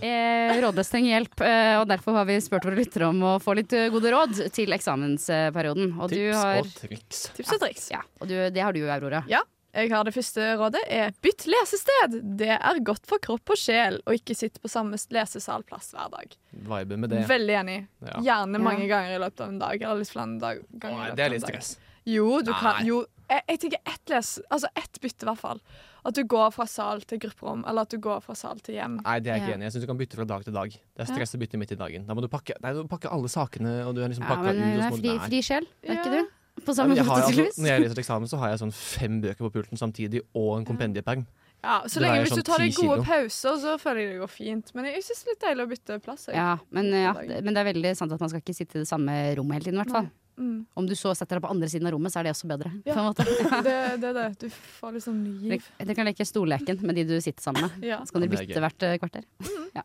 Eh, 0.09 0.61
rådløs 0.63 0.89
trenger 0.91 1.13
hjelp, 1.15 1.41
eh, 1.45 1.75
og 1.79 1.85
derfor 1.89 2.17
har 2.19 2.25
vi 2.29 2.39
spurt 2.41 2.65
våre 2.67 2.79
lyttere 2.79 3.09
om 3.11 3.21
å 3.23 3.35
få 3.43 3.55
litt 3.59 3.73
eh, 3.77 3.89
gode 3.93 4.11
råd 4.13 4.39
til 4.55 4.73
eksamensperioden. 4.75 5.93
Og 5.99 6.09
du 6.11 6.17
Tips 6.17 6.41
har 6.41 6.59
og 6.63 6.73
triks. 6.81 7.23
Tips 7.37 7.53
og 7.55 7.63
triks. 7.63 7.87
ja, 7.93 8.01
og 8.19 8.27
du, 8.31 8.35
det 8.53 8.61
har 8.65 8.73
du 8.75 8.81
jo, 8.83 8.89
Aurora. 8.93 9.23
Jeg 9.69 9.91
har 9.93 10.03
det 10.07 10.15
første 10.15 10.45
rådet 10.57 10.79
er 10.89 11.11
bytt 11.21 11.43
lesested. 11.45 12.15
Det 12.39 12.49
er 12.55 12.79
godt 12.81 13.05
for 13.05 13.21
kropp 13.21 13.51
og 13.53 13.59
sjel, 13.61 13.99
å 14.09 14.15
ikke 14.17 14.33
sitte 14.33 14.57
på 14.63 14.71
samme 14.71 14.97
lesesalplass 14.97 15.91
hver 15.93 16.09
dag. 16.15 16.33
Vibe 16.71 16.97
med 16.97 17.13
det. 17.13 17.21
Veldig 17.29 17.57
enig. 17.59 17.77
Ja. 18.01 18.17
Gjerne 18.31 18.57
mange 18.65 18.87
Ja. 18.87 18.95
ganger 18.95 19.13
i 19.15 19.21
løpet 19.21 19.45
av 19.45 19.53
en 19.53 19.59
dag. 19.61 19.77
Eller 19.83 20.01
litt 20.01 20.09
flere 20.09 20.39
dag, 20.41 20.63
ganger 20.73 20.95
i 20.95 20.97
Nei, 20.97 21.05
løpet 21.11 21.17
det 21.21 21.25
er 21.27 21.35
litt 21.35 21.45
stress. 21.45 21.69
Jo, 22.09 22.41
du 22.41 22.49
kan 22.55 22.79
Nei. 22.79 22.87
jo 22.89 23.03
jeg, 23.29 23.41
jeg 23.49 23.59
tenker 23.59 23.79
ett 23.85 24.13
altså 24.51 24.67
ett 24.75 24.99
bytte, 25.01 25.23
i 25.23 25.29
hvert 25.29 25.37
fall. 25.39 25.59
At 26.05 26.15
du 26.15 26.23
går 26.23 26.51
fra 26.55 26.65
sal 26.65 27.01
til 27.01 27.19
grupperom, 27.19 27.63
eller 27.67 27.81
at 27.81 27.89
du 27.93 27.97
går 27.99 28.21
fra 28.23 28.33
sal 28.35 28.59
til 28.63 28.75
hjem. 28.75 29.01
Nei, 29.03 29.19
det 29.19 29.27
er 29.31 29.35
jeg 29.37 29.41
ikke 29.43 29.49
Ja. 29.49 29.55
enig 29.55 29.61
i. 29.61 29.65
Jeg 29.67 29.73
syns 29.73 29.81
du 29.85 29.87
kan 29.91 29.97
bytte 29.99 30.15
fra 30.15 30.25
dag 30.25 30.43
til 30.43 30.53
dag. 30.53 30.69
Det 30.71 31.03
er 31.03 31.05
stress 31.13 31.35
å 31.35 31.39
bytte 31.39 31.57
midt 31.59 31.71
i 31.71 31.75
dagen. 31.75 32.05
Da 32.07 32.13
må 32.15 32.21
du 32.21 32.27
pakke, 32.27 32.53
nei, 32.63 32.73
du 32.73 32.83
pakke 32.87 33.11
alle 33.11 33.27
sakene, 33.27 33.85
og 33.85 33.95
du 33.95 34.01
er 34.03 34.09
liksom 34.09 34.23
Ja, 34.23 34.35
pakka 34.35 34.53
men 34.53 34.55
ut. 34.57 34.63
og 34.63 34.79
er 34.79 34.89
så 34.89 34.95
må- 34.95 35.01
fri, 35.03 35.29
fri 35.29 35.41
sjel, 35.41 35.65
er 35.83 35.93
Ja. 35.93 36.01
ikke 36.01 36.11
du? 36.11 36.27
På 36.65 36.73
samme 36.75 36.95
måte, 36.95 37.05
tydeligvis. 37.05 37.55
altså, 37.55 37.61
når 37.61 37.67
jeg 37.67 37.81
leser 37.81 37.95
til 37.95 38.03
eksamen, 38.03 38.27
så 38.27 38.37
har 38.39 38.49
jeg 38.49 38.59
sånn 38.59 38.73
fem 38.73 39.21
bøker 39.21 39.37
på 39.47 39.51
pulten 39.53 39.77
samtidig 39.77 40.21
og 40.35 40.57
en 40.59 40.65
kompendieperm. 40.65 41.25
Ja, 41.63 41.81
så 41.87 41.99
lenge 41.99 42.23
Hvis 42.23 42.29
hvis 42.31 42.35
du 42.35 42.41
sånn 42.41 42.43
tar 42.45 42.57
deg 42.59 42.71
10 42.71 42.81
gode 42.87 42.95
kilo. 42.95 43.03
pauser, 43.03 43.55
så 43.59 43.77
føler 43.79 43.99
jeg 43.99 44.09
det 44.13 44.19
går 44.21 44.29
fint. 44.31 44.71
Men 44.75 44.85
jeg, 44.85 45.03
syns 45.03 45.23
det 45.23 45.27
er 45.27 45.31
litt 45.31 45.43
deilig 45.43 45.63
å 45.65 45.69
bytte 45.69 46.01
plass. 46.03 46.25
Jeg. 46.27 46.35
Ja, 46.35 46.57
men, 46.71 46.85
ja, 46.91 47.13
det- 47.13 47.43
men 47.43 47.53
det 47.53 47.67
er 47.67 47.73
veldig 47.73 47.97
sant 47.97 48.11
at 48.13 48.19
man 48.19 48.29
skal 48.29 48.39
ikke 48.41 48.55
sitte 48.55 48.75
i 48.75 48.79
det 48.79 48.87
samme 48.87 49.35
rommet 49.35 49.53
hele 49.53 49.63
tiden, 49.65 49.75
i 49.79 49.83
hvert 49.83 49.91
fall. 49.91 50.09
Mm. 50.39 50.65
Om 50.79 50.85
du 50.87 50.95
så 50.95 51.11
setter 51.17 51.35
deg 51.39 51.43
på 51.43 51.51
andre 51.51 51.67
siden 51.69 51.87
av 51.89 51.93
rommet, 51.97 52.13
så 52.13 52.21
er 52.21 52.29
det 52.29 52.31
også 52.33 52.47
bedre. 52.47 52.71
Ja. 52.87 52.93
På 52.95 52.99
en 53.01 53.07
måte. 53.11 53.25
Det, 53.67 53.77
det 54.01 54.09
er 54.09 54.17
det. 54.21 54.27
Du 54.39 54.47
får 54.79 54.95
liksom 54.95 55.21
liv. 55.43 55.69
Dere 55.83 55.95
kan 55.99 56.07
leke 56.07 56.25
stolleken 56.25 56.79
med 56.87 56.95
de 56.95 57.03
du 57.11 57.15
sitter 57.19 57.43
sammen 57.43 57.67
med. 57.67 57.87
Ja. 57.91 57.99
Så 58.07 58.15
kan 58.15 58.23
dere 58.23 58.31
Ja, 58.31 58.39
det 58.39 58.43
er 58.43 58.53
bytte 58.53 58.63
hvert 58.63 58.79
hvert 58.79 58.89
Mm. 58.89 58.99
kvarter. 59.03 59.83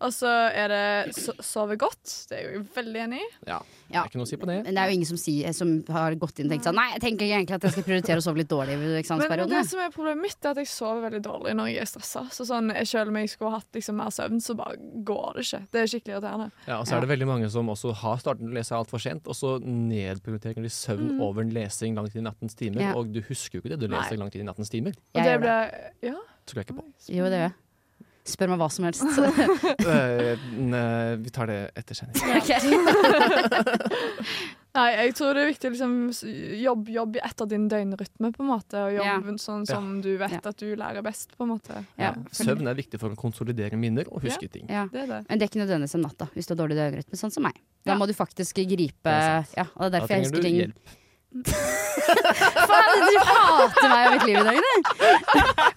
Og 0.00 0.12
så 0.16 0.30
er 0.56 0.72
det 0.72 1.14
so 1.16 1.34
sove 1.44 1.76
godt. 1.80 2.00
Det 2.30 2.36
er 2.38 2.46
jeg 2.46 2.54
jo 2.56 2.62
veldig 2.74 3.00
enig 3.04 3.18
i. 3.20 3.26
Ja. 3.50 3.58
Det 3.90 3.98
er 3.98 4.08
ikke 4.08 4.20
noe 4.20 4.26
å 4.26 4.30
si 4.30 4.38
på 4.40 4.48
det. 4.48 4.56
Men 4.64 4.76
det 4.76 4.82
er 4.82 4.92
jo 4.92 4.96
ingen 4.96 5.08
som, 5.08 5.18
sier, 5.20 5.52
som 5.56 5.72
har 5.92 6.14
gått 6.20 6.40
inn 6.40 6.48
og 6.48 6.54
tenkt 6.54 6.68
sånn 6.68 6.78
Nei, 6.78 6.86
jeg 6.94 7.02
tenker 7.04 7.26
egentlig 7.26 7.58
at 7.58 7.66
jeg 7.66 7.74
skal 7.74 7.86
prioritere 7.88 8.22
å 8.22 8.24
sove 8.24 8.40
litt 8.40 8.50
dårlig 8.50 8.76
i 8.76 8.78
Men 8.80 9.50
det 9.50 9.62
som 9.68 9.82
er 9.82 9.92
problemet 9.92 10.22
mitt, 10.24 10.38
er 10.40 10.54
at 10.54 10.62
jeg 10.62 10.70
sover 10.70 11.04
veldig 11.08 11.22
dårlig 11.26 11.54
når 11.58 11.70
jeg 11.72 11.84
er 11.84 11.90
stressa. 11.90 12.24
Så 12.32 12.46
sånn, 12.48 12.72
selv 12.88 13.12
om 13.12 13.20
jeg 13.20 13.32
skulle 13.34 13.52
hatt 13.58 13.76
liksom, 13.76 13.98
mer 14.00 14.14
søvn, 14.14 14.40
så 14.44 14.56
bare 14.58 14.78
går 15.10 15.36
det 15.36 15.46
ikke. 15.46 15.62
Det 15.68 15.82
er 15.82 15.92
skikkelig 15.94 16.16
irriterende. 16.16 16.50
Ja, 16.64 16.80
og 16.80 16.88
så 16.88 16.96
er 16.96 17.04
det 17.04 17.12
veldig 17.12 17.30
mange 17.30 17.52
som 17.52 17.72
også 17.74 17.94
har 18.00 18.20
startet 18.22 18.48
å 18.48 18.54
lese 18.56 18.78
altfor 18.78 19.02
sent, 19.02 19.28
og 19.28 19.36
så 19.36 19.56
nedprioriterer 19.64 20.64
de 20.64 20.72
søvn 20.72 21.18
over 21.20 21.44
en 21.44 21.52
lesing 21.54 21.98
langt 21.98 22.16
inn 22.16 22.24
i 22.24 22.28
nattens 22.30 22.56
timer. 22.58 22.86
Ja. 22.88 22.94
Og 22.96 23.12
du 23.12 23.20
husker 23.28 23.58
jo 23.58 23.64
ikke 23.64 23.74
det 23.74 23.82
du 23.84 23.90
Nei. 23.90 23.98
leser 23.98 24.20
langt 24.20 24.38
inn 24.38 24.46
i 24.46 24.48
nattens 24.48 24.72
timer. 24.72 24.96
Og 25.12 25.20
det 25.20 25.34
det. 25.34 25.40
ble 25.44 26.12
Ja. 26.12 26.20
Tror 26.48 26.62
jeg 26.62 26.70
ikke 26.70 26.80
på. 26.80 26.86
Jo, 27.12 27.26
det 27.30 27.42
gjør 27.42 27.50
jeg. 27.50 27.58
Spør 28.28 28.48
meg 28.52 28.58
hva 28.60 28.68
som 28.70 28.84
helst. 28.84 29.02
Eh, 30.70 31.16
vi 31.18 31.30
tar 31.34 31.46
det 31.50 31.58
etter 31.78 31.96
sending. 31.96 32.20
Nei, 34.70 34.84
jeg 34.94 35.14
tror 35.18 35.34
det 35.34 35.40
er 35.42 35.48
viktig 35.50 35.66
å 35.66 35.72
liksom 35.72 35.94
jobbe 36.14 36.60
jobb, 36.62 36.90
jobb 36.94 37.16
etter 37.26 37.48
din 37.50 37.64
døgnrytme, 37.70 38.28
på 38.36 38.44
en 38.44 38.50
måte. 38.52 38.78
Og 38.86 38.92
Ja. 38.94 39.16
jobb 39.16 39.40
sånn 39.42 39.64
som 39.66 40.00
du 40.04 40.12
vet 40.20 40.30
Ja. 40.36 40.40
at 40.44 40.56
du 40.62 40.76
lærer 40.76 41.02
best, 41.02 41.34
på 41.36 41.42
en 41.42 41.50
måte. 41.58 41.84
Ja. 41.98 42.12
Søvn 42.30 42.68
er 42.70 42.74
viktig 42.78 43.00
for 43.00 43.10
å 43.10 43.16
konsolidere 43.18 43.76
minner 43.76 44.04
og 44.12 44.22
huske 44.22 44.48
ting. 44.48 44.66
Ja. 44.70 44.86
Det 44.92 45.00
er 45.02 45.06
det. 45.06 45.20
Men 45.28 45.38
det 45.38 45.42
er 45.42 45.48
ikke 45.50 45.64
nødvendigvis 45.66 45.94
om 45.98 46.02
natt, 46.02 46.18
da, 46.18 46.26
hvis 46.36 46.46
du 46.46 46.54
har 46.54 46.60
dårlig 46.62 46.76
døgnrytme, 46.78 47.18
sånn 47.18 47.32
som 47.32 47.42
meg. 47.42 47.54
Da 47.84 47.92
Ja. 47.92 47.98
må 47.98 48.06
du 48.06 48.12
faktisk 48.14 48.54
gripe 48.54 49.02
Det. 49.02 49.46
Ja, 49.56 49.66
og 49.74 49.90
det 49.90 49.94
er 49.94 50.00
derfor 50.00 50.08
jeg 50.08 50.08
trenger 50.08 50.30
husker 50.30 50.36
du 50.36 50.42
ting 50.42 50.54
hjelp. 50.54 50.78
Faen, 52.70 53.02
du 53.06 53.18
hater 53.22 53.84
meg 53.86 54.06
og 54.08 54.14
mitt 54.16 54.24
liv 54.26 54.38
i 54.40 54.44
dag, 54.48 54.56
du! 54.58 54.70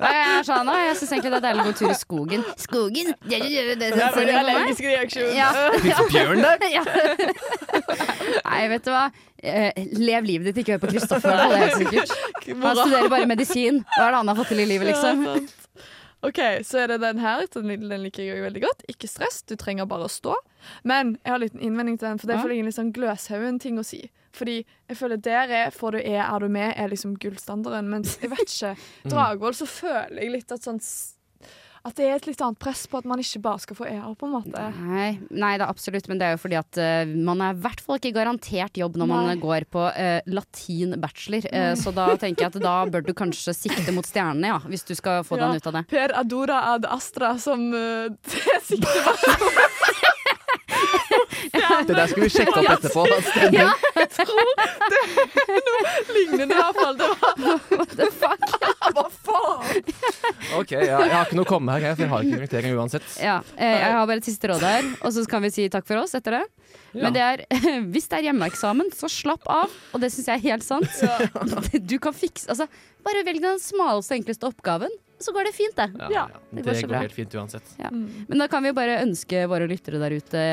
Jeg 0.02 0.22
er 0.24 0.48
sa 0.48 0.56
nå? 0.66 0.74
Jeg 0.82 0.96
syns 0.98 1.12
egentlig 1.12 1.32
det 1.36 1.38
er 1.38 1.44
deilig 1.46 1.62
å 1.62 1.66
gå 1.68 1.74
tur 1.78 1.92
i 1.94 1.98
skogen. 2.00 2.46
Skogen! 2.58 3.12
Det, 3.22 3.38
det, 3.38 3.52
det, 3.54 3.76
det, 3.78 3.90
det, 3.94 4.00
er 4.02 4.16
veldig 4.18 4.38
allergisk 4.40 4.88
reaksjon. 4.88 5.30
Ja. 5.38 5.52
Fins 5.84 6.02
bjørn 6.10 6.42
der? 6.42 6.66
ja. 6.80 6.84
Nei, 8.40 8.64
vet 8.74 8.88
du 8.88 8.92
hva. 8.96 9.04
Eh, 9.44 9.84
lev 10.00 10.26
livet 10.26 10.50
ditt, 10.50 10.64
ikke 10.64 10.80
hør 10.80 10.82
på 10.88 10.90
Kristoffer. 10.96 11.38
Det 11.38 11.46
er 11.46 11.64
helt 11.68 11.78
sikkert. 11.84 12.16
Han 12.50 12.82
studerer 12.82 13.14
bare 13.14 13.30
medisin. 13.30 13.84
Hva 13.94 14.08
er 14.08 14.16
det 14.16 14.24
han 14.24 14.34
har 14.34 14.42
fått 14.42 14.52
til 14.56 14.64
i 14.64 14.68
livet, 14.74 14.90
liksom? 14.90 15.46
OK, 16.24 16.42
så 16.66 16.82
er 16.82 16.96
det 16.96 17.00
den 17.06 17.22
her. 17.22 17.46
Den, 17.54 17.76
den 17.92 18.04
liker 18.08 18.26
jeg 18.26 18.42
veldig 18.42 18.66
godt. 18.66 18.84
Ikke 18.90 19.12
stress, 19.12 19.44
du 19.46 19.54
trenger 19.60 19.86
bare 19.86 20.10
å 20.10 20.12
stå. 20.12 20.34
Men 20.82 21.14
jeg 21.20 21.30
har 21.30 21.38
en 21.38 21.46
liten 21.46 21.62
innvending 21.70 22.02
til 22.02 22.10
den, 22.10 22.24
for 22.24 22.32
det 22.32 22.42
er 22.42 22.58
en 22.58 22.72
litt 22.72 22.80
sånn 22.80 22.94
Gløshaugen-ting 22.96 23.78
å 23.78 23.86
si. 23.86 24.02
Fordi 24.34 24.66
jeg 24.90 24.98
føler 24.98 25.18
der 25.22 25.52
er 25.64 25.70
'får 25.72 25.92
du 25.92 25.98
er, 26.00 26.22
er 26.26 26.40
du 26.40 26.48
med' 26.50 26.74
er 26.76 26.88
liksom 26.90 27.16
gullstandarden. 27.22 27.90
Mens 27.90 28.18
jeg 28.22 28.30
vet 28.32 28.40
ikke. 28.50 28.76
Dragvoll 29.10 29.54
så 29.54 29.66
føler 29.70 30.22
jeg 30.24 30.32
litt 30.32 30.52
at 30.52 30.62
sånn 30.64 30.80
At 31.86 31.96
det 31.98 32.06
er 32.08 32.16
et 32.16 32.28
litt 32.28 32.40
annet 32.40 32.58
press 32.64 32.88
på 32.88 32.98
at 32.98 33.04
man 33.04 33.20
ikke 33.20 33.42
bare 33.44 33.60
skal 33.60 33.76
få 33.76 33.84
ER, 33.84 34.16
på 34.16 34.24
en 34.26 34.32
måte. 34.32 34.74
Nei, 34.88 35.20
nei 35.30 35.58
da, 35.60 35.66
absolutt, 35.68 36.08
men 36.08 36.18
det 36.18 36.24
er 36.30 36.32
jo 36.38 36.40
fordi 36.40 36.56
at 36.56 36.78
uh, 36.80 37.04
man 37.28 37.42
er 37.42 37.52
i 37.52 37.60
hvert 37.60 37.82
fall 37.84 37.98
ikke 38.00 38.14
garantert 38.16 38.78
jobb 38.80 38.96
når 38.96 39.06
man 39.12 39.38
går 39.42 39.66
på 39.70 39.84
uh, 39.92 40.22
latin 40.32 40.96
bachelor. 41.02 41.44
uh, 41.52 41.76
så 41.76 41.92
da 41.92 42.16
tenker 42.16 42.46
jeg 42.46 42.56
at 42.56 42.62
da 42.64 42.86
bør 42.86 43.04
du 43.04 43.12
kanskje 43.14 43.52
sikte 43.54 43.92
mot 43.92 44.06
stjernene, 44.08 44.48
ja, 44.48 44.60
hvis 44.64 44.86
du 44.88 44.96
skal 44.96 45.24
få 45.28 45.36
Ja. 45.38 45.48
den 45.52 45.58
ut 45.60 45.68
av 45.68 45.74
det. 45.74 45.88
Per 45.92 46.16
Adora 46.16 46.62
ad 46.74 46.86
Astra 46.86 47.38
som 47.38 47.74
uh, 47.76 48.08
sikter 48.64 49.04
på 49.04 49.12
Det 51.54 51.94
der 51.94 52.08
skal 52.10 52.24
vi 52.24 52.30
sjekke 52.34 52.54
opp 52.60 52.70
etterpå. 52.74 53.04
det 53.14 54.20
er 55.44 55.60
noe 55.68 55.82
lignende, 56.16 56.48
i 56.48 56.58
hvert 56.58 56.80
fall. 56.80 56.96
Det 56.98 57.10
var 57.12 57.20
What 57.78 57.94
the 58.00 58.08
fuck? 58.10 58.46
Hva 58.94 59.06
faen? 59.14 59.92
Ok, 60.58 60.74
ja, 60.74 60.98
Jeg 61.04 61.14
har 61.14 61.28
ikke 61.28 61.38
noe 61.38 61.46
å 61.46 61.52
komme 61.54 61.76
her, 61.76 61.90
jeg, 61.90 61.98
for 62.00 62.06
jeg 62.06 62.12
har 62.14 62.26
ikke 62.26 62.40
invitering 62.40 62.78
uansett. 62.80 63.06
Ja, 63.22 63.38
eh, 63.58 63.78
jeg 63.84 63.94
har 63.98 64.10
bare 64.10 64.24
et 64.24 64.30
siste 64.30 64.50
råd 64.50 64.66
her, 64.66 64.90
og 65.02 65.14
så 65.16 65.26
kan 65.30 65.46
vi 65.46 65.54
si 65.54 65.68
takk 65.74 65.86
for 65.90 66.02
oss 66.02 66.16
etter 66.18 66.40
det. 66.40 66.44
Ja. 66.94 67.06
Men 67.06 67.16
det 67.16 67.24
er, 67.26 67.46
hvis 67.94 68.10
det 68.10 68.20
er 68.20 68.28
hjemmeeksamen, 68.30 68.92
så 68.98 69.10
slapp 69.12 69.46
av. 69.50 69.74
Og 69.94 70.04
det 70.04 70.10
syns 70.14 70.30
jeg 70.32 70.42
er 70.42 70.46
helt 70.50 70.66
sant. 70.66 70.92
Du 71.84 71.98
kan 72.02 72.16
fikse 72.16 72.50
altså, 72.54 72.70
Bare 73.04 73.26
velg 73.28 73.42
den 73.44 73.60
smaleste, 73.60 74.16
enkleste 74.16 74.48
oppgaven, 74.48 74.94
så 75.24 75.34
går 75.36 75.48
det 75.50 75.54
fint, 75.56 75.76
det. 75.80 75.88
Ja, 76.14 76.28
det 76.28 76.60
Det 76.60 76.66
går 76.68 76.74
så 76.80 76.86
går 76.88 76.94
bra. 76.94 77.00
helt 77.06 77.16
fint 77.18 77.34
uansett. 77.40 77.74
Men 78.28 78.38
da 78.44 78.48
kan 78.52 78.64
vi 78.64 78.72
bare 78.76 79.00
ønske 79.06 79.46
våre 79.50 79.68
lyttere 79.72 80.00
der 80.04 80.16
ute 80.20 80.44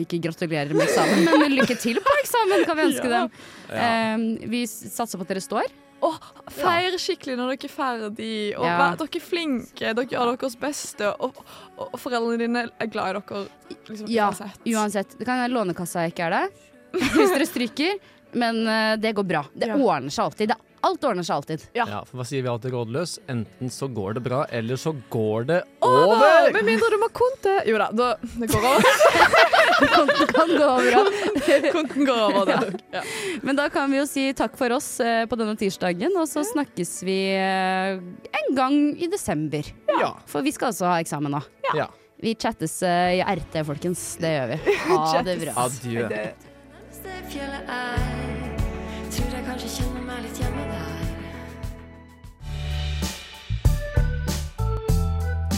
Ikke 0.00 0.18
gratulerer 0.24 0.72
med 0.74 0.86
eksamen, 0.88 1.24
men 1.44 1.54
lykke 1.58 1.76
til 1.80 2.00
på 2.02 2.16
eksamen, 2.24 2.64
kan 2.68 2.76
vi 2.80 2.88
ønske 2.90 3.08
Ja. 3.10 3.24
dem. 3.24 3.30
Eh, 3.70 4.48
vi 4.48 4.64
satser 4.66 5.18
på 5.20 5.26
at 5.28 5.34
dere 5.34 5.44
står. 5.44 5.68
Åh, 6.04 6.16
feir 6.52 6.92
skikkelig 7.00 7.36
når 7.38 7.54
dere 7.54 7.68
er 7.68 7.72
ferdig, 7.72 8.32
og 8.58 8.64
Ja. 8.66 8.74
vær, 8.80 8.96
dere 9.00 9.20
er 9.20 9.24
flinke. 9.24 9.94
Dere 9.96 10.04
gjør 10.10 10.34
deres 10.36 10.56
beste, 10.60 11.12
og, 11.20 11.38
og, 11.78 11.86
og 11.94 12.00
foreldrene 12.02 12.38
dine 12.42 12.64
er 12.68 12.86
glad 12.92 13.14
i 13.16 13.20
dere. 13.20 13.46
Liksom, 13.88 14.10
Ja, 14.12 14.26
uansett. 14.28 14.58
uansett. 14.68 15.14
Det 15.18 15.24
kan 15.28 15.40
være 15.40 15.54
Lånekassa 15.54 16.04
ikke 16.10 16.26
er 16.26 16.30
det, 16.36 16.44
hvis 17.14 17.32
dere 17.32 17.46
stryker. 17.48 17.96
Men 18.34 18.56
uh, 18.66 18.96
det 18.98 19.14
går 19.14 19.24
bra. 19.30 19.44
Det 19.54 19.68
Ja. 19.70 19.76
ordner 19.78 20.10
seg 20.10 20.24
alltid. 20.26 20.48
Det, 20.50 20.56
alt 20.84 21.04
ordner 21.08 21.24
seg 21.26 21.34
alltid. 21.40 21.64
Ja. 21.76 21.86
Ja, 21.90 22.00
for 22.06 22.20
Hva 22.20 22.26
sier 22.28 22.44
vi 22.44 22.50
alltid 22.52 22.74
rådløs? 22.74 23.16
Enten 23.32 23.70
så 23.72 23.88
går 23.92 24.18
det 24.18 24.22
bra, 24.26 24.42
eller 24.54 24.78
så 24.80 24.92
går 25.12 25.46
det 25.50 25.58
Over! 25.84 26.12
over! 26.14 26.52
Med 26.56 26.68
mindre 26.68 26.90
du 26.92 26.98
må 27.02 27.08
konte. 27.16 27.54
Jo 27.68 27.80
da, 27.80 27.88
da 27.96 28.10
det 28.40 28.50
går 28.52 28.68
over. 28.70 28.90
Konten 29.94 30.28
kan 30.30 30.52
gå 30.54 30.68
bra. 30.84 31.00
Konten 31.74 32.06
går 32.06 32.20
over, 32.28 32.46
det. 32.52 32.78
Ja. 32.94 33.02
Men 33.42 33.58
da 33.58 33.66
kan 33.74 33.90
vi 33.90 33.98
jo 33.98 34.04
si 34.08 34.28
takk 34.38 34.54
for 34.60 34.70
oss 34.76 34.92
eh, 35.02 35.24
på 35.30 35.38
denne 35.40 35.56
tirsdagen, 35.58 36.14
og 36.20 36.28
så 36.30 36.44
snakkes 36.46 36.92
vi 37.08 37.16
eh, 37.34 37.98
en 38.38 38.54
gang 38.56 38.76
i 39.02 39.08
desember. 39.10 39.66
Ja. 39.90 40.12
For 40.30 40.46
vi 40.46 40.52
skal 40.54 40.70
altså 40.70 40.86
ha 40.92 41.00
eksamen 41.02 41.34
nå. 41.34 41.42
ja. 41.74 41.88
Vi 42.24 42.30
chattes 42.40 42.78
eh, 42.86 43.18
i 43.18 43.20
RT, 43.26 43.58
folkens. 43.66 44.04
Det 44.22 44.30
gjør 44.36 44.52
vi. 44.54 44.76
Ha 44.94 45.22
det 45.26 45.34
bra. 45.42 45.52
Adjø. 45.66 46.06
Tror 49.14 49.34
jeg 49.34 49.44
kanskje 49.46 49.68
kjenner 49.74 50.03